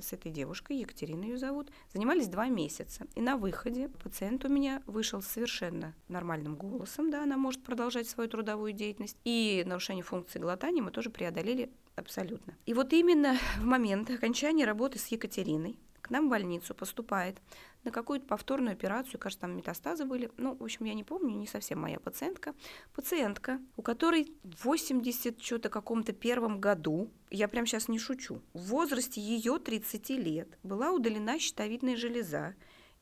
с 0.00 0.12
этой 0.12 0.30
девушкой, 0.30 0.78
Екатерина 0.78 1.24
ее 1.24 1.36
зовут, 1.36 1.70
занимались 1.92 2.28
два 2.28 2.48
месяца. 2.48 3.06
И 3.14 3.20
на 3.20 3.36
выходе 3.36 3.88
пациент 3.88 4.44
у 4.44 4.48
меня 4.48 4.82
вышел 4.86 5.22
совершенно 5.22 5.94
нормальным 6.08 6.56
голосом, 6.56 7.10
да, 7.10 7.22
она 7.22 7.36
может 7.36 7.62
продолжать 7.62 8.08
свою 8.08 8.28
трудовую 8.28 8.72
деятельность. 8.72 9.16
И 9.24 9.62
нарушение 9.66 10.04
функции 10.04 10.38
глотания 10.38 10.82
мы 10.82 10.90
тоже 10.90 11.10
преодолели 11.10 11.70
абсолютно. 11.96 12.56
И 12.66 12.74
вот 12.74 12.92
именно 12.92 13.36
в 13.58 13.64
момент 13.64 14.10
окончания 14.10 14.64
работы 14.64 14.98
с 14.98 15.06
Екатериной 15.08 15.78
к 16.02 16.10
нам 16.10 16.26
в 16.26 16.30
больницу 16.30 16.74
поступает 16.74 17.40
на 17.84 17.90
какую-то 17.90 18.26
повторную 18.26 18.72
операцию, 18.72 19.18
кажется, 19.18 19.42
там 19.42 19.56
метастазы 19.56 20.04
были. 20.04 20.30
Ну, 20.36 20.56
в 20.56 20.62
общем, 20.62 20.84
я 20.84 20.94
не 20.94 21.04
помню, 21.04 21.36
не 21.36 21.46
совсем 21.46 21.80
моя 21.80 21.98
пациентка. 21.98 22.54
Пациентка, 22.94 23.60
у 23.76 23.82
которой 23.82 24.32
в 24.42 24.64
80 24.64 25.40
что-то 25.40 25.68
каком-то 25.68 26.12
первом 26.12 26.60
году, 26.60 27.10
я 27.30 27.48
прям 27.48 27.66
сейчас 27.66 27.88
не 27.88 27.98
шучу, 27.98 28.40
в 28.52 28.68
возрасте 28.68 29.20
ее 29.20 29.58
30 29.58 30.10
лет 30.10 30.58
была 30.62 30.92
удалена 30.92 31.38
щитовидная 31.38 31.96
железа. 31.96 32.54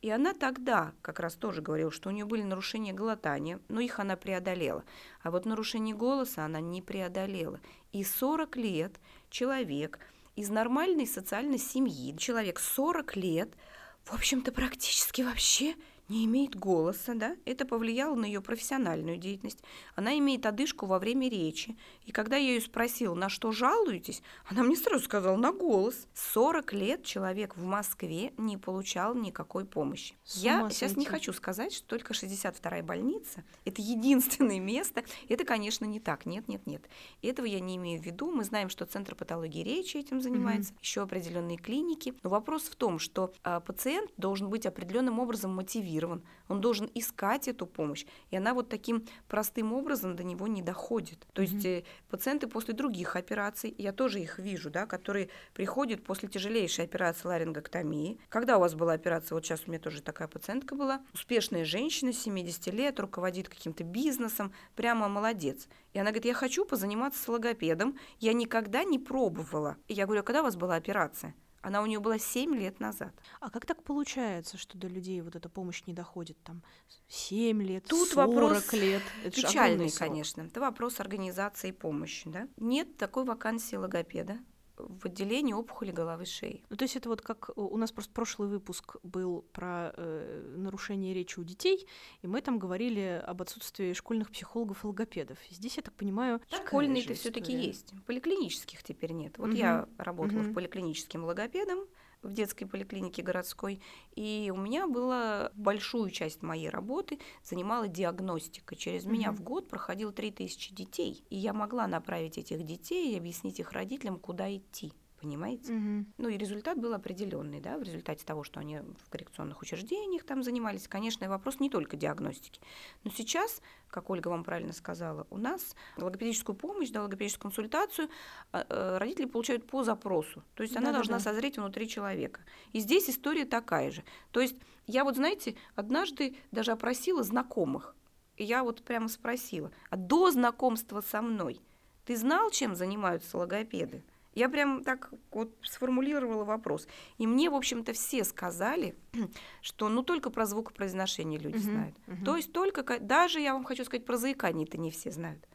И 0.02 0.08
она 0.08 0.32
тогда 0.32 0.94
как 1.02 1.20
раз 1.20 1.34
тоже 1.34 1.60
говорила, 1.60 1.90
что 1.90 2.08
у 2.08 2.12
нее 2.12 2.24
были 2.24 2.42
нарушения 2.42 2.94
глотания, 2.94 3.60
но 3.68 3.80
их 3.80 3.98
она 3.98 4.16
преодолела. 4.16 4.82
А 5.22 5.30
вот 5.30 5.44
нарушение 5.44 5.94
голоса 5.94 6.46
она 6.46 6.60
не 6.60 6.80
преодолела. 6.80 7.60
И 7.92 8.02
40 8.02 8.56
лет 8.56 8.98
человек 9.28 9.98
из 10.40 10.48
нормальной 10.48 11.06
социальной 11.06 11.58
семьи, 11.58 12.16
человек 12.16 12.58
40 12.58 13.16
лет– 13.16 13.50
в 14.04 14.14
общем-то, 14.14 14.52
практически 14.52 15.22
вообще 15.22 15.74
не 16.10 16.24
имеет 16.24 16.56
голоса, 16.56 17.14
да, 17.14 17.36
это 17.44 17.64
повлияло 17.64 18.16
на 18.16 18.24
ее 18.24 18.40
профессиональную 18.40 19.16
деятельность. 19.16 19.60
Она 19.94 20.18
имеет 20.18 20.44
одышку 20.44 20.86
во 20.86 20.98
время 20.98 21.30
речи. 21.30 21.76
И 22.04 22.10
когда 22.10 22.36
я 22.36 22.54
ее 22.54 22.60
спросила, 22.60 23.14
на 23.14 23.28
что 23.28 23.52
жалуетесь, 23.52 24.20
она 24.44 24.64
мне 24.64 24.76
сразу 24.76 25.04
сказала, 25.04 25.36
на 25.36 25.52
голос. 25.52 26.08
40 26.14 26.72
лет 26.72 27.04
человек 27.04 27.56
в 27.56 27.62
Москве 27.62 28.32
не 28.36 28.56
получал 28.56 29.14
никакой 29.14 29.64
помощи. 29.64 30.16
я 30.34 30.68
сейчас 30.70 30.96
не 30.96 31.06
хочу 31.06 31.32
сказать, 31.32 31.72
что 31.72 31.86
только 31.86 32.12
62-я 32.12 32.82
больница– 32.82 33.44
это 33.64 33.80
единственное 33.80 34.58
место. 34.58 35.04
Это, 35.28 35.44
конечно, 35.44 35.84
не 35.84 36.00
так. 36.00 36.26
Нет, 36.26 36.48
нет, 36.48 36.66
нет. 36.66 36.82
Этого 37.22 37.46
я 37.46 37.60
не 37.60 37.76
имею 37.76 38.02
в 38.02 38.04
виду. 38.04 38.32
Мы 38.32 38.42
знаем, 38.42 38.68
что 38.68 38.84
Центр 38.84 39.14
патологии 39.14 39.62
речи 39.62 39.98
этим 39.98 40.20
занимается, 40.20 40.72
mm-hmm. 40.72 40.82
еще 40.82 41.02
определенные 41.02 41.56
клиники. 41.56 42.14
Но 42.24 42.30
вопрос 42.30 42.64
в 42.64 42.74
том, 42.74 42.98
что 42.98 43.32
а, 43.44 43.60
пациент 43.60 44.10
должен 44.16 44.50
быть 44.50 44.66
определенным 44.66 45.20
образом 45.20 45.54
мотивирован 45.54 45.99
мотивирован, 46.00 46.22
он 46.48 46.60
должен 46.60 46.90
искать 46.94 47.48
эту 47.48 47.66
помощь, 47.66 48.04
и 48.30 48.36
она 48.36 48.54
вот 48.54 48.68
таким 48.68 49.06
простым 49.28 49.72
образом 49.72 50.16
до 50.16 50.24
него 50.24 50.46
не 50.48 50.62
доходит. 50.62 51.26
То 51.32 51.42
есть 51.42 51.64
mm-hmm. 51.64 51.84
пациенты 52.10 52.46
после 52.46 52.74
других 52.74 53.16
операций, 53.16 53.74
я 53.78 53.92
тоже 53.92 54.20
их 54.20 54.38
вижу, 54.38 54.70
да, 54.70 54.86
которые 54.86 55.28
приходят 55.54 56.02
после 56.02 56.28
тяжелейшей 56.28 56.84
операции 56.84 57.28
ларингоктомии. 57.28 58.18
Когда 58.28 58.56
у 58.56 58.60
вас 58.60 58.74
была 58.74 58.94
операция, 58.94 59.34
вот 59.34 59.44
сейчас 59.44 59.62
у 59.66 59.70
меня 59.70 59.80
тоже 59.80 60.02
такая 60.02 60.28
пациентка 60.28 60.74
была, 60.74 61.02
успешная 61.14 61.64
женщина, 61.64 62.12
70 62.12 62.66
лет, 62.74 62.98
руководит 63.00 63.48
каким-то 63.48 63.84
бизнесом, 63.84 64.52
прямо 64.74 65.08
молодец. 65.08 65.68
И 65.92 65.98
она 65.98 66.10
говорит, 66.10 66.26
я 66.26 66.34
хочу 66.34 66.64
позаниматься 66.64 67.22
с 67.22 67.28
логопедом, 67.28 67.96
я 68.18 68.32
никогда 68.32 68.84
не 68.84 68.98
пробовала. 68.98 69.76
И 69.88 69.94
я 69.94 70.06
говорю, 70.06 70.20
а 70.20 70.24
когда 70.24 70.40
у 70.40 70.44
вас 70.44 70.56
была 70.56 70.76
операция? 70.76 71.34
Она 71.62 71.82
у 71.82 71.86
нее 71.86 72.00
была 72.00 72.18
7 72.18 72.54
лет 72.54 72.80
назад. 72.80 73.14
А 73.40 73.50
как 73.50 73.66
так 73.66 73.82
получается, 73.82 74.56
что 74.56 74.78
до 74.78 74.88
людей 74.88 75.20
вот 75.20 75.36
эта 75.36 75.48
помощь 75.48 75.82
не 75.86 75.92
доходит 75.92 76.42
там 76.42 76.62
7 77.08 77.62
лет, 77.62 77.84
Тут 77.84 78.08
40 78.08 78.28
вопрос 78.28 78.72
лет? 78.72 79.02
Это 79.24 79.36
печальный, 79.36 79.90
конечно. 79.90 80.42
Это 80.42 80.60
вопрос 80.60 81.00
организации 81.00 81.70
помощи. 81.70 82.30
Да? 82.30 82.48
Нет 82.56 82.96
такой 82.96 83.24
вакансии 83.24 83.76
логопеда 83.76 84.38
в 84.88 85.06
отделении 85.06 85.52
опухоли 85.52 85.90
головы 85.90 86.24
шеи. 86.24 86.64
Ну, 86.70 86.76
то 86.76 86.84
есть 86.84 86.96
это 86.96 87.08
вот 87.08 87.22
как 87.22 87.50
у 87.56 87.76
нас 87.76 87.92
просто 87.92 88.12
прошлый 88.12 88.48
выпуск 88.48 88.96
был 89.02 89.42
про 89.52 89.92
э, 89.96 90.54
нарушение 90.56 91.14
речи 91.14 91.38
у 91.38 91.44
детей, 91.44 91.86
и 92.22 92.26
мы 92.26 92.40
там 92.40 92.58
говорили 92.58 93.22
об 93.26 93.42
отсутствии 93.42 93.92
школьных 93.92 94.30
психологов 94.30 94.84
и 94.84 94.86
логопедов. 94.86 95.38
Здесь, 95.50 95.76
я 95.76 95.82
так 95.82 95.94
понимаю, 95.94 96.40
школьные-то 96.48 97.14
все-таки 97.14 97.52
есть, 97.52 97.92
поликлинических 98.06 98.82
теперь 98.82 99.12
нет. 99.12 99.38
Вот 99.38 99.50
угу. 99.50 99.56
я 99.56 99.88
работала 99.98 100.40
угу. 100.40 100.50
в 100.50 100.54
поликлиническим 100.54 101.24
логопедом, 101.24 101.80
в 102.22 102.32
детской 102.32 102.66
поликлинике 102.66 103.22
городской, 103.22 103.80
и 104.14 104.52
у 104.54 104.58
меня 104.58 104.86
была 104.86 105.50
большую 105.54 106.10
часть 106.10 106.42
моей 106.42 106.68
работы 106.68 107.18
занимала 107.42 107.88
диагностика. 107.88 108.76
Через 108.76 109.04
mm-hmm. 109.04 109.12
меня 109.12 109.32
в 109.32 109.42
год 109.42 109.68
проходило 109.68 110.12
3000 110.12 110.74
детей, 110.74 111.24
и 111.30 111.36
я 111.36 111.52
могла 111.52 111.86
направить 111.86 112.38
этих 112.38 112.64
детей 112.64 113.12
и 113.12 113.16
объяснить 113.16 113.60
их 113.60 113.72
родителям, 113.72 114.18
куда 114.18 114.54
идти 114.54 114.92
понимаете? 115.20 115.72
Угу. 115.72 116.06
Ну 116.18 116.28
и 116.28 116.36
результат 116.36 116.78
был 116.78 116.94
определенный, 116.94 117.60
да, 117.60 117.78
в 117.78 117.82
результате 117.82 118.24
того, 118.24 118.42
что 118.42 118.60
они 118.60 118.78
в 118.78 119.10
коррекционных 119.10 119.60
учреждениях 119.62 120.24
там 120.24 120.42
занимались. 120.42 120.88
Конечно, 120.88 121.28
вопрос 121.28 121.60
не 121.60 121.68
только 121.68 121.96
диагностики. 121.96 122.60
Но 123.04 123.10
сейчас, 123.10 123.62
как 123.88 124.10
Ольга 124.10 124.28
вам 124.28 124.44
правильно 124.44 124.72
сказала, 124.72 125.26
у 125.30 125.38
нас 125.38 125.74
логопедическую 125.96 126.56
помощь, 126.56 126.90
да, 126.90 127.02
логопедическую 127.02 127.50
консультацию 127.50 128.08
а, 128.52 128.66
э, 128.68 128.98
родители 128.98 129.26
получают 129.26 129.66
по 129.66 129.82
запросу. 129.82 130.42
То 130.54 130.62
есть 130.62 130.76
она 130.76 130.88
да, 130.88 130.94
должна 130.94 131.18
да. 131.18 131.24
созреть 131.24 131.58
внутри 131.58 131.88
человека. 131.88 132.40
И 132.72 132.80
здесь 132.80 133.10
история 133.10 133.44
такая 133.44 133.90
же. 133.90 134.04
То 134.30 134.40
есть 134.40 134.56
я 134.86 135.04
вот, 135.04 135.16
знаете, 135.16 135.56
однажды 135.74 136.36
даже 136.50 136.72
опросила 136.72 137.22
знакомых. 137.22 137.94
И 138.36 138.44
я 138.44 138.64
вот 138.64 138.82
прямо 138.82 139.08
спросила, 139.08 139.70
а 139.90 139.96
до 139.96 140.30
знакомства 140.30 141.02
со 141.02 141.20
мной 141.20 141.60
ты 142.06 142.16
знал, 142.16 142.50
чем 142.50 142.74
занимаются 142.74 143.36
логопеды? 143.36 144.02
Я 144.34 144.48
прям 144.48 144.84
так 144.84 145.10
вот 145.30 145.54
сформулировала 145.62 146.44
вопрос. 146.44 146.86
И 147.18 147.26
мне, 147.26 147.50
в 147.50 147.54
общем-то, 147.54 147.92
все 147.92 148.24
сказали, 148.24 148.94
что 149.60 149.88
ну 149.88 150.02
только 150.02 150.30
про 150.30 150.46
звукопроизношение 150.46 151.38
люди 151.38 151.56
uh-huh, 151.56 151.60
знают. 151.60 151.96
Uh-huh. 152.06 152.24
То 152.24 152.36
есть 152.36 152.52
только, 152.52 153.00
даже 153.00 153.40
я 153.40 153.54
вам 153.54 153.64
хочу 153.64 153.84
сказать, 153.84 154.04
про 154.04 154.16
заикание-то 154.16 154.78
не 154.78 154.90
все 154.90 155.10
знают. 155.10 155.46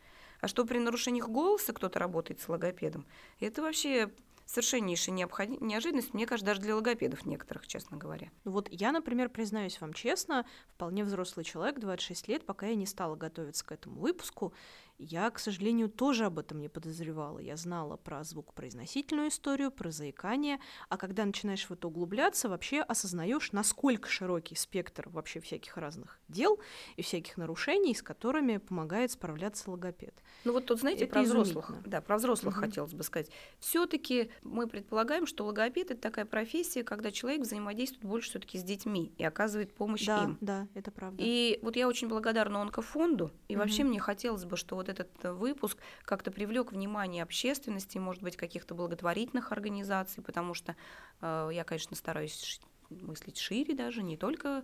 А 0.42 0.48
что 0.48 0.66
при 0.66 0.78
нарушениях 0.78 1.30
голоса 1.30 1.74
кто-то 1.74 2.00
работает 2.00 2.42
с 2.42 2.50
логопедом, 2.50 3.06
это 3.40 3.62
вообще 3.62 4.12
совершеннейшая 4.46 5.16
необходи... 5.16 5.58
неожиданность, 5.60 6.14
мне 6.14 6.26
кажется, 6.26 6.46
даже 6.46 6.62
для 6.62 6.76
логопедов 6.76 7.26
некоторых, 7.26 7.68
честно 7.68 7.98
говоря. 7.98 8.30
Ну 8.44 8.52
вот 8.52 8.70
я, 8.70 8.92
например, 8.92 9.30
признаюсь 9.30 9.82
вам 9.82 9.94
честно, 9.94 10.46
вполне 10.68 11.04
взрослый 11.04 11.44
человек, 11.44 11.80
26 11.80 12.28
лет, 12.28 12.46
пока 12.46 12.68
я 12.68 12.76
не 12.76 12.86
стала 12.86 13.16
готовиться 13.16 13.66
к 13.66 13.72
этому 13.72 14.00
выпуску, 14.00 14.54
я, 14.98 15.30
к 15.30 15.40
сожалению, 15.40 15.90
тоже 15.90 16.26
об 16.26 16.40
этом 16.40 16.62
не 16.62 16.70
подозревала. 16.70 17.40
Я 17.40 17.58
знала 17.58 17.98
про 17.98 18.24
звукопроизносительную 18.24 19.30
историю, 19.30 19.72
про 19.72 19.92
заикание, 19.92 20.60
а 20.90 20.98
когда 20.98 21.26
начинаешь 21.26 21.66
в 21.66 21.72
это 21.72 21.88
углубляться, 21.88 22.48
вообще 22.48 22.82
осознаешь, 22.82 23.52
насколько 23.52 24.10
широкий 24.10 24.56
спектр 24.56 25.10
вообще 25.10 25.40
всяких 25.40 25.76
разных 25.78 26.20
дел 26.30 26.60
и 26.96 27.02
всяких 27.02 27.38
нарушений, 27.38 27.94
с 27.94 28.02
которыми 28.02 28.58
помогает 28.58 29.12
справляться 29.12 29.70
логопед. 29.70 30.16
Ну 30.46 30.54
вот 30.54 30.66
тут, 30.66 30.80
знаете, 30.80 31.04
это 31.04 31.14
про 31.14 31.22
взрослых. 31.24 31.72
Да, 31.86 32.02
про 32.02 32.18
взрослых 32.18 32.56
угу. 32.56 32.66
хотелось 32.66 32.94
бы 32.94 33.04
сказать. 33.04 33.30
Все-таки 33.60 34.32
мы 34.44 34.68
предполагаем, 34.68 35.28
что 35.28 35.46
логопед 35.46 35.92
это 35.92 36.00
такая 36.00 36.26
профессия, 36.26 36.84
когда 36.84 37.12
человек 37.12 37.42
взаимодействует 37.42 38.06
больше 38.06 38.30
все-таки 38.30 38.58
с 38.58 38.64
детьми 38.64 39.14
и 39.18 39.26
оказывает 39.26 39.74
помощь 39.74 40.06
да, 40.06 40.24
им. 40.24 40.38
Да, 40.40 40.68
это 40.74 40.92
правда. 40.92 41.22
И 41.26 41.60
вот 41.62 41.76
я 41.76 41.88
очень 41.88 42.08
благодарна 42.08 42.62
онкофонду, 42.62 43.32
и 43.50 43.56
угу. 43.56 43.62
вообще 43.62 43.84
мне 43.84 44.00
хотелось 44.00 44.46
бы, 44.46 44.56
что 44.56 44.85
вот 44.86 44.90
этот 45.00 45.26
э, 45.26 45.32
выпуск 45.32 45.78
как-то 46.04 46.32
привлек 46.32 46.72
внимание 46.72 47.24
общественности, 47.24 47.98
может 47.98 48.22
быть, 48.22 48.38
каких-то 48.38 48.76
благотворительных 48.76 49.52
организаций, 49.52 50.24
потому 50.24 50.54
что 50.54 50.76
э, 51.22 51.50
я, 51.54 51.64
конечно, 51.64 51.96
стараюсь 51.96 52.60
мыслить 52.90 53.38
шире 53.38 53.74
даже, 53.76 54.04
не 54.04 54.18
только 54.18 54.64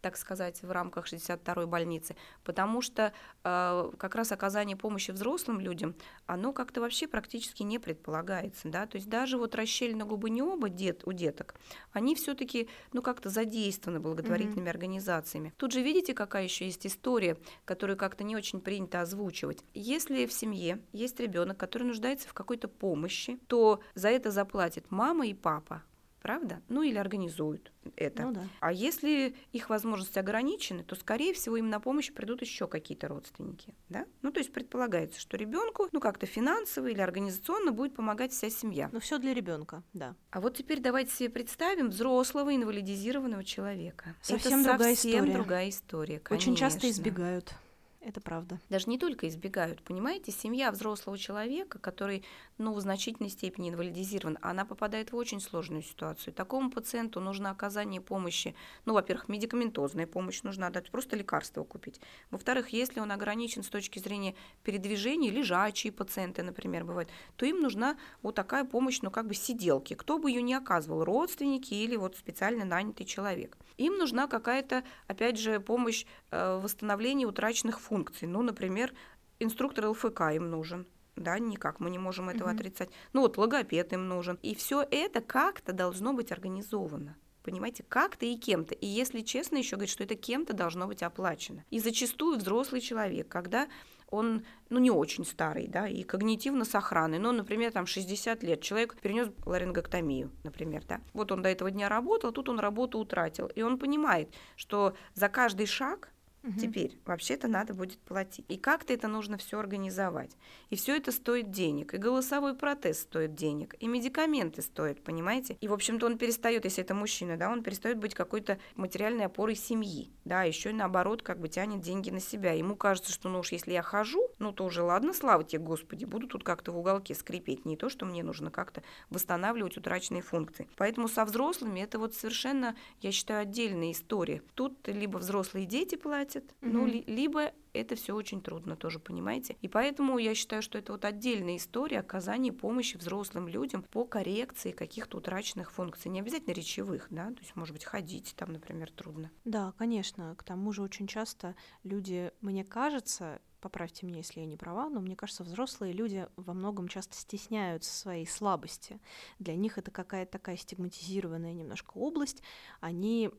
так 0.00 0.16
сказать, 0.16 0.62
в 0.62 0.70
рамках 0.70 1.06
62-й 1.06 1.66
больницы, 1.66 2.16
потому 2.44 2.82
что 2.82 3.12
э, 3.44 3.90
как 3.98 4.14
раз 4.14 4.32
оказание 4.32 4.76
помощи 4.76 5.10
взрослым 5.10 5.60
людям, 5.60 5.94
оно 6.26 6.52
как-то 6.52 6.80
вообще 6.80 7.08
практически 7.08 7.62
не 7.62 7.78
предполагается, 7.78 8.68
да, 8.68 8.86
то 8.86 8.96
есть 8.96 9.08
даже 9.08 9.38
вот 9.38 9.54
расщелина 9.54 10.04
губы 10.04 10.30
неба 10.30 10.68
дет, 10.68 11.02
у 11.04 11.12
деток, 11.12 11.54
они 11.92 12.14
все 12.14 12.34
таки 12.34 12.68
ну, 12.92 13.02
как-то 13.02 13.28
задействованы 13.28 14.00
благотворительными 14.00 14.66
mm-hmm. 14.66 14.70
организациями. 14.70 15.54
Тут 15.56 15.72
же 15.72 15.82
видите, 15.82 16.14
какая 16.14 16.44
еще 16.44 16.66
есть 16.66 16.86
история, 16.86 17.36
которую 17.64 17.96
как-то 17.96 18.24
не 18.24 18.36
очень 18.36 18.60
принято 18.60 19.00
озвучивать. 19.00 19.64
Если 19.74 20.26
в 20.26 20.32
семье 20.32 20.80
есть 20.92 21.18
ребенок, 21.18 21.56
который 21.56 21.84
нуждается 21.84 22.28
в 22.28 22.34
какой-то 22.34 22.68
помощи, 22.68 23.38
то 23.48 23.80
за 23.94 24.08
это 24.08 24.30
заплатит 24.30 24.90
мама 24.90 25.26
и 25.26 25.34
папа, 25.34 25.82
правда? 26.28 26.60
Ну 26.68 26.82
или 26.82 26.98
организуют 26.98 27.72
это. 27.96 28.24
Ну, 28.24 28.32
да. 28.32 28.42
А 28.60 28.70
если 28.70 29.34
их 29.52 29.70
возможности 29.70 30.18
ограничены, 30.18 30.84
то, 30.84 30.94
скорее 30.94 31.32
всего, 31.32 31.56
им 31.56 31.70
на 31.70 31.80
помощь 31.80 32.12
придут 32.12 32.42
еще 32.42 32.66
какие-то 32.66 33.08
родственники. 33.08 33.74
Да? 33.88 34.04
Ну, 34.20 34.30
то 34.30 34.40
есть 34.40 34.52
предполагается, 34.52 35.18
что 35.18 35.38
ребенку, 35.38 35.88
ну, 35.90 36.00
как-то 36.00 36.26
финансово 36.26 36.88
или 36.88 37.00
организационно 37.00 37.72
будет 37.72 37.94
помогать 37.94 38.32
вся 38.32 38.50
семья. 38.50 38.90
Ну, 38.92 39.00
все 39.00 39.16
для 39.16 39.32
ребенка, 39.32 39.82
да. 39.94 40.16
А 40.30 40.42
вот 40.42 40.54
теперь 40.54 40.80
давайте 40.80 41.12
себе 41.12 41.30
представим 41.30 41.88
взрослого 41.88 42.54
инвалидизированного 42.54 43.42
человека. 43.42 44.14
Совсем 44.20 44.60
Это 44.60 44.68
другая 44.72 44.94
совсем 44.94 45.12
история. 45.20 45.32
другая 45.32 45.68
история. 45.70 46.18
Конечно. 46.18 46.52
Очень 46.52 46.60
часто 46.60 46.90
избегают. 46.90 47.54
Это 48.00 48.20
правда. 48.20 48.60
Даже 48.70 48.88
не 48.88 48.96
только 48.96 49.26
избегают, 49.26 49.82
понимаете, 49.82 50.30
семья 50.30 50.70
взрослого 50.70 51.18
человека, 51.18 51.80
который, 51.80 52.24
ну, 52.56 52.72
в 52.72 52.80
значительной 52.80 53.28
степени 53.28 53.70
инвалидизирован, 53.70 54.38
она 54.40 54.64
попадает 54.64 55.10
в 55.10 55.16
очень 55.16 55.40
сложную 55.40 55.82
ситуацию. 55.82 56.32
Такому 56.32 56.70
пациенту 56.70 57.20
нужно 57.20 57.50
оказание 57.50 58.00
помощи, 58.00 58.54
ну, 58.84 58.94
во-первых, 58.94 59.28
медикаментозная 59.28 60.06
помощь 60.06 60.42
нужна 60.44 60.70
дать, 60.70 60.92
просто 60.92 61.16
лекарства 61.16 61.64
купить. 61.64 62.00
Во-вторых, 62.30 62.68
если 62.68 63.00
он 63.00 63.10
ограничен 63.10 63.64
с 63.64 63.68
точки 63.68 63.98
зрения 63.98 64.36
передвижения, 64.62 65.30
лежачие 65.30 65.92
пациенты, 65.92 66.44
например, 66.44 66.84
бывают, 66.84 67.10
то 67.36 67.46
им 67.46 67.60
нужна 67.60 67.98
вот 68.22 68.36
такая 68.36 68.64
помощь, 68.64 69.00
ну, 69.02 69.10
как 69.10 69.26
бы 69.26 69.34
сиделки. 69.34 69.94
Кто 69.94 70.18
бы 70.18 70.30
ее 70.30 70.40
не 70.40 70.54
оказывал, 70.54 71.04
родственники 71.04 71.74
или 71.74 71.96
вот 71.96 72.16
специально 72.16 72.64
нанятый 72.64 73.06
человек. 73.06 73.58
Им 73.76 73.96
нужна 73.96 74.28
какая-то, 74.28 74.84
опять 75.08 75.38
же, 75.38 75.60
помощь 75.60 76.04
э, 76.30 76.58
в 76.58 76.62
восстановлении 76.62 77.24
утраченных 77.24 77.80
функций. 77.88 78.28
Ну, 78.28 78.42
например, 78.42 78.94
инструктор 79.38 79.86
ЛФК 79.88 80.20
им 80.32 80.50
нужен. 80.50 80.86
Да, 81.16 81.38
никак 81.38 81.80
мы 81.80 81.90
не 81.90 81.98
можем 81.98 82.28
этого 82.28 82.48
угу. 82.48 82.56
отрицать. 82.56 82.90
Ну 83.12 83.22
вот 83.22 83.38
логопед 83.38 83.92
им 83.92 84.08
нужен. 84.08 84.38
И 84.42 84.54
все 84.54 84.86
это 84.88 85.20
как-то 85.20 85.72
должно 85.72 86.12
быть 86.12 86.32
организовано 86.32 87.16
понимаете, 87.48 87.82
как-то 87.88 88.26
и 88.26 88.36
кем-то. 88.36 88.74
И 88.74 88.86
если 88.86 89.22
честно 89.22 89.56
еще 89.56 89.76
говорить, 89.76 89.92
что 89.92 90.04
это 90.04 90.16
кем-то 90.16 90.52
должно 90.52 90.86
быть 90.86 91.02
оплачено. 91.02 91.64
И 91.70 91.78
зачастую 91.78 92.36
взрослый 92.36 92.82
человек, 92.82 93.26
когда 93.28 93.68
он, 94.10 94.44
ну, 94.68 94.78
не 94.78 94.90
очень 94.90 95.24
старый, 95.24 95.66
да, 95.66 95.88
и 95.88 96.02
когнитивно 96.02 96.66
сохранный, 96.66 97.18
ну, 97.18 97.32
например, 97.32 97.72
там 97.72 97.86
60 97.86 98.42
лет, 98.42 98.60
человек 98.60 98.96
перенес 99.00 99.28
ларингоктомию, 99.46 100.30
например, 100.44 100.84
да. 100.86 101.00
Вот 101.14 101.32
он 101.32 101.40
до 101.40 101.48
этого 101.48 101.70
дня 101.70 101.88
работал, 101.88 102.32
тут 102.32 102.50
он 102.50 102.58
работу 102.58 102.98
утратил, 102.98 103.46
и 103.46 103.62
он 103.62 103.78
понимает, 103.78 104.28
что 104.56 104.94
за 105.14 105.30
каждый 105.30 105.66
шаг 105.66 106.10
Угу. 106.44 106.60
Теперь 106.60 106.98
вообще-то 107.04 107.48
надо 107.48 107.74
будет 107.74 107.98
платить. 107.98 108.44
И 108.48 108.56
как-то 108.56 108.92
это 108.92 109.08
нужно 109.08 109.38
все 109.38 109.58
организовать. 109.58 110.36
И 110.70 110.76
все 110.76 110.96
это 110.96 111.10
стоит 111.10 111.50
денег. 111.50 111.94
И 111.94 111.98
голосовой 111.98 112.54
протез 112.54 113.00
стоит 113.00 113.34
денег. 113.34 113.74
И 113.80 113.88
медикаменты 113.88 114.62
стоят, 114.62 115.02
понимаете? 115.02 115.56
И, 115.60 115.68
в 115.68 115.72
общем-то, 115.72 116.06
он 116.06 116.16
перестает, 116.16 116.64
если 116.64 116.84
это 116.84 116.94
мужчина, 116.94 117.36
да, 117.36 117.50
он 117.50 117.62
перестает 117.62 117.98
быть 117.98 118.14
какой-то 118.14 118.58
материальной 118.76 119.26
опорой 119.26 119.56
семьи. 119.56 120.10
Да, 120.24 120.44
еще 120.44 120.70
и 120.70 120.74
наоборот, 120.74 121.22
как 121.22 121.40
бы 121.40 121.48
тянет 121.48 121.80
деньги 121.80 122.10
на 122.10 122.20
себя. 122.20 122.52
Ему 122.52 122.76
кажется, 122.76 123.12
что, 123.12 123.28
ну 123.28 123.40
уж 123.40 123.50
если 123.50 123.72
я 123.72 123.82
хожу, 123.82 124.30
ну 124.38 124.52
то 124.52 124.64
уже 124.64 124.82
ладно, 124.82 125.12
слава 125.12 125.42
тебе, 125.42 125.62
Господи, 125.62 126.04
буду 126.04 126.28
тут 126.28 126.44
как-то 126.44 126.70
в 126.70 126.78
уголке 126.78 127.14
скрипеть. 127.14 127.64
Не 127.64 127.76
то, 127.76 127.88
что 127.88 128.06
мне 128.06 128.22
нужно 128.22 128.50
как-то 128.50 128.82
восстанавливать 129.10 129.76
утраченные 129.76 130.22
функции. 130.22 130.68
Поэтому 130.76 131.08
со 131.08 131.24
взрослыми 131.24 131.80
это 131.80 131.98
вот 131.98 132.14
совершенно, 132.14 132.76
я 133.00 133.10
считаю, 133.10 133.42
отдельная 133.42 133.90
история. 133.90 134.42
Тут 134.54 134.86
либо 134.86 135.18
взрослые 135.18 135.66
дети 135.66 135.96
платят, 135.96 136.27
платят, 136.28 136.54
угу. 136.62 136.70
ну, 136.70 136.86
ли, 136.86 137.04
либо 137.06 137.52
это 137.72 137.94
все 137.94 138.14
очень 138.14 138.40
трудно 138.40 138.76
тоже, 138.76 138.98
понимаете? 138.98 139.56
И 139.60 139.68
поэтому 139.68 140.18
я 140.18 140.34
считаю, 140.34 140.62
что 140.62 140.78
это 140.78 140.92
вот 140.92 141.04
отдельная 141.04 141.56
история 141.56 142.00
оказания 142.00 142.52
помощи 142.52 142.96
взрослым 142.96 143.48
людям 143.48 143.82
по 143.82 144.04
коррекции 144.04 144.72
каких-то 144.72 145.18
утраченных 145.18 145.72
функций. 145.72 146.10
Не 146.10 146.20
обязательно 146.20 146.54
речевых, 146.54 147.06
да, 147.10 147.28
то 147.28 147.40
есть, 147.40 147.54
может 147.56 147.74
быть, 147.74 147.84
ходить 147.84 148.34
там, 148.36 148.52
например, 148.52 148.90
трудно. 148.90 149.30
Да, 149.44 149.72
конечно. 149.78 150.34
К 150.36 150.42
тому 150.42 150.72
же 150.72 150.82
очень 150.82 151.06
часто 151.06 151.54
люди, 151.84 152.32
мне 152.40 152.64
кажется, 152.64 153.40
поправьте 153.60 154.06
меня, 154.06 154.18
если 154.18 154.40
я 154.40 154.46
не 154.46 154.56
права, 154.56 154.88
но 154.88 155.00
мне 155.00 155.16
кажется, 155.16 155.44
взрослые 155.44 155.92
люди 155.92 156.26
во 156.36 156.54
многом 156.54 156.88
часто 156.88 157.16
стесняются 157.16 157.92
своей 157.92 158.26
слабости. 158.26 159.00
Для 159.38 159.54
них 159.54 159.78
это 159.78 159.90
какая-то 159.90 160.32
такая 160.32 160.56
стигматизированная 160.56 161.52
немножко 161.52 161.92
область. 161.96 162.42
Они 162.80 163.30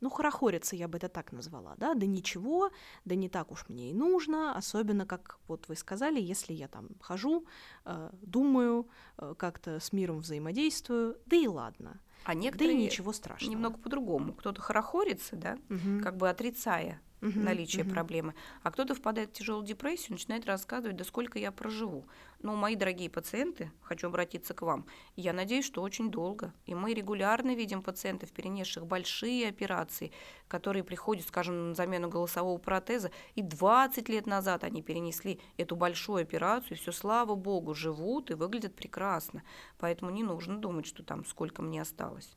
ну, 0.00 0.10
хорохорятся, 0.10 0.76
я 0.76 0.88
бы 0.88 0.98
это 0.98 1.08
так 1.08 1.32
назвала, 1.32 1.74
да, 1.78 1.94
да 1.94 2.06
ничего, 2.06 2.70
да 3.04 3.14
не 3.14 3.28
так 3.28 3.50
уж 3.50 3.68
мне 3.68 3.90
и 3.90 3.94
нужно, 3.94 4.54
особенно, 4.56 5.06
как 5.06 5.38
вот 5.48 5.68
вы 5.68 5.76
сказали, 5.76 6.20
если 6.20 6.52
я 6.52 6.68
там 6.68 6.88
хожу, 7.00 7.46
э, 7.84 8.10
думаю, 8.22 8.88
э, 9.18 9.34
как-то 9.38 9.80
с 9.80 9.92
миром 9.92 10.20
взаимодействую, 10.20 11.18
да 11.26 11.36
и 11.36 11.46
ладно. 11.46 12.00
А 12.24 12.34
некоторые 12.34 12.74
да 12.74 12.80
и 12.82 12.84
ничего 12.86 13.12
страшного. 13.12 13.50
Немного 13.52 13.78
по-другому. 13.78 14.32
Кто-то 14.32 14.60
хорохорится, 14.60 15.36
да, 15.36 15.58
Мгм. 15.68 16.02
как 16.02 16.16
бы 16.16 16.28
отрицая 16.28 17.00
Мгм, 17.26 17.44
наличие 17.44 17.84
мгм. 17.84 17.92
проблемы. 17.92 18.34
А 18.62 18.70
кто-то 18.70 18.94
впадает 18.94 19.30
в 19.30 19.32
тяжелую 19.32 19.66
депрессию, 19.66 20.12
начинает 20.12 20.46
рассказывать, 20.46 20.96
да 20.96 21.04
сколько 21.04 21.38
я 21.38 21.50
проживу. 21.50 22.04
Ну, 22.40 22.54
мои 22.54 22.76
дорогие 22.76 23.10
пациенты, 23.10 23.72
хочу 23.82 24.06
обратиться 24.06 24.54
к 24.54 24.62
вам, 24.62 24.86
я 25.16 25.32
надеюсь, 25.32 25.64
что 25.64 25.82
очень 25.82 26.10
долго. 26.10 26.52
И 26.66 26.74
мы 26.74 26.94
регулярно 26.94 27.54
видим 27.54 27.82
пациентов, 27.82 28.30
перенесших 28.30 28.86
большие 28.86 29.48
операции, 29.48 30.12
которые 30.46 30.84
приходят, 30.84 31.26
скажем, 31.26 31.70
на 31.70 31.74
замену 31.74 32.08
голосового 32.08 32.58
протеза, 32.58 33.10
и 33.34 33.42
20 33.42 34.08
лет 34.08 34.26
назад 34.26 34.62
они 34.62 34.82
перенесли 34.82 35.40
эту 35.56 35.74
большую 35.74 36.22
операцию, 36.22 36.72
и 36.76 36.80
все, 36.80 36.92
слава 36.92 37.34
богу, 37.34 37.74
живут 37.74 38.30
и 38.30 38.34
выглядят 38.34 38.76
прекрасно. 38.76 39.42
Поэтому 39.78 40.10
не 40.10 40.22
нужно 40.22 40.58
думать, 40.58 40.86
что 40.86 41.02
там 41.02 41.24
сколько 41.24 41.62
мне 41.62 41.82
осталось. 41.82 42.36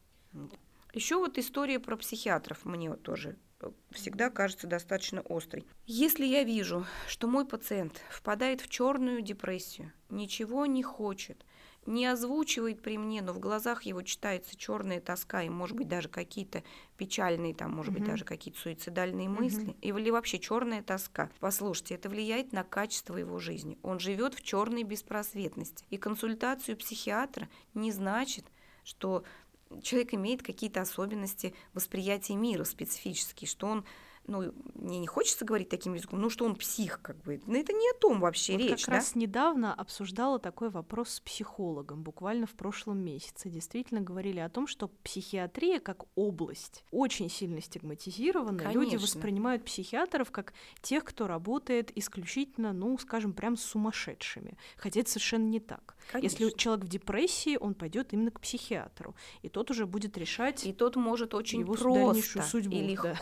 Еще 0.93 1.17
вот 1.17 1.37
история 1.37 1.79
про 1.79 1.97
психиатров 1.97 2.65
мне 2.65 2.89
вот 2.89 3.03
тоже 3.03 3.37
э, 3.61 3.69
всегда 3.91 4.29
кажется 4.29 4.65
достаточно 4.65 5.23
острой. 5.29 5.65
Если 5.85 6.25
я 6.25 6.43
вижу, 6.43 6.85
что 7.07 7.27
мой 7.27 7.45
пациент 7.45 8.01
впадает 8.09 8.61
в 8.61 8.69
черную 8.69 9.21
депрессию, 9.21 9.91
ничего 10.09 10.65
не 10.65 10.81
хочет, 10.81 11.45
не 11.85 12.07
озвучивает 12.07 12.81
при 12.81 12.97
мне, 12.97 13.21
но 13.21 13.33
в 13.33 13.39
глазах 13.39 13.83
его 13.83 14.01
читается 14.01 14.55
черная 14.57 14.99
тоска 14.99 15.43
и, 15.43 15.49
может 15.49 15.77
быть, 15.77 15.87
даже 15.87 16.09
какие-то 16.09 16.63
печальные, 16.97 17.53
там, 17.53 17.71
может 17.71 17.93
быть, 17.93 18.01
Мгм. 18.01 18.11
даже 18.11 18.25
какие-то 18.25 18.59
суицидальные 18.59 19.29
Мгм. 19.29 19.43
мысли, 19.43 19.75
или 19.81 20.09
вообще 20.09 20.39
черная 20.39 20.81
тоска. 20.81 21.29
Послушайте, 21.39 21.95
это 21.95 22.09
влияет 22.09 22.51
на 22.51 22.63
качество 22.63 23.15
его 23.15 23.37
жизни. 23.39 23.77
Он 23.83 23.99
живет 23.99 24.33
в 24.33 24.41
черной 24.41 24.83
беспросветности. 24.83 25.85
И 25.89 25.97
консультацию 25.97 26.77
психиатра 26.77 27.47
не 27.73 27.91
значит, 27.91 28.45
что 28.83 29.23
человек 29.81 30.13
имеет 30.13 30.43
какие-то 30.43 30.81
особенности 30.81 31.53
восприятия 31.73 32.35
мира 32.35 32.63
специфические, 32.63 33.47
что 33.47 33.67
он, 33.67 33.85
ну, 34.27 34.53
мне 34.75 34.99
не 34.99 35.07
хочется 35.07 35.45
говорить 35.45 35.69
таким 35.69 35.93
языком, 35.93 36.21
ну, 36.21 36.29
что 36.29 36.45
он 36.45 36.55
псих, 36.55 37.01
как 37.01 37.17
бы. 37.23 37.41
Но 37.45 37.57
это 37.57 37.73
не 37.73 37.89
о 37.89 37.93
том 37.99 38.19
вообще 38.19 38.53
Вот 38.53 38.61
речь, 38.61 38.85
как 38.85 38.93
да? 38.93 38.93
раз 38.93 39.15
недавно 39.15 39.73
обсуждала 39.73 40.39
такой 40.39 40.69
вопрос 40.69 41.09
с 41.09 41.19
психологом, 41.19 42.03
буквально 42.03 42.45
в 42.45 42.51
прошлом 42.51 42.99
месяце. 42.99 43.49
Действительно 43.49 44.01
говорили 44.01 44.39
о 44.39 44.49
том, 44.49 44.67
что 44.67 44.87
психиатрия 45.03 45.79
как 45.79 46.03
область 46.15 46.83
очень 46.91 47.29
сильно 47.29 47.61
стигматизирована. 47.61 48.61
Люди 48.71 48.91
Конечно. 48.91 48.99
воспринимают 48.99 49.65
психиатров 49.65 50.31
как 50.31 50.53
тех, 50.81 51.03
кто 51.03 51.27
работает 51.27 51.95
исключительно, 51.97 52.73
ну, 52.73 52.97
скажем, 52.97 53.33
прям 53.33 53.57
с 53.57 53.63
сумасшедшими. 53.63 54.57
Хотя 54.77 55.01
это 55.01 55.09
совершенно 55.09 55.47
не 55.47 55.59
так. 55.59 55.95
Если 56.21 56.37
Конечно. 56.37 56.57
человек 56.57 56.85
в 56.85 56.87
депрессии, 56.87 57.57
он 57.59 57.73
пойдет 57.73 58.13
именно 58.13 58.31
к 58.31 58.39
психиатру, 58.39 59.15
и 59.41 59.49
тот 59.49 59.71
уже 59.71 59.85
будет 59.85 60.17
решать. 60.17 60.65
И 60.65 60.73
тот 60.73 60.95
может 60.95 61.33
очень 61.33 61.61
его 61.61 61.73
просто 61.73 62.41
судьбу, 62.43 62.75
и 62.75 62.95
да. 62.95 63.15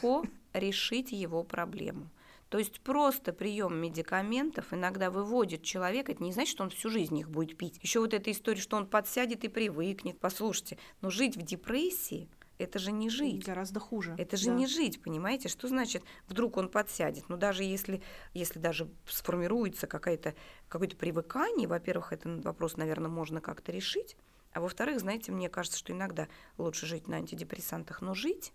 Решить 0.54 1.12
его 1.12 1.44
проблему. 1.44 2.10
То 2.50 2.60
есть 2.60 2.80
просто 2.80 3.34
прием 3.34 3.76
медикаментов 3.76 4.74
иногда 4.74 5.12
выводит 5.12 5.64
человека, 5.64 6.14
это 6.14 6.24
не 6.24 6.32
значит, 6.32 6.52
что 6.52 6.64
он 6.64 6.70
всю 6.70 6.90
жизнь 6.90 7.18
их 7.18 7.30
будет 7.30 7.58
пить. 7.58 7.78
Еще 7.82 8.00
вот 8.00 8.14
эта 8.14 8.32
история, 8.32 8.62
что 8.62 8.78
он 8.78 8.88
подсядет 8.88 9.44
и 9.44 9.50
привыкнет. 9.50 10.20
Послушайте, 10.20 10.78
но 11.02 11.10
жить 11.10 11.36
в 11.36 11.42
депрессии 11.42 12.30
это 12.58 12.80
же 12.80 12.92
не 12.92 13.10
жить. 13.10 13.46
Гораздо 13.46 13.80
хуже. 13.80 14.16
Это 14.18 14.36
же 14.38 14.48
да. 14.48 14.54
не 14.54 14.68
жить, 14.68 15.02
понимаете? 15.02 15.48
Что 15.48 15.68
значит 15.68 16.04
вдруг 16.28 16.58
он 16.58 16.70
подсядет? 16.70 17.30
Ну, 17.30 17.38
даже 17.38 17.64
если, 17.64 18.02
если 18.34 18.60
даже 18.60 18.90
сформируется 19.06 19.86
какая-то, 19.86 20.34
какое-то 20.68 20.96
привыкание, 20.96 21.68
во-первых, 21.68 22.14
этот 22.14 22.44
вопрос, 22.44 22.78
наверное, 22.78 23.10
можно 23.10 23.42
как-то 23.42 23.72
решить. 23.72 24.18
А 24.54 24.60
во-вторых, 24.60 25.00
знаете, 25.00 25.32
мне 25.32 25.50
кажется, 25.50 25.78
что 25.78 25.94
иногда 25.94 26.28
лучше 26.58 26.88
жить 26.88 27.08
на 27.08 27.18
антидепрессантах, 27.18 28.02
но 28.02 28.16
жить 28.16 28.54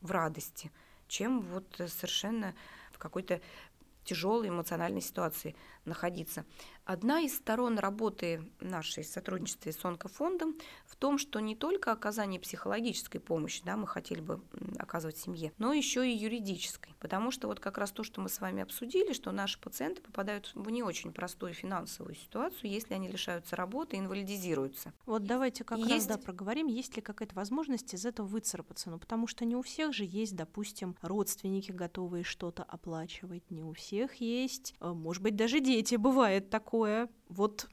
в 0.00 0.12
радости, 0.12 0.70
чем 1.10 1.40
вот 1.40 1.80
э, 1.80 1.88
совершенно 1.88 2.54
в 2.92 2.98
какой-то 2.98 3.40
тяжелой 4.04 4.48
эмоциональной 4.48 5.02
ситуации 5.02 5.54
находиться. 5.84 6.44
Одна 6.84 7.20
из 7.20 7.36
сторон 7.36 7.78
работы 7.78 8.42
нашей 8.60 9.04
в 9.04 9.06
сотрудничестве 9.06 9.72
с 9.72 9.84
онкофондом 9.84 10.56
в 10.86 10.96
том, 10.96 11.18
что 11.18 11.40
не 11.40 11.54
только 11.54 11.92
оказание 11.92 12.40
психологической 12.40 13.20
помощи, 13.20 13.62
да, 13.64 13.76
мы 13.76 13.86
хотели 13.86 14.20
бы 14.20 14.40
оказывать 14.78 15.16
семье, 15.16 15.52
но 15.58 15.72
еще 15.72 16.08
и 16.08 16.16
юридической. 16.16 16.94
Потому 16.98 17.30
что 17.30 17.48
вот 17.48 17.60
как 17.60 17.78
раз 17.78 17.92
то, 17.92 18.02
что 18.02 18.20
мы 18.20 18.28
с 18.28 18.40
вами 18.40 18.62
обсудили, 18.62 19.12
что 19.12 19.32
наши 19.32 19.58
пациенты 19.60 20.02
попадают 20.02 20.50
в 20.54 20.68
не 20.70 20.82
очень 20.82 21.12
простую 21.12 21.54
финансовую 21.54 22.14
ситуацию, 22.14 22.70
если 22.70 22.94
они 22.94 23.08
лишаются 23.08 23.56
работы 23.56 23.96
и 23.96 24.00
инвалидизируются. 24.00 24.92
Вот 25.06 25.24
давайте 25.24 25.64
как 25.64 25.78
раз 25.78 25.88
Есть- 25.88 26.08
да, 26.08 26.18
проговорим, 26.18 26.66
есть 26.66 26.96
ли 26.96 27.02
какая-то 27.02 27.34
возможность 27.34 27.94
из 27.94 28.04
этого 28.04 28.26
выцарапаться. 28.26 28.90
Ну, 28.90 28.98
потому 28.98 29.26
что 29.26 29.44
не 29.44 29.56
у 29.56 29.62
всех 29.62 29.92
же 29.92 30.04
есть, 30.04 30.36
допустим, 30.36 30.96
родственники, 31.02 31.72
готовые 31.72 32.24
что-то 32.24 32.62
оплачивать, 32.64 33.50
не 33.50 33.62
у 33.62 33.72
всех 33.72 34.16
есть, 34.16 34.74
э, 34.80 34.92
может 34.92 35.22
быть, 35.22 35.36
даже 35.36 35.60
дети, 35.60 35.79
бывает 35.96 36.50
такое. 36.50 37.08
Вот, 37.28 37.68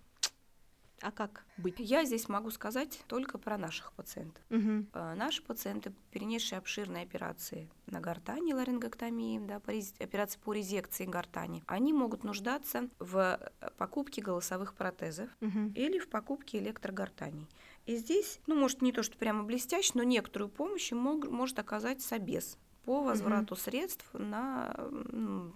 а 1.01 1.11
как 1.11 1.45
быть? 1.57 1.75
Я 1.77 2.05
здесь 2.05 2.27
могу 2.27 2.49
сказать 2.49 2.99
только 3.07 3.37
про 3.37 3.57
наших 3.57 3.93
пациентов. 3.93 4.43
Э, 4.49 5.13
Наши 5.15 5.43
пациенты, 5.43 5.93
перенесшие 6.11 6.57
обширные 6.57 7.03
операции 7.03 7.69
на 7.85 7.99
гортани, 7.99 8.53
ларингоктомии, 8.53 9.39
да, 9.39 9.57
операции 9.57 10.39
по 10.39 10.53
резекции 10.53 11.05
гортани, 11.05 11.63
они 11.67 11.93
могут 11.93 12.23
нуждаться 12.23 12.89
в 12.99 13.17
э, 13.61 13.69
покупке 13.77 14.21
голосовых 14.21 14.73
протезов 14.73 15.29
Мгм. 15.39 15.73
или 15.75 15.99
в 15.99 16.09
покупке 16.09 16.57
электрогортаней. 16.57 17.47
И 17.85 17.95
здесь, 17.95 18.39
ну, 18.47 18.55
может, 18.55 18.81
не 18.81 18.91
то, 18.91 19.03
что 19.03 19.17
прямо 19.17 19.43
блестяще, 19.43 19.91
но 19.93 20.03
некоторую 20.03 20.49
помощь 20.49 20.91
мог- 20.91 21.29
может 21.29 21.59
оказать 21.59 22.01
собес 22.01 22.57
по 22.87 23.03
возврату 23.03 23.57
средств 23.57 24.05
на, 24.13 24.73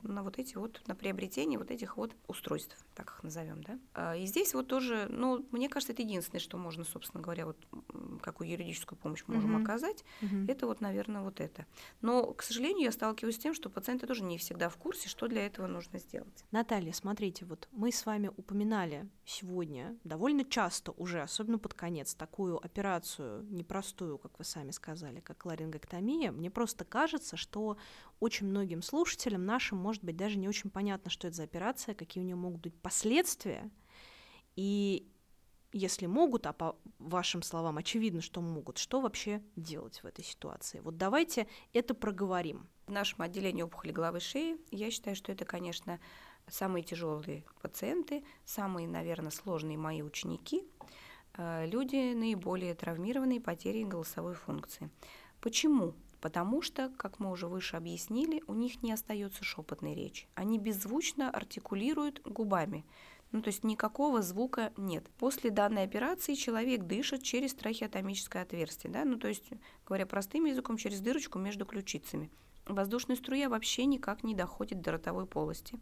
на 0.03 0.21
вот 0.21 0.37
эти 0.37 0.57
вот, 0.57 0.81
на 0.87 0.95
приобретение 0.95 1.57
вот 1.57 1.71
этих 1.71 1.95
вот 1.95 2.13
устройств, 2.27 2.75
так 2.93 3.07
их 3.11 3.23
назовем, 3.23 3.63
да. 3.63 3.79
А, 3.93 4.17
И 4.17 4.25
здесь 4.25 4.53
вот 4.53 4.67
тоже, 4.67 5.07
ну, 5.09 5.47
мне 5.51 5.69
кажется, 5.69 5.93
это 5.93 6.01
единственное, 6.01 6.41
что 6.41 6.57
можно, 6.57 6.83
собственно 6.83 7.23
говоря, 7.23 7.45
вот 7.45 7.55
какую 8.21 8.49
юридическую 8.49 8.99
помощь 8.99 9.23
мы 9.27 9.35
можем 9.35 9.53
Мгм. 9.53 9.61
оказать, 9.63 10.03
Мгм. 10.19 10.45
это 10.49 10.67
вот, 10.67 10.81
наверное, 10.81 11.21
вот 11.21 11.39
это. 11.39 11.65
Но, 12.01 12.33
к 12.33 12.43
сожалению, 12.43 12.83
я 12.83 12.91
сталкиваюсь 12.91 13.35
с 13.35 13.39
тем, 13.39 13.53
что 13.53 13.69
пациенты 13.69 14.07
тоже 14.07 14.23
не 14.25 14.37
всегда 14.37 14.67
в 14.67 14.75
курсе, 14.75 15.07
что 15.07 15.29
для 15.29 15.45
этого 15.45 15.67
нужно 15.67 15.99
сделать. 15.99 16.43
Наталья, 16.51 16.91
смотрите, 16.91 17.45
вот 17.45 17.69
мы 17.71 17.93
с 17.93 18.05
вами 18.05 18.29
упоминали 18.35 19.07
сегодня 19.23 19.97
довольно 20.03 20.43
часто 20.43 20.91
уже, 20.91 21.21
особенно 21.21 21.59
под 21.59 21.75
конец, 21.75 22.13
такую 22.13 22.57
операцию 22.57 23.45
непростую, 23.49 24.17
как 24.17 24.37
вы 24.37 24.43
сами 24.43 24.71
сказали, 24.71 25.21
как 25.21 25.45
ларингоктомия. 25.45 26.33
Мне 26.33 26.51
просто 26.51 26.83
кажется, 26.83 27.20
что 27.37 27.77
очень 28.19 28.47
многим 28.47 28.81
слушателям 28.81 29.45
нашим, 29.45 29.77
может 29.77 30.03
быть, 30.03 30.15
даже 30.15 30.37
не 30.37 30.47
очень 30.47 30.69
понятно, 30.69 31.09
что 31.09 31.27
это 31.27 31.37
за 31.37 31.43
операция, 31.43 31.95
какие 31.95 32.23
у 32.23 32.25
нее 32.25 32.35
могут 32.35 32.61
быть 32.61 32.75
последствия. 32.75 33.69
И 34.55 35.07
если 35.73 36.05
могут, 36.05 36.45
а 36.45 36.53
по 36.53 36.77
вашим 36.99 37.41
словам 37.41 37.77
очевидно, 37.77 38.21
что 38.21 38.41
могут, 38.41 38.77
что 38.77 39.01
вообще 39.01 39.41
делать 39.55 40.03
в 40.03 40.05
этой 40.05 40.23
ситуации? 40.23 40.79
Вот 40.81 40.97
давайте 40.97 41.47
это 41.73 41.93
проговорим. 41.93 42.67
В 42.87 42.91
нашем 42.91 43.21
отделении 43.21 43.63
опухоли 43.63 43.91
головы 43.91 44.19
шеи 44.19 44.57
я 44.71 44.91
считаю, 44.91 45.15
что 45.15 45.31
это, 45.31 45.45
конечно, 45.45 45.99
самые 46.47 46.83
тяжелые 46.83 47.45
пациенты, 47.61 48.23
самые, 48.45 48.87
наверное, 48.87 49.31
сложные 49.31 49.77
мои 49.77 50.01
ученики, 50.01 50.63
э, 51.37 51.65
люди 51.67 52.13
наиболее 52.13 52.75
травмированные 52.75 53.39
потерей 53.39 53.85
голосовой 53.85 54.33
функции. 54.33 54.89
Почему? 55.39 55.95
Потому 56.21 56.61
что, 56.61 56.89
как 56.97 57.19
мы 57.19 57.31
уже 57.31 57.47
выше 57.47 57.75
объяснили, 57.75 58.43
у 58.45 58.53
них 58.53 58.83
не 58.83 58.93
остается 58.93 59.43
шепотной 59.43 59.95
речи. 59.95 60.27
Они 60.35 60.59
беззвучно 60.59 61.31
артикулируют 61.31 62.21
губами. 62.23 62.85
Ну, 63.31 63.41
то 63.41 63.47
есть 63.47 63.63
никакого 63.63 64.21
звука 64.21 64.71
нет. 64.77 65.09
После 65.17 65.49
данной 65.49 65.83
операции 65.83 66.35
человек 66.35 66.83
дышит 66.83 67.23
через 67.23 67.53
трахеотомическое 67.55 68.43
отверстие, 68.43 68.91
да, 68.91 69.03
ну, 69.03 69.17
то 69.17 69.29
есть, 69.29 69.49
говоря 69.85 70.05
простым 70.05 70.45
языком, 70.45 70.77
через 70.77 70.99
дырочку 70.99 71.39
между 71.39 71.65
ключицами. 71.65 72.29
Воздушная 72.67 73.15
струя 73.15 73.49
вообще 73.49 73.85
никак 73.85 74.23
не 74.23 74.35
доходит 74.35 74.81
до 74.81 74.91
ротовой 74.91 75.25
полости 75.25 75.79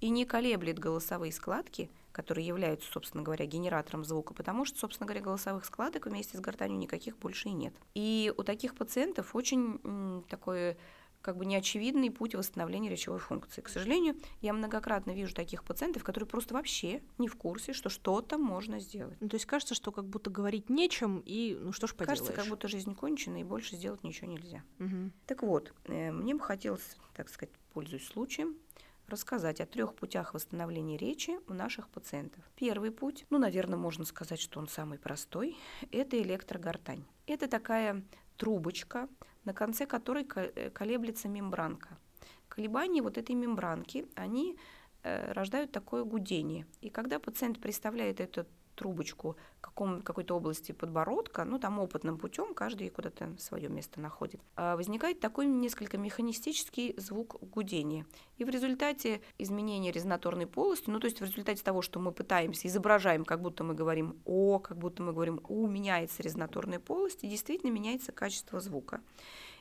и 0.00 0.08
не 0.08 0.24
колеблет 0.24 0.78
голосовые 0.78 1.32
складки, 1.32 1.90
которые 2.12 2.46
являются, 2.46 2.90
собственно 2.90 3.22
говоря, 3.22 3.46
генератором 3.46 4.04
звука, 4.04 4.34
потому 4.34 4.64
что, 4.64 4.78
собственно 4.78 5.06
говоря, 5.06 5.22
голосовых 5.22 5.64
складок 5.64 6.06
вместе 6.06 6.36
с 6.36 6.40
гортанью 6.40 6.78
никаких 6.78 7.18
больше 7.18 7.48
и 7.48 7.52
нет. 7.52 7.74
И 7.94 8.32
у 8.36 8.42
таких 8.42 8.74
пациентов 8.74 9.34
очень 9.34 9.80
м, 9.82 10.24
такое 10.28 10.76
как 11.22 11.36
бы 11.36 11.46
неочевидный 11.46 12.10
путь 12.10 12.34
восстановления 12.34 12.90
речевой 12.90 13.20
функции. 13.20 13.60
К 13.62 13.68
сожалению, 13.68 14.16
я 14.40 14.52
многократно 14.52 15.12
вижу 15.12 15.34
таких 15.34 15.64
пациентов, 15.64 16.02
которые 16.04 16.28
просто 16.28 16.52
вообще 16.52 17.00
не 17.18 17.28
в 17.28 17.36
курсе, 17.36 17.72
что 17.72 17.88
что-то 17.88 18.38
можно 18.38 18.80
сделать. 18.80 19.16
Ну, 19.20 19.28
то 19.28 19.36
есть 19.36 19.46
кажется, 19.46 19.74
что 19.74 19.92
как 19.92 20.04
будто 20.04 20.30
говорить 20.30 20.68
нечем, 20.68 21.22
и 21.24 21.56
ну 21.58 21.72
что 21.72 21.86
ж 21.86 21.94
поделаешь. 21.94 22.18
Кажется, 22.18 22.32
как 22.32 22.50
будто 22.50 22.68
жизнь 22.68 22.94
кончена, 22.94 23.40
и 23.40 23.44
больше 23.44 23.76
сделать 23.76 24.02
ничего 24.02 24.30
нельзя. 24.30 24.64
Угу. 24.80 25.10
Так 25.26 25.42
вот, 25.42 25.72
э, 25.84 26.10
мне 26.10 26.34
бы 26.34 26.40
хотелось, 26.40 26.96
так 27.14 27.28
сказать, 27.28 27.54
пользуясь 27.72 28.06
случаем, 28.06 28.56
рассказать 29.12 29.60
о 29.60 29.66
трех 29.66 29.94
путях 29.94 30.34
восстановления 30.34 30.96
речи 30.96 31.38
у 31.48 31.54
наших 31.54 31.88
пациентов. 31.88 32.42
Первый 32.56 32.90
путь, 32.90 33.26
ну, 33.30 33.38
наверное, 33.38 33.78
можно 33.78 34.04
сказать, 34.04 34.40
что 34.40 34.58
он 34.58 34.68
самый 34.68 34.98
простой, 34.98 35.56
это 35.92 36.20
электрогортань. 36.20 37.04
Это 37.26 37.46
такая 37.46 38.02
трубочка, 38.36 39.08
на 39.44 39.52
конце 39.52 39.86
которой 39.86 40.26
э, 40.34 40.70
колеблется 40.70 41.28
мембранка. 41.28 41.98
Колебания 42.48 43.02
вот 43.02 43.18
этой 43.18 43.34
мембранки, 43.34 44.06
они 44.16 44.58
э, 45.02 45.32
рождают 45.32 45.72
такое 45.72 46.04
гудение. 46.04 46.66
И 46.80 46.90
когда 46.90 47.18
пациент 47.18 47.60
представляет 47.60 48.20
этот 48.20 48.48
трубочку 48.74 49.36
каком, 49.60 50.02
какой-то 50.02 50.36
области 50.36 50.72
подбородка, 50.72 51.44
ну 51.44 51.58
там 51.58 51.78
опытным 51.78 52.18
путем, 52.18 52.54
каждый 52.54 52.90
куда-то 52.90 53.34
свое 53.38 53.68
место 53.68 54.00
находит, 54.00 54.40
а 54.56 54.76
возникает 54.76 55.20
такой 55.20 55.46
несколько 55.46 55.98
механистический 55.98 56.94
звук 56.98 57.36
гудения. 57.40 58.06
И 58.38 58.44
в 58.44 58.48
результате 58.48 59.20
изменения 59.38 59.92
резонаторной 59.92 60.46
полости, 60.46 60.90
ну 60.90 61.00
то 61.00 61.06
есть 61.06 61.20
в 61.20 61.24
результате 61.24 61.62
того, 61.62 61.82
что 61.82 62.00
мы 62.00 62.12
пытаемся, 62.12 62.68
изображаем, 62.68 63.24
как 63.24 63.40
будто 63.40 63.64
мы 63.64 63.74
говорим 63.74 64.20
«о», 64.24 64.58
как 64.58 64.78
будто 64.78 65.02
мы 65.02 65.12
говорим 65.12 65.40
«у», 65.48 65.66
меняется 65.66 66.22
резонаторная 66.22 66.80
полость, 66.80 67.24
и 67.24 67.28
действительно 67.28 67.70
меняется 67.70 68.12
качество 68.12 68.60
звука. 68.60 69.00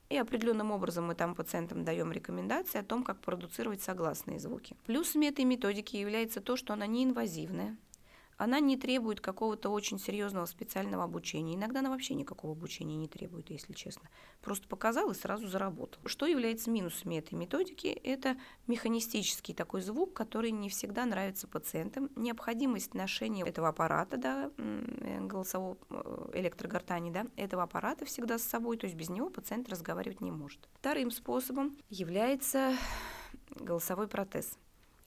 И 0.09 0.18
определенным 0.18 0.72
образом 0.72 1.05
мы 1.05 1.16
там 1.16 1.36
пациентам 1.36 1.86
даем 1.86 2.12
рекомендации 2.12 2.80
о 2.80 2.84
том, 2.84 3.01
как 3.03 3.22
продуцировать 3.22 3.82
согласные 3.82 4.41
звуки. 4.41 4.76
Плюсами 4.86 5.28
этой 5.28 5.45
методики 5.45 5.95
является 5.95 6.41
то, 6.41 6.57
что 6.57 6.74
она 6.74 6.86
неинвазивная, 6.86 7.78
она 8.42 8.60
не 8.60 8.76
требует 8.76 9.22
какого-то 9.22 9.70
очень 9.70 10.00
серьезного 10.00 10.48
специального 10.48 11.04
обучения. 11.04 11.54
Иногда 11.54 11.82
она 11.82 11.92
вообще 11.92 12.16
никакого 12.16 12.54
обучения 12.54 12.96
не 12.96 13.08
требует, 13.08 13.52
если 13.52 13.74
честно. 13.74 14.10
Просто 14.42 14.68
показал 14.68 15.12
и 15.12 15.14
сразу 15.14 15.48
заработал. 15.48 16.02
Что 16.06 16.26
является 16.26 16.72
минусами 16.72 17.20
этой 17.20 17.36
методики? 17.36 17.88
Это 17.88 18.38
механистический 18.66 19.54
такой 19.54 19.82
звук, 19.82 20.14
который 20.14 20.50
не 20.50 20.70
всегда 20.70 21.06
нравится 21.06 21.48
пациентам. 21.48 22.10
Необходимость 22.16 22.96
ношения 22.96 23.46
этого 23.46 23.68
аппарата, 23.68 24.18
да, 24.18 24.50
голосового 24.58 25.78
э, 25.92 26.32
электрогортани, 26.34 27.12
да, 27.12 27.28
этого 27.36 27.62
аппарата 27.62 28.06
всегда 28.06 28.39
с 28.39 28.44
собой, 28.44 28.78
то 28.78 28.88
есть 28.88 28.98
без 28.98 29.10
него 29.10 29.30
пациент 29.30 29.70
разговаривать 29.70 30.20
не 30.20 30.32
может. 30.32 30.68
Вторым 30.80 31.12
способом 31.12 31.78
является 31.89 32.74
голосовой 33.52 34.08
протез. 34.08 34.58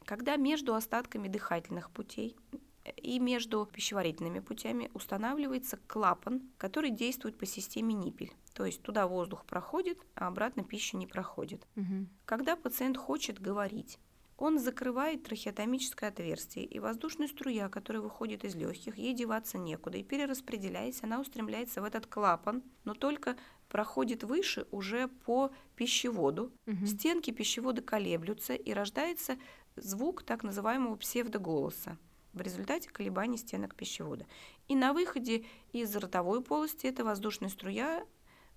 Когда 0.04 0.36
между 0.36 0.74
остатками 0.74 1.26
дыхательных 1.26 1.90
путей 1.90 2.36
и 2.96 3.18
между 3.18 3.66
пищеварительными 3.66 4.40
путями 4.40 4.90
устанавливается 4.94 5.78
клапан, 5.86 6.42
который 6.58 6.90
действует 6.90 7.38
по 7.38 7.46
системе 7.46 7.94
ниппель. 7.94 8.32
То 8.52 8.64
есть 8.66 8.82
туда 8.82 9.06
воздух 9.06 9.44
проходит, 9.46 9.98
а 10.14 10.28
обратно 10.28 10.64
пища 10.64 10.96
не 10.96 11.06
проходит. 11.06 11.66
Угу. 11.76 12.06
Когда 12.24 12.56
пациент 12.56 12.96
хочет 12.96 13.40
говорить, 13.40 13.98
он 14.36 14.58
закрывает 14.58 15.22
трахеотомическое 15.22 16.10
отверстие, 16.10 16.64
и 16.64 16.78
воздушная 16.80 17.28
струя, 17.28 17.68
которая 17.68 18.02
выходит 18.02 18.44
из 18.44 18.54
легких, 18.54 18.98
ей 18.98 19.14
деваться 19.14 19.58
некуда. 19.58 19.98
И 19.98 20.02
перераспределяясь, 20.02 21.02
она 21.02 21.20
устремляется 21.20 21.80
в 21.80 21.84
этот 21.84 22.06
клапан, 22.06 22.62
но 22.84 22.94
только 22.94 23.36
проходит 23.68 24.24
выше 24.24 24.66
уже 24.70 25.08
по 25.08 25.50
пищеводу. 25.76 26.52
Угу. 26.66 26.86
Стенки 26.86 27.30
пищевода 27.30 27.80
колеблются, 27.80 28.54
и 28.54 28.72
рождается 28.72 29.36
звук 29.76 30.22
так 30.22 30.42
называемого 30.42 30.96
псевдоголоса 30.96 31.96
в 32.34 32.40
результате 32.40 32.90
колебаний 32.90 33.38
стенок 33.38 33.74
пищевода. 33.74 34.26
И 34.68 34.76
на 34.76 34.92
выходе 34.92 35.44
из 35.72 35.94
ротовой 35.96 36.42
полости 36.42 36.86
эта 36.86 37.04
воздушная 37.04 37.48
струя 37.48 38.04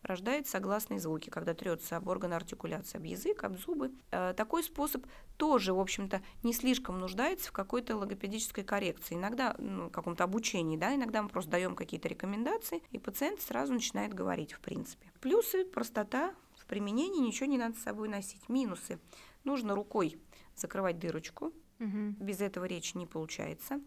рождает 0.03 0.47
согласные 0.47 0.99
звуки, 0.99 1.30
когда 1.30 1.53
трется 1.53 1.97
об 1.97 2.07
органы 2.07 2.34
артикуляции, 2.34 2.97
об 2.97 3.03
язык, 3.03 3.43
об 3.43 3.57
зубы. 3.57 3.91
Э, 4.11 4.34
такой 4.36 4.63
способ 4.63 5.05
тоже, 5.38 5.73
в 5.73 5.80
общем-то, 5.80 6.21
не 6.43 6.53
слишком 6.53 6.99
нуждается 6.99 7.49
в 7.49 7.51
какой-то 7.51 7.97
логопедической 7.97 8.63
коррекции, 8.63 9.15
иногда 9.15 9.55
ну, 9.57 9.89
каком-то 9.89 10.23
обучении, 10.23 10.78
да, 10.78 10.95
иногда 10.95 11.21
мы 11.21 11.30
просто 11.30 11.51
даем 11.51 11.75
какие-то 11.75 12.07
рекомендации, 12.07 12.84
и 12.91 12.99
пациент 12.99 13.41
сразу 13.41 13.73
начинает 13.73 14.13
говорить, 14.13 14.53
в 14.53 14.59
принципе. 14.59 15.11
Плюсы, 15.19 15.65
простота, 15.65 16.34
в 16.57 16.65
применении 16.65 17.25
ничего 17.25 17.47
не 17.47 17.57
надо 17.57 17.78
с 17.78 17.84
собой 17.84 18.07
носить. 18.07 18.49
Минусы. 18.49 18.99
Нужно 19.43 19.75
рукой 19.75 20.19
закрывать 20.55 20.99
дырочку, 20.99 21.53
Угу. 21.80 22.23
Без 22.23 22.41
этого 22.41 22.65
речи 22.65 22.97
не 22.97 23.05
получается. 23.05 23.80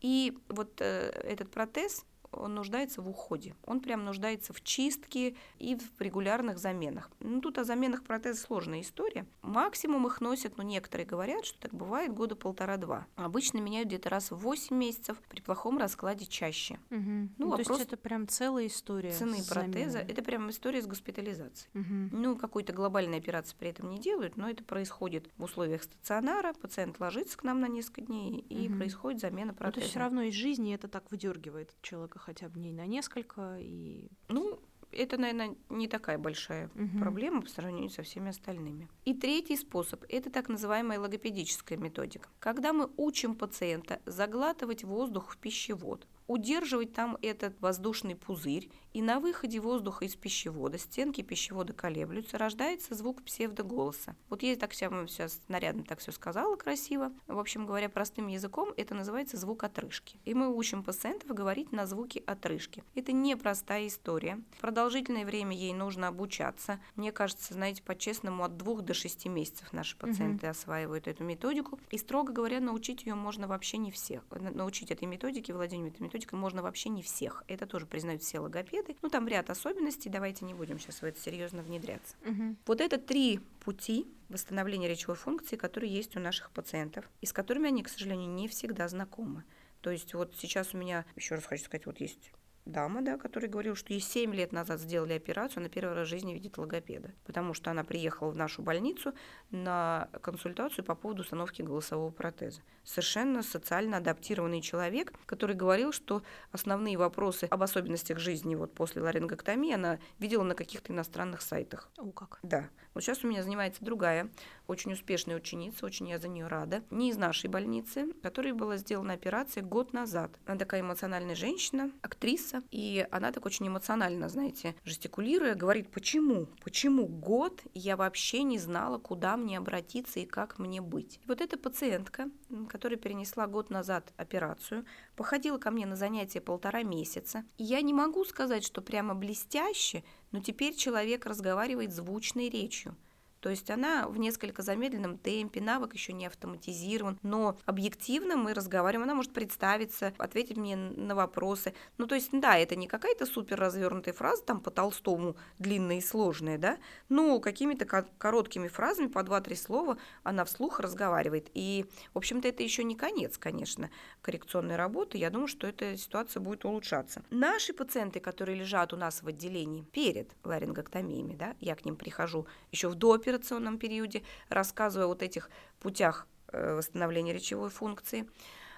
И 0.00 0.36
вот 0.48 0.80
э, 0.80 1.10
этот 1.24 1.50
протез 1.50 2.04
он 2.32 2.54
нуждается 2.54 3.02
в 3.02 3.08
уходе. 3.08 3.54
Он 3.64 3.80
прям 3.80 4.04
нуждается 4.04 4.52
в 4.52 4.60
чистке 4.62 5.34
и 5.58 5.76
в 5.76 6.00
регулярных 6.00 6.58
заменах. 6.58 7.10
Ну, 7.20 7.40
тут 7.40 7.58
о 7.58 7.64
заменах 7.64 8.02
протеза 8.04 8.40
сложная 8.40 8.80
история. 8.80 9.26
Максимум 9.42 10.06
их 10.06 10.20
носят, 10.20 10.56
ну, 10.56 10.62
некоторые 10.62 11.06
говорят, 11.06 11.44
что 11.44 11.58
так 11.60 11.74
бывает 11.74 12.12
года 12.12 12.36
полтора-два. 12.36 13.06
Обычно 13.16 13.58
меняют 13.58 13.88
где-то 13.88 14.10
раз 14.10 14.30
в 14.30 14.36
8 14.36 14.76
месяцев, 14.76 15.20
при 15.28 15.40
плохом 15.40 15.78
раскладе 15.78 16.26
чаще. 16.26 16.74
Угу. 16.90 17.00
Ну, 17.00 17.28
Ну, 17.38 17.44
то 17.52 17.56
вопрос 17.58 17.78
есть 17.78 17.92
это 17.92 17.96
прям 17.96 18.28
целая 18.28 18.66
история. 18.66 19.10
цены 19.12 19.38
протеза 19.48 19.98
это 19.98 20.22
прям 20.22 20.50
история 20.50 20.82
с 20.82 20.86
госпитализацией. 20.86 21.70
Мгм. 21.74 22.08
Ну, 22.12 22.36
какой-то 22.36 22.72
глобальной 22.72 23.18
операции 23.18 23.54
при 23.58 23.68
этом 23.70 23.90
не 23.90 23.98
делают, 23.98 24.36
но 24.36 24.48
это 24.48 24.62
происходит 24.64 25.28
в 25.36 25.44
условиях 25.44 25.82
стационара, 25.82 26.52
пациент 26.54 27.00
ложится 27.00 27.36
к 27.38 27.44
нам 27.44 27.60
на 27.60 27.68
несколько 27.68 28.02
дней, 28.02 28.38
и 28.48 28.68
Мгм. 28.68 28.78
происходит 28.78 29.20
замена 29.20 29.46
Ну, 29.48 29.52
то 29.52 29.58
протеза. 29.58 29.80
есть 29.80 29.90
все 29.90 30.00
равно 30.00 30.22
из 30.22 30.34
жизни 30.34 30.74
это 30.74 30.88
так 30.88 31.10
выдергивает 31.10 31.74
человека 31.82 32.17
хотя 32.18 32.48
бы 32.48 32.58
дней 32.58 32.72
на 32.72 32.86
несколько 32.86 33.56
и. 33.58 34.08
Ну, 34.28 34.60
это, 34.90 35.18
наверное, 35.18 35.54
не 35.68 35.86
такая 35.88 36.18
большая 36.18 36.70
Мгм. 36.74 36.98
проблема 37.00 37.42
по 37.42 37.48
сравнению 37.48 37.90
со 37.90 38.02
всеми 38.02 38.30
остальными. 38.30 38.88
И 39.04 39.14
третий 39.14 39.56
способ– 39.56 40.04
это 40.08 40.30
так 40.30 40.48
называемая 40.48 40.98
логопедическая 40.98 41.78
методика. 41.78 42.28
Когда 42.38 42.72
мы 42.72 42.88
учим 42.96 43.34
пациента 43.34 44.00
заглатывать 44.06 44.84
воздух 44.84 45.32
в 45.32 45.36
пищевод, 45.38 46.06
удерживать 46.26 46.92
там 46.92 47.16
этот 47.22 47.60
воздушный 47.60 48.14
пузырь, 48.14 48.70
и 48.98 49.02
на 49.02 49.20
выходе 49.20 49.60
воздуха 49.60 50.04
из 50.06 50.16
пищевода 50.16 50.76
стенки 50.76 51.20
пищевода 51.22 51.72
колеблются, 51.72 52.36
рождается 52.36 52.96
звук 52.96 53.22
псевдоголоса. 53.22 54.16
Вот 54.28 54.42
я 54.42 54.56
так 54.56 54.74
сейчас, 54.74 54.90
сейчас 55.08 55.40
нарядно 55.46 55.84
так 55.84 56.00
все 56.00 56.10
сказала, 56.10 56.56
красиво. 56.56 57.12
В 57.28 57.38
общем 57.38 57.64
говоря, 57.64 57.88
простым 57.88 58.26
языком 58.26 58.74
это 58.76 58.96
называется 58.96 59.36
звук 59.36 59.62
отрыжки. 59.62 60.18
И 60.24 60.34
мы 60.34 60.52
учим 60.52 60.82
пациентов 60.82 61.28
говорить 61.32 61.70
на 61.70 61.86
звуки 61.86 62.24
отрыжки. 62.26 62.82
Это 62.96 63.12
непростая 63.12 63.86
история. 63.86 64.40
Продолжительное 64.60 65.24
время 65.24 65.56
ей 65.56 65.74
нужно 65.74 66.08
обучаться. 66.08 66.80
Мне 66.96 67.12
кажется, 67.12 67.54
знаете, 67.54 67.84
по-честному, 67.84 68.42
от 68.42 68.56
двух 68.56 68.82
до 68.82 68.94
шести 68.94 69.28
месяцев 69.28 69.72
наши 69.72 69.96
пациенты 69.96 70.48
осваивают 70.48 71.06
эту 71.06 71.22
методику. 71.22 71.78
И, 71.90 71.98
строго 71.98 72.32
говоря, 72.32 72.58
научить 72.58 73.06
ее 73.06 73.14
можно 73.14 73.46
вообще 73.46 73.76
не 73.76 73.92
всех. 73.92 74.24
На- 74.32 74.50
Научить 74.50 74.90
этой 74.90 75.04
методике, 75.04 75.52
владению 75.54 75.92
этой 75.92 76.02
методикой 76.02 76.36
можно 76.36 76.62
вообще 76.64 76.88
не 76.88 77.02
всех. 77.04 77.44
Это 77.46 77.64
тоже 77.64 77.86
признают 77.86 78.22
все 78.24 78.40
логопеды. 78.40 78.87
Ну, 79.02 79.08
там 79.08 79.28
ряд 79.28 79.50
особенностей, 79.50 80.08
давайте 80.08 80.44
не 80.44 80.54
будем 80.54 80.78
сейчас 80.78 81.02
в 81.02 81.04
это 81.04 81.20
серьезно 81.20 81.62
внедряться. 81.62 82.16
Мгм. 82.24 82.56
Вот 82.66 82.80
это 82.80 82.98
три 82.98 83.40
пути 83.60 84.06
восстановления 84.28 84.88
речевой 84.88 85.16
функции, 85.16 85.56
которые 85.56 85.92
есть 85.92 86.16
у 86.16 86.20
наших 86.20 86.50
пациентов, 86.50 87.08
и 87.20 87.26
с 87.26 87.32
которыми 87.32 87.68
они, 87.68 87.82
к 87.82 87.88
сожалению, 87.88 88.28
не 88.30 88.48
всегда 88.48 88.88
знакомы. 88.88 89.44
То 89.80 89.90
есть 89.90 90.14
вот 90.14 90.34
сейчас 90.36 90.74
у 90.74 90.78
меня, 90.78 91.04
еще 91.16 91.36
раз 91.36 91.44
хочу 91.44 91.64
сказать, 91.64 91.86
вот 91.86 92.00
есть 92.00 92.32
дама, 92.68 93.02
да, 93.02 93.16
которая 93.16 93.50
говорила, 93.50 93.74
что 93.74 93.92
ей 93.92 94.00
7 94.00 94.34
лет 94.34 94.52
назад 94.52 94.80
сделали 94.80 95.14
операцию, 95.14 95.60
она 95.60 95.68
первый 95.68 95.94
раз 95.94 96.06
в 96.06 96.10
жизни 96.10 96.32
видит 96.32 96.58
логопеда, 96.58 97.12
потому 97.24 97.54
что 97.54 97.70
она 97.70 97.84
приехала 97.84 98.30
в 98.30 98.36
нашу 98.36 98.62
больницу 98.62 99.12
на 99.50 100.08
консультацию 100.22 100.84
по 100.84 100.94
поводу 100.94 101.22
установки 101.22 101.62
голосового 101.62 102.10
протеза. 102.10 102.60
Совершенно 102.84 103.42
социально 103.42 103.98
адаптированный 103.98 104.60
человек, 104.60 105.12
который 105.26 105.56
говорил, 105.56 105.92
что 105.92 106.22
основные 106.52 106.96
вопросы 106.96 107.44
об 107.44 107.62
особенностях 107.62 108.18
жизни 108.18 108.54
вот 108.54 108.74
после 108.74 109.02
ларингоктомии 109.02 109.74
она 109.74 109.98
видела 110.18 110.42
на 110.42 110.54
каких-то 110.54 110.92
иностранных 110.92 111.42
сайтах. 111.42 111.90
О, 111.98 112.10
как. 112.12 112.38
Да. 112.42 112.68
Вот 112.94 113.02
сейчас 113.02 113.22
у 113.24 113.28
меня 113.28 113.42
занимается 113.42 113.84
другая, 113.84 114.28
очень 114.66 114.92
успешная 114.92 115.36
ученица, 115.36 115.86
очень 115.86 116.08
я 116.08 116.18
за 116.18 116.28
нее 116.28 116.46
рада, 116.46 116.82
не 116.90 117.10
из 117.10 117.16
нашей 117.16 117.48
больницы, 117.48 118.12
которой 118.22 118.52
была 118.52 118.76
сделана 118.76 119.12
операция 119.12 119.62
год 119.62 119.92
назад. 119.92 120.32
Она 120.46 120.58
такая 120.58 120.80
эмоциональная 120.80 121.34
женщина, 121.34 121.90
актриса, 122.02 122.57
и 122.70 123.06
она 123.10 123.32
так 123.32 123.46
очень 123.46 123.68
эмоционально, 123.68 124.28
знаете, 124.28 124.74
жестикулируя, 124.84 125.54
говорит, 125.54 125.90
почему, 125.90 126.48
почему 126.62 127.06
год 127.06 127.62
я 127.74 127.96
вообще 127.96 128.42
не 128.42 128.58
знала, 128.58 128.98
куда 128.98 129.36
мне 129.36 129.58
обратиться 129.58 130.20
и 130.20 130.26
как 130.26 130.58
мне 130.58 130.80
быть. 130.80 131.20
И 131.22 131.28
вот 131.28 131.40
эта 131.40 131.58
пациентка, 131.58 132.30
которая 132.68 132.98
перенесла 132.98 133.46
год 133.46 133.70
назад 133.70 134.12
операцию, 134.16 134.84
походила 135.16 135.58
ко 135.58 135.70
мне 135.70 135.86
на 135.86 135.96
занятия 135.96 136.40
полтора 136.40 136.82
месяца. 136.82 137.44
И 137.56 137.64
я 137.64 137.80
не 137.82 137.92
могу 137.92 138.24
сказать, 138.24 138.64
что 138.64 138.82
прямо 138.82 139.14
блестяще, 139.14 140.04
но 140.30 140.40
теперь 140.40 140.74
человек 140.74 141.26
разговаривает 141.26 141.92
звучной 141.92 142.48
речью. 142.48 142.96
То 143.40 143.50
есть 143.50 143.70
она 143.70 144.08
в 144.08 144.18
несколько 144.18 144.62
замедленном 144.62 145.18
темпе, 145.18 145.60
навык 145.60 145.94
еще 145.94 146.12
не 146.12 146.26
автоматизирован, 146.26 147.18
но 147.22 147.56
объективно 147.64 148.36
мы 148.36 148.54
разговариваем, 148.54 149.04
она 149.04 149.14
может 149.14 149.32
представиться, 149.32 150.12
ответить 150.18 150.56
мне 150.56 150.76
на 150.76 151.14
вопросы. 151.14 151.74
Ну, 151.98 152.06
то 152.06 152.14
есть, 152.14 152.30
да, 152.32 152.58
это 152.58 152.76
не 152.76 152.88
какая-то 152.88 153.26
супер 153.26 153.58
развернутая 153.58 154.14
фраза, 154.14 154.42
там 154.42 154.60
по 154.60 154.70
Толстому 154.70 155.36
длинная 155.58 155.98
и 155.98 156.00
сложная, 156.00 156.58
да, 156.58 156.78
но 157.08 157.38
какими-то 157.40 157.84
короткими 158.18 158.68
фразами 158.68 159.06
по 159.06 159.22
два-три 159.22 159.56
слова 159.56 159.98
она 160.22 160.44
вслух 160.44 160.80
разговаривает. 160.80 161.50
И, 161.54 161.86
в 162.14 162.18
общем-то, 162.18 162.48
это 162.48 162.62
еще 162.62 162.84
не 162.84 162.96
конец, 162.96 163.38
конечно, 163.38 163.90
коррекционной 164.22 164.76
работы. 164.76 165.18
Я 165.18 165.30
думаю, 165.30 165.48
что 165.48 165.66
эта 165.66 165.96
ситуация 165.96 166.40
будет 166.40 166.64
улучшаться. 166.64 167.22
Наши 167.30 167.72
пациенты, 167.72 168.20
которые 168.20 168.58
лежат 168.58 168.92
у 168.92 168.96
нас 168.96 169.22
в 169.22 169.28
отделении 169.28 169.82
перед 169.82 170.30
ларингоктомиями, 170.44 171.34
да, 171.34 171.54
я 171.60 171.74
к 171.74 171.84
ним 171.84 171.96
прихожу 171.96 172.46
еще 172.72 172.88
в 172.88 172.94
допе 172.94 173.27
операционном 173.28 173.78
периоде, 173.78 174.22
рассказываю 174.48 175.06
о 175.06 175.08
вот 175.08 175.22
этих 175.22 175.50
путях 175.80 176.26
э, 176.52 176.76
восстановления 176.76 177.32
речевой 177.32 177.68
функции, 177.68 178.28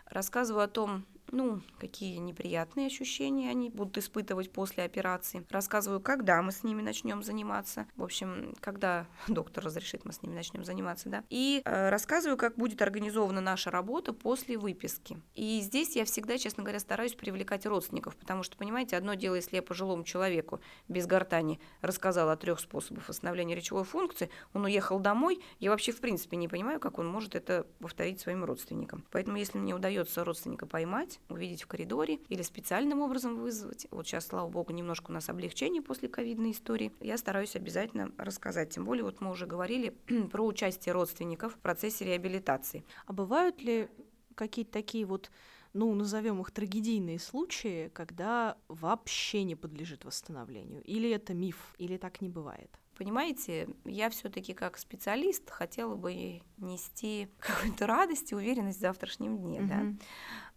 рассказываю 0.07 0.65
о 0.65 0.69
том, 0.69 1.07
ну, 1.33 1.61
какие 1.79 2.17
неприятные 2.17 2.87
ощущения 2.87 3.51
они 3.51 3.71
будут 3.71 3.99
испытывать 3.99 4.53
после 4.53 4.85
операции. 4.85 5.45
Рассказываю, 5.51 6.01
когда 6.01 6.43
мы 6.43 6.53
с 6.53 6.63
ними 6.65 6.83
начнем 6.83 7.23
заниматься. 7.23 7.87
В 7.97 8.03
общем, 8.03 8.55
когда 8.61 9.07
доктор 9.29 9.65
разрешит, 9.65 10.05
мы 10.05 10.13
с 10.13 10.23
ними 10.23 10.35
начнем 10.35 10.65
заниматься, 10.65 11.09
да. 11.09 11.25
И 11.31 11.63
э, 11.65 11.91
рассказываю, 11.91 12.37
как 12.37 12.57
будет 12.57 12.83
организована 12.83 13.41
наша 13.41 13.71
работа 13.71 14.13
после 14.13 14.59
выписки. 14.59 15.21
И 15.35 15.61
здесь 15.61 15.97
я 15.97 16.05
всегда, 16.05 16.39
честно 16.39 16.63
говоря, 16.63 16.81
стараюсь 16.81 17.15
привлекать 17.15 17.67
родственников, 17.67 18.17
потому 18.17 18.43
что, 18.43 18.57
понимаете, 18.57 18.97
одно 18.97 19.15
дело, 19.15 19.37
если 19.37 19.57
я 19.57 19.63
пожилому 19.63 20.05
человеку 20.05 20.61
без 20.89 21.07
гортани 21.07 21.61
рассказала 21.81 22.33
о 22.33 22.37
трех 22.37 22.61
способах 22.61 23.09
восстановления 23.09 23.55
речевой 23.55 23.85
функции, 23.85 24.31
он 24.53 24.65
уехал 24.65 24.99
домой, 24.99 25.41
я 25.59 25.71
вообще 25.71 25.93
в 25.93 26.01
принципе 26.01 26.37
не 26.37 26.49
понимаю, 26.49 26.81
как 26.81 26.99
он 26.99 27.07
может 27.07 27.35
это 27.35 27.67
повторить 27.79 28.21
своим 28.21 28.45
родственникам. 28.45 29.05
Поэтому, 29.11 29.37
если 29.37 29.59
мне 29.59 29.75
удается 29.75 30.25
родственника 30.25 30.67
поймать, 30.67 31.20
увидеть 31.29 31.63
в 31.63 31.67
коридоре 31.67 32.19
или 32.29 32.43
специальным 32.43 33.01
образом 33.01 33.37
вызвать. 33.37 33.87
Вот 33.91 34.07
сейчас, 34.07 34.27
слава 34.27 34.49
богу, 34.49 34.73
немножко 34.73 35.11
у 35.11 35.15
нас 35.15 35.29
облегчение 35.29 35.83
после 35.83 36.09
ковидной 36.09 36.53
истории. 36.53 36.93
Я 37.01 37.17
стараюсь 37.19 37.57
обязательно 37.57 38.13
рассказать. 38.19 38.71
Тем 38.71 38.85
более, 38.85 39.05
вот 39.05 39.21
мы 39.21 39.31
уже 39.31 39.47
говорили 39.47 39.91
про 40.31 40.45
участие 40.45 40.93
родственников 40.93 41.55
в 41.55 41.59
процессе 41.59 42.05
реабилитации. 42.05 42.85
А 43.07 43.13
бывают 43.13 43.63
ли 43.63 43.89
какие-то 44.35 44.73
такие 44.73 45.05
вот 45.05 45.31
ну, 45.73 45.95
назовем 45.95 46.41
их 46.41 46.51
трагедийные 46.51 47.19
случаи, 47.19 47.91
когда 47.95 48.57
вообще 48.69 49.45
не 49.45 49.55
подлежит 49.55 50.05
восстановлению? 50.05 50.83
Или 50.83 51.11
это 51.11 51.33
миф, 51.33 51.75
или 51.79 51.97
так 51.97 52.21
не 52.21 52.29
бывает? 52.29 52.71
Понимаете, 53.01 53.69
я 53.85 54.11
все-таки 54.11 54.53
как 54.53 54.77
специалист 54.77 55.49
хотела 55.49 55.95
бы 55.95 56.43
нести 56.59 57.29
какую-то 57.39 57.87
радость 57.87 58.33
и 58.33 58.35
уверенность 58.35 58.79
в 58.79 58.83
завтрашнем 58.83 59.39
дне, 59.39 59.61
mm-hmm. 59.61 59.97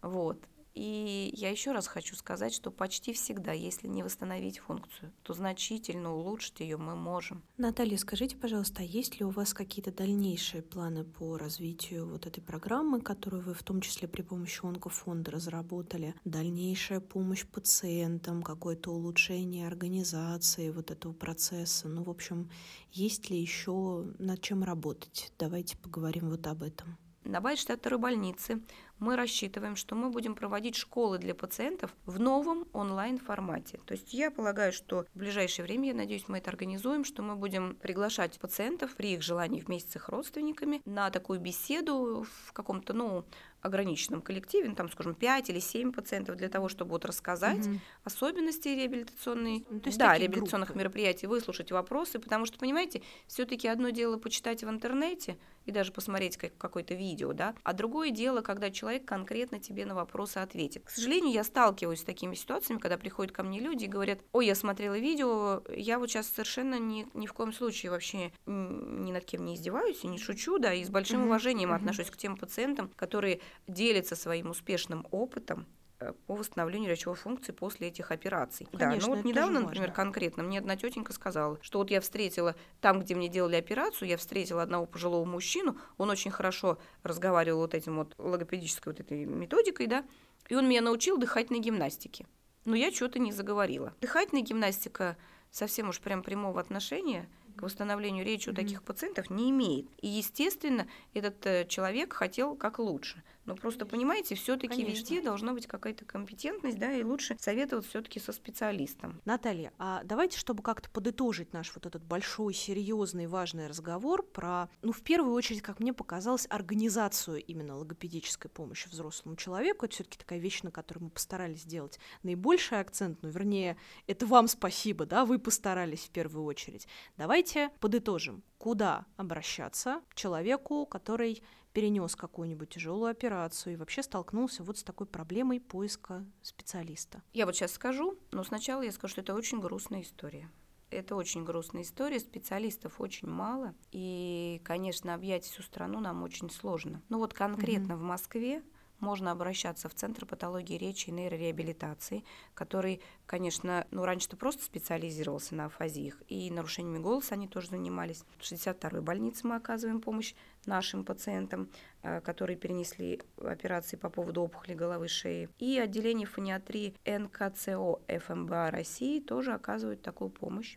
да. 0.02 0.08
Вот. 0.08 0.44
И 0.74 1.30
я 1.34 1.50
еще 1.50 1.70
раз 1.70 1.86
хочу 1.86 2.16
сказать, 2.16 2.52
что 2.52 2.72
почти 2.72 3.12
всегда, 3.12 3.52
если 3.52 3.86
не 3.86 4.02
восстановить 4.02 4.58
функцию, 4.58 5.12
то 5.22 5.32
значительно 5.32 6.14
улучшить 6.14 6.58
ее 6.60 6.76
мы 6.76 6.96
можем. 6.96 7.44
Наталья, 7.56 7.96
скажите, 7.96 8.36
пожалуйста, 8.36 8.82
а 8.82 8.84
есть 8.84 9.20
ли 9.20 9.24
у 9.24 9.30
вас 9.30 9.54
какие-то 9.54 9.92
дальнейшие 9.92 10.62
планы 10.62 11.04
по 11.04 11.38
развитию 11.38 12.08
вот 12.08 12.26
этой 12.26 12.40
программы, 12.40 13.00
которую 13.00 13.42
вы 13.42 13.54
в 13.54 13.62
том 13.62 13.80
числе 13.80 14.08
при 14.08 14.22
помощи 14.22 14.64
онкофонда 14.64 15.30
разработали? 15.30 16.14
Дальнейшая 16.24 17.00
помощь 17.00 17.46
пациентам, 17.46 18.42
какое-то 18.42 18.90
улучшение 18.90 19.68
организации 19.68 20.70
вот 20.70 20.90
этого 20.90 21.12
процесса? 21.12 21.86
Ну, 21.86 22.02
в 22.02 22.10
общем, 22.10 22.50
есть 22.90 23.30
ли 23.30 23.40
еще 23.40 24.12
над 24.18 24.40
чем 24.40 24.64
работать? 24.64 25.32
Давайте 25.38 25.76
поговорим 25.76 26.30
вот 26.30 26.46
об 26.48 26.64
этом. 26.64 26.98
На 27.24 27.40
Вайштадт 27.40 27.80
второй 27.80 27.98
больницы 27.98 28.60
мы 28.98 29.16
рассчитываем, 29.16 29.76
что 29.76 29.94
мы 29.94 30.10
будем 30.10 30.34
проводить 30.34 30.76
школы 30.76 31.18
для 31.18 31.34
пациентов 31.34 31.94
в 32.06 32.18
новом 32.20 32.66
онлайн-формате. 32.72 33.80
То 33.86 33.92
есть 33.92 34.14
я 34.14 34.30
полагаю, 34.30 34.72
что 34.72 35.06
в 35.14 35.18
ближайшее 35.18 35.64
время, 35.64 35.88
я 35.88 35.94
надеюсь, 35.94 36.28
мы 36.28 36.38
это 36.38 36.50
организуем, 36.50 37.04
что 37.04 37.22
мы 37.22 37.36
будем 37.36 37.76
приглашать 37.76 38.38
пациентов 38.38 38.94
при 38.94 39.14
их 39.14 39.22
желании 39.22 39.60
вместе 39.60 39.92
с 39.92 39.96
их 39.96 40.08
родственниками 40.08 40.80
на 40.84 41.10
такую 41.10 41.40
беседу 41.40 42.26
в 42.46 42.52
каком-то, 42.52 42.92
ну, 42.92 43.24
ограниченном 43.64 44.22
коллективе, 44.22 44.68
ну, 44.68 44.74
там, 44.74 44.90
скажем, 44.90 45.14
5 45.14 45.50
или 45.50 45.58
7 45.58 45.92
пациентов 45.92 46.36
для 46.36 46.48
того, 46.48 46.68
чтобы 46.68 46.92
вот 46.92 47.04
рассказать 47.04 47.66
угу. 47.66 47.78
особенности 48.04 48.68
реабилитационной, 48.68 49.64
ну, 49.70 49.80
то 49.80 49.88
есть 49.88 49.98
да, 49.98 50.16
реабилитационных 50.16 50.68
группы. 50.68 50.80
мероприятий, 50.80 51.26
выслушать 51.26 51.72
вопросы, 51.72 52.18
потому 52.18 52.46
что, 52.46 52.58
понимаете, 52.58 53.02
все-таки 53.26 53.68
одно 53.68 53.90
дело 53.90 54.18
почитать 54.18 54.62
в 54.62 54.68
интернете 54.68 55.38
и 55.64 55.72
даже 55.72 55.92
посмотреть 55.92 56.36
как, 56.36 56.56
какое-то 56.58 56.94
видео, 56.94 57.32
да, 57.32 57.54
а 57.62 57.72
другое 57.72 58.10
дело, 58.10 58.42
когда 58.42 58.70
человек 58.70 59.04
конкретно 59.04 59.58
тебе 59.58 59.86
на 59.86 59.94
вопросы 59.94 60.38
ответит. 60.38 60.84
К 60.84 60.90
сожалению, 60.90 61.32
я 61.32 61.44
сталкиваюсь 61.44 62.00
с 62.00 62.04
такими 62.04 62.34
ситуациями, 62.34 62.80
когда 62.80 62.98
приходят 62.98 63.32
ко 63.32 63.42
мне 63.42 63.60
люди 63.60 63.84
и 63.84 63.88
говорят, 63.88 64.20
ой, 64.32 64.46
я 64.46 64.54
смотрела 64.54 64.98
видео, 64.98 65.62
я 65.74 65.98
вот 65.98 66.10
сейчас 66.10 66.28
совершенно 66.28 66.78
ни, 66.78 67.06
ни 67.14 67.26
в 67.26 67.32
коем 67.32 67.52
случае 67.52 67.90
вообще 67.90 68.32
ни 68.46 69.12
над 69.12 69.24
кем 69.24 69.44
не 69.44 69.54
издеваюсь 69.54 70.04
и 70.04 70.06
не 70.06 70.18
шучу, 70.18 70.58
да, 70.58 70.74
и 70.74 70.84
с 70.84 70.90
большим 70.90 71.20
угу. 71.20 71.26
уважением 71.28 71.70
угу. 71.70 71.76
отношусь 71.76 72.10
к 72.10 72.16
тем 72.16 72.36
пациентам, 72.36 72.90
которые 72.96 73.40
делится 73.66 74.16
своим 74.16 74.50
успешным 74.50 75.06
опытом 75.10 75.66
э, 76.00 76.12
по 76.26 76.34
восстановлению 76.34 76.90
речевой 76.90 77.16
функции 77.16 77.52
после 77.52 77.88
этих 77.88 78.10
операций. 78.10 78.66
Конечно, 78.72 79.00
да, 79.00 79.06
ну 79.06 79.16
вот 79.16 79.24
недавно, 79.24 79.60
например, 79.60 79.88
важно. 79.88 80.04
конкретно 80.04 80.42
мне 80.42 80.58
одна 80.58 80.76
тетенька 80.76 81.12
сказала, 81.12 81.58
что 81.62 81.78
вот 81.78 81.90
я 81.90 82.00
встретила 82.00 82.54
там, 82.80 83.00
где 83.00 83.14
мне 83.14 83.28
делали 83.28 83.56
операцию, 83.56 84.08
я 84.08 84.16
встретила 84.16 84.62
одного 84.62 84.86
пожилого 84.86 85.24
мужчину, 85.24 85.78
он 85.96 86.10
очень 86.10 86.30
хорошо 86.30 86.78
разговаривал 87.02 87.60
вот 87.60 87.74
этим 87.74 87.96
вот 87.96 88.14
логопедической 88.18 88.92
вот 88.92 89.00
этой 89.00 89.24
методикой, 89.24 89.86
да, 89.86 90.04
и 90.48 90.54
он 90.54 90.68
меня 90.68 90.82
научил 90.82 91.18
дыхательной 91.18 91.60
гимнастике. 91.60 92.26
Но 92.64 92.74
я 92.76 92.90
что-то 92.90 93.18
не 93.18 93.32
заговорила. 93.32 93.94
Дыхательная 94.00 94.42
гимнастика 94.42 95.16
совсем 95.50 95.90
уж 95.90 96.00
прям 96.00 96.22
прямого 96.22 96.60
отношения– 96.60 97.28
к 97.56 97.62
восстановлению 97.62 98.24
речи 98.24 98.48
у 98.48 98.54
таких 98.54 98.82
пациентов 98.82 99.30
не 99.30 99.50
имеет. 99.50 99.86
И, 100.00 100.08
естественно, 100.08 100.86
этот 101.12 101.44
э, 101.46 101.66
человек 101.68 102.12
хотел 102.12 102.56
как 102.56 102.78
лучше. 102.78 103.22
Но 103.46 103.56
просто 103.56 103.86
понимаете, 103.86 104.34
все-таки 104.34 104.84
везде 104.84 105.20
должна 105.20 105.52
быть 105.52 105.66
какая-то 105.66 106.04
компетентность, 106.04 106.78
да, 106.78 106.92
и 106.92 107.02
лучше 107.02 107.36
советовать 107.38 107.86
все-таки 107.86 108.20
со 108.20 108.32
специалистом. 108.32 109.20
Наталья, 109.24 109.72
а 109.78 110.02
давайте, 110.04 110.38
чтобы 110.38 110.62
как-то 110.62 110.88
подытожить 110.90 111.52
наш 111.52 111.74
вот 111.74 111.86
этот 111.86 112.02
большой, 112.04 112.54
серьезный, 112.54 113.26
важный 113.26 113.66
разговор 113.66 114.22
про, 114.22 114.68
ну, 114.82 114.92
в 114.92 115.02
первую 115.02 115.34
очередь, 115.34 115.62
как 115.62 115.80
мне 115.80 115.92
показалось, 115.92 116.46
организацию 116.48 117.42
именно 117.42 117.76
логопедической 117.76 118.50
помощи 118.50 118.88
взрослому 118.88 119.36
человеку. 119.36 119.86
Это 119.86 119.94
все-таки 119.94 120.18
такая 120.18 120.38
вещь, 120.38 120.62
на 120.62 120.70
которую 120.70 121.04
мы 121.04 121.10
постарались 121.10 121.62
сделать 121.62 121.98
наибольший 122.22 122.80
акцент, 122.80 123.22
ну, 123.22 123.28
вернее, 123.28 123.76
это 124.06 124.26
вам 124.26 124.48
спасибо, 124.48 125.06
да, 125.06 125.24
вы 125.24 125.38
постарались 125.38 126.06
в 126.06 126.10
первую 126.10 126.44
очередь. 126.44 126.86
Давайте 127.16 127.70
подытожим, 127.80 128.42
куда 128.58 129.06
обращаться 129.16 130.00
человеку, 130.14 130.86
который 130.86 131.42
перенес 131.74 132.16
какую-нибудь 132.16 132.70
тяжелую 132.70 133.10
операцию 133.10 133.74
и 133.74 133.76
вообще 133.76 134.02
столкнулся 134.02 134.62
вот 134.62 134.78
с 134.78 134.84
такой 134.84 135.06
проблемой 135.06 135.60
поиска 135.60 136.24
специалиста. 136.40 137.22
Я 137.34 137.44
вот 137.44 137.56
сейчас 137.56 137.72
скажу, 137.72 138.16
но 138.30 138.44
сначала 138.44 138.80
я 138.80 138.92
скажу, 138.92 139.12
что 139.12 139.20
это 139.20 139.34
очень 139.34 139.60
грустная 139.60 140.00
история. 140.00 140.48
Это 140.90 141.16
очень 141.16 141.44
грустная 141.44 141.82
история, 141.82 142.20
специалистов 142.20 143.00
очень 143.00 143.28
мало, 143.28 143.74
и, 143.90 144.60
конечно, 144.64 145.12
объять 145.12 145.44
всю 145.44 145.62
страну 145.62 145.98
нам 145.98 146.22
очень 146.22 146.48
сложно. 146.48 147.02
Ну 147.08 147.18
вот 147.18 147.34
конкретно 147.34 147.94
mm-hmm. 147.94 147.96
в 147.96 148.02
Москве 148.02 148.62
можно 149.00 149.30
обращаться 149.30 149.88
в 149.88 149.94
Центр 149.94 150.26
патологии 150.26 150.76
речи 150.78 151.08
и 151.08 151.12
нейрореабилитации, 151.12 152.24
который, 152.54 153.00
конечно, 153.26 153.86
ну, 153.90 154.04
раньше-то 154.04 154.36
просто 154.36 154.64
специализировался 154.64 155.54
на 155.54 155.66
афазиях, 155.66 156.22
и 156.28 156.50
нарушениями 156.50 157.02
голоса 157.02 157.34
они 157.34 157.48
тоже 157.48 157.68
занимались. 157.68 158.24
В 158.38 158.42
62-й 158.42 159.00
больнице 159.00 159.46
мы 159.46 159.56
оказываем 159.56 160.00
помощь 160.00 160.34
нашим 160.66 161.04
пациентам, 161.04 161.70
э, 162.02 162.20
которые 162.20 162.56
перенесли 162.56 163.20
операции 163.36 163.96
по 163.96 164.08
поводу 164.08 164.42
опухоли 164.42 164.74
головы 164.74 165.08
шеи. 165.08 165.48
И 165.58 165.78
отделение 165.78 166.26
фониатрии 166.26 166.94
НКЦО 167.04 168.00
ФМБА 168.08 168.70
России 168.70 169.20
тоже 169.20 169.52
оказывают 169.52 170.02
такую 170.02 170.30
помощь 170.30 170.76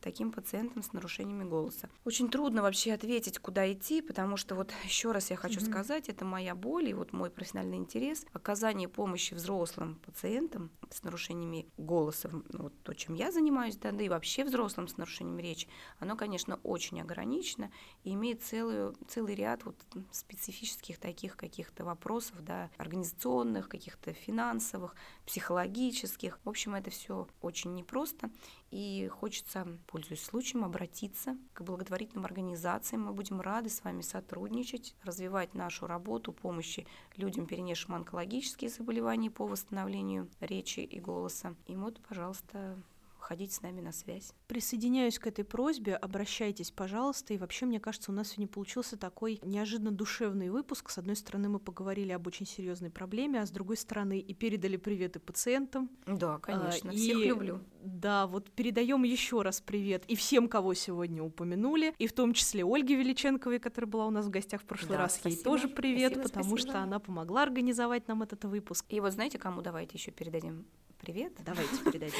таким 0.00 0.32
пациентам 0.32 0.82
с 0.82 0.92
нарушениями 0.92 1.44
голоса. 1.44 1.88
Очень 2.04 2.30
трудно 2.30 2.62
вообще 2.62 2.92
ответить, 2.92 3.38
куда 3.38 3.70
идти, 3.72 4.00
потому 4.02 4.36
что 4.36 4.54
вот 4.54 4.72
еще 4.84 5.12
раз 5.12 5.30
я 5.30 5.36
хочу 5.36 5.60
mm-hmm. 5.60 5.70
сказать, 5.70 6.08
это 6.08 6.24
моя 6.24 6.54
боль 6.54 6.88
и 6.88 6.94
вот 6.94 7.12
мой 7.12 7.30
профессиональный 7.30 7.76
интерес 7.76 8.26
оказание 8.32 8.88
помощи 8.88 9.34
взрослым 9.34 9.96
пациентам 10.06 10.70
с 10.94 11.02
нарушениями 11.02 11.66
голоса, 11.76 12.30
ну, 12.30 12.64
вот 12.64 12.82
то, 12.82 12.94
чем 12.94 13.14
я 13.14 13.32
занимаюсь, 13.32 13.76
да, 13.76 13.90
да 13.92 14.04
и 14.04 14.08
вообще 14.08 14.44
взрослым 14.44 14.88
с 14.88 14.96
нарушением 14.96 15.38
речи, 15.38 15.68
оно, 15.98 16.16
конечно, 16.16 16.60
очень 16.62 17.00
ограничено 17.00 17.70
и 18.04 18.14
имеет 18.14 18.42
целую, 18.42 18.96
целый 19.08 19.34
ряд 19.34 19.64
вот 19.64 19.76
специфических 20.12 20.98
таких 20.98 21.36
каких-то 21.36 21.84
вопросов, 21.84 22.42
да, 22.44 22.70
организационных, 22.76 23.68
каких-то 23.68 24.12
финансовых, 24.12 24.94
психологических. 25.26 26.38
В 26.44 26.48
общем, 26.48 26.74
это 26.74 26.90
все 26.90 27.26
очень 27.40 27.74
непросто. 27.74 28.30
И 28.70 29.08
хочется, 29.08 29.66
пользуясь 29.86 30.24
случаем, 30.24 30.64
обратиться 30.64 31.36
к 31.52 31.62
благотворительным 31.62 32.24
организациям. 32.24 33.02
Мы 33.02 33.12
будем 33.12 33.40
рады 33.40 33.68
с 33.68 33.84
вами 33.84 34.00
сотрудничать, 34.02 34.96
развивать 35.02 35.54
нашу 35.54 35.86
работу 35.86 36.32
помощи 36.32 36.86
людям, 37.16 37.46
перенесшим 37.46 37.94
онкологические 37.94 38.70
заболевания 38.70 39.30
по 39.30 39.46
восстановлению 39.46 40.28
речи 40.40 40.83
и 40.84 41.00
голоса. 41.00 41.54
И 41.66 41.76
вот, 41.76 42.00
пожалуйста, 42.08 42.76
выходить 43.24 43.54
с 43.54 43.62
нами 43.62 43.80
на 43.80 43.90
связь. 43.90 44.34
Присоединяюсь 44.48 45.18
к 45.18 45.26
этой 45.26 45.44
просьбе, 45.44 45.96
обращайтесь, 45.96 46.70
пожалуйста. 46.70 47.32
И 47.32 47.38
вообще, 47.38 47.64
мне 47.64 47.80
кажется, 47.80 48.12
у 48.12 48.14
нас 48.14 48.28
сегодня 48.28 48.48
получился 48.48 48.98
такой 48.98 49.40
неожиданно 49.42 49.92
душевный 49.92 50.50
выпуск. 50.50 50.90
С 50.90 50.98
одной 50.98 51.16
стороны, 51.16 51.48
мы 51.48 51.58
поговорили 51.58 52.12
об 52.12 52.26
очень 52.26 52.44
серьезной 52.44 52.90
проблеме, 52.90 53.40
а 53.40 53.46
с 53.46 53.50
другой 53.50 53.78
стороны, 53.78 54.18
и 54.18 54.34
передали 54.34 54.76
приветы 54.76 55.20
пациентам. 55.20 55.88
Да, 56.06 56.36
конечно, 56.38 56.90
а, 56.90 56.92
всех 56.92 57.16
и, 57.16 57.24
люблю. 57.24 57.60
Да, 57.82 58.26
вот 58.26 58.50
передаем 58.50 59.04
еще 59.04 59.40
раз 59.40 59.62
привет 59.62 60.04
и 60.06 60.16
всем, 60.16 60.46
кого 60.46 60.74
сегодня 60.74 61.22
упомянули, 61.22 61.94
и 61.98 62.06
в 62.06 62.12
том 62.12 62.34
числе 62.34 62.62
Ольге 62.62 62.94
Величенковой, 62.96 63.58
которая 63.58 63.90
была 63.90 64.06
у 64.06 64.10
нас 64.10 64.26
в 64.26 64.30
гостях 64.30 64.60
в 64.60 64.64
прошлый 64.66 64.98
да, 64.98 65.04
раз. 65.04 65.14
Спасибо. 65.14 65.38
Ей 65.38 65.44
тоже 65.44 65.68
привет, 65.68 66.12
спасибо, 66.12 66.28
потому 66.28 66.56
спасибо. 66.56 66.70
что 66.72 66.82
она 66.82 66.98
помогла 66.98 67.42
организовать 67.42 68.06
нам 68.06 68.22
этот 68.22 68.44
выпуск. 68.44 68.84
И 68.90 69.00
вот 69.00 69.14
знаете, 69.14 69.38
кому 69.38 69.62
давайте 69.62 69.96
еще 69.96 70.10
передадим 70.10 70.66
привет. 71.04 71.32
Давайте 71.44 71.76
передадим. 71.84 72.18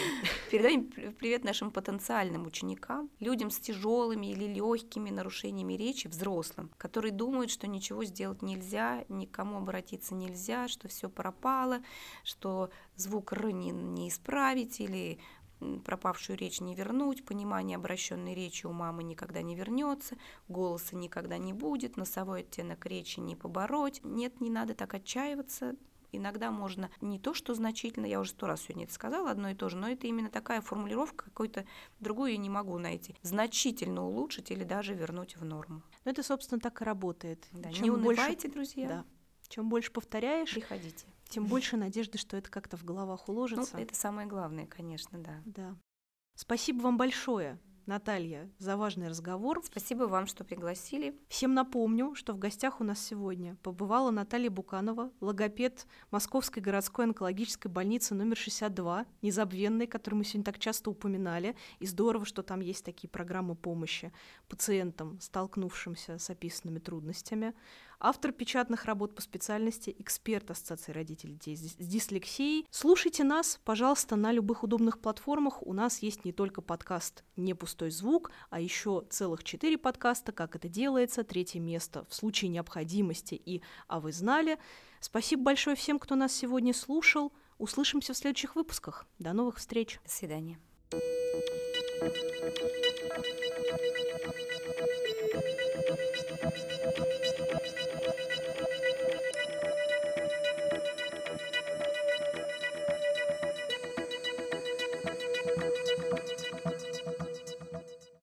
Передаем 0.51 0.85
привет 0.95 1.45
нашим 1.45 1.71
потенциальным 1.71 2.47
ученикам, 2.47 3.11
людям 3.21 3.51
с 3.51 3.59
тяжелыми 3.59 4.27
или 4.27 4.45
легкими 4.45 5.11
нарушениями 5.11 5.75
речи, 5.75 6.07
взрослым, 6.07 6.71
которые 6.79 7.13
думают, 7.13 7.51
что 7.51 7.67
ничего 7.67 8.05
сделать 8.05 8.43
нельзя, 8.43 9.05
никому 9.09 9.59
обратиться 9.59 10.15
нельзя, 10.15 10.69
что 10.69 10.89
все 10.89 11.09
пропало, 11.09 11.81
что 12.23 12.71
звук 12.97 13.33
Р 13.33 13.51
не, 13.51 13.71
не 13.71 14.09
исправить 14.09 14.81
или 14.81 15.19
пропавшую 15.85 16.39
речь 16.39 16.61
не 16.61 16.75
вернуть, 16.75 17.25
понимание 17.25 17.77
обращенной 17.77 18.35
речи 18.35 18.67
у 18.67 18.73
мамы 18.73 19.03
никогда 19.03 19.43
не 19.43 19.55
вернется, 19.55 20.17
голоса 20.49 20.97
никогда 20.97 21.39
не 21.39 21.53
будет, 21.53 21.97
носовой 21.97 22.41
оттенок 22.41 22.87
речи 22.87 23.21
не 23.21 23.35
побороть. 23.35 24.01
Нет, 24.05 24.41
не 24.41 24.51
надо 24.51 24.75
так 24.75 24.95
отчаиваться, 24.95 25.77
иногда 26.17 26.51
можно 26.51 26.91
не 27.01 27.19
то, 27.19 27.35
что 27.35 27.55
значительно, 27.55 28.07
я 28.07 28.21
уже 28.21 28.31
сто 28.31 28.47
раз 28.47 28.63
сегодня 28.63 28.85
это 28.85 28.95
сказала, 28.95 29.31
одно 29.31 29.51
и 29.51 29.55
то 29.55 29.69
же, 29.69 29.77
но 29.77 29.89
это 29.89 30.07
именно 30.07 30.31
такая 30.31 30.61
формулировка, 30.61 31.27
какой-то 31.27 31.65
другую 32.01 32.33
я 32.33 32.37
не 32.37 32.51
могу 32.51 32.79
найти. 32.79 33.17
Значительно 33.23 34.07
улучшить 34.07 34.51
или 34.51 34.65
даже 34.65 34.95
вернуть 34.95 35.37
в 35.37 35.45
норму. 35.45 35.83
Ну, 36.05 36.11
это, 36.11 36.23
собственно, 36.23 36.61
так 36.61 36.81
и 36.83 36.85
работает. 36.85 37.47
Да, 37.53 37.73
Чем 37.73 37.85
не 37.85 37.91
унывайте, 37.91 38.49
больше... 38.49 38.49
друзья. 38.49 38.89
Да. 38.89 39.05
Чем 39.49 39.69
больше 39.69 39.93
повторяешь, 39.93 40.53
приходите. 40.53 41.07
Тем 41.29 41.47
больше 41.47 41.77
надежды, 41.77 42.19
что 42.19 42.37
это 42.37 42.51
как-то 42.51 42.77
в 42.77 42.85
головах 42.85 43.29
уложится. 43.29 43.77
Ну, 43.77 43.83
это 43.83 43.95
самое 43.95 44.27
главное, 44.27 44.67
конечно, 44.67 45.19
да. 45.19 45.43
Да. 45.45 45.77
Спасибо 46.35 46.83
вам 46.83 46.97
большое. 46.97 47.59
Наталья, 47.87 48.51
за 48.59 48.79
важный 48.79 49.09
разговор. 49.09 49.61
Спасибо 49.63 50.05
вам, 50.05 50.27
что 50.27 50.43
пригласили. 50.43 51.15
Всем 51.29 51.53
напомню, 51.53 52.15
что 52.15 52.33
в 52.33 52.39
гостях 52.39 52.81
у 52.81 52.85
нас 52.85 52.99
сегодня 52.99 53.57
побывала 53.63 54.11
Наталья 54.11 54.49
Буканова, 54.49 55.13
логопед 55.21 55.87
Московской 56.11 56.63
городской 56.63 57.05
онкологической 57.05 57.71
больницы 57.71 58.15
номер 58.15 58.39
62, 58.39 59.05
незабвенной, 59.21 59.87
которую 59.87 60.19
мы 60.19 60.25
сегодня 60.25 60.45
так 60.45 60.59
часто 60.59 60.91
упоминали. 60.91 61.57
И 61.79 61.87
здорово, 61.87 62.25
что 62.25 62.43
там 62.43 62.61
есть 62.61 62.87
такие 62.87 63.11
программы 63.11 63.55
помощи 63.55 64.13
пациентам, 64.49 65.21
столкнувшимся 65.21 66.19
с 66.19 66.31
описанными 66.31 66.79
трудностями 66.79 67.53
автор 68.01 68.33
печатных 68.33 68.85
работ 68.85 69.15
по 69.15 69.23
специальности, 69.23 69.95
эксперт 69.99 70.51
Ассоциации 70.51 70.93
родителей 70.93 71.35
детей 71.35 71.57
с 71.57 71.75
дислексией. 71.77 72.67
Слушайте 72.71 73.25
нас, 73.25 73.61
пожалуйста, 73.65 74.17
на 74.17 74.33
любых 74.33 74.63
удобных 74.63 75.01
платформах. 75.01 75.63
У 75.63 75.73
нас 75.73 75.99
есть 75.99 76.25
не 76.25 76.33
только 76.33 76.61
подкаст 76.63 77.25
«Не 77.37 77.55
пустой 77.55 77.91
звук», 77.91 78.31
а 78.51 78.61
еще 78.61 79.05
целых 79.11 79.45
четыре 79.45 79.79
подкаста 79.79 80.33
«Как 80.33 80.57
это 80.57 80.69
делается», 80.69 81.25
третье 81.25 81.61
место 81.61 82.07
«В 82.09 82.15
случае 82.15 82.51
необходимости» 82.51 83.35
и 83.35 83.63
«А 83.87 84.01
вы 84.01 84.13
знали?». 84.13 84.59
Спасибо 85.01 85.43
большое 85.43 85.77
всем, 85.77 85.99
кто 85.99 86.15
нас 86.15 86.33
сегодня 86.33 86.73
слушал. 86.73 87.33
Услышимся 87.59 88.15
в 88.15 88.17
следующих 88.17 88.57
выпусках. 88.57 89.07
До 89.19 89.33
новых 89.33 89.59
встреч. 89.59 90.01
До 90.03 90.11
свидания. 90.11 90.59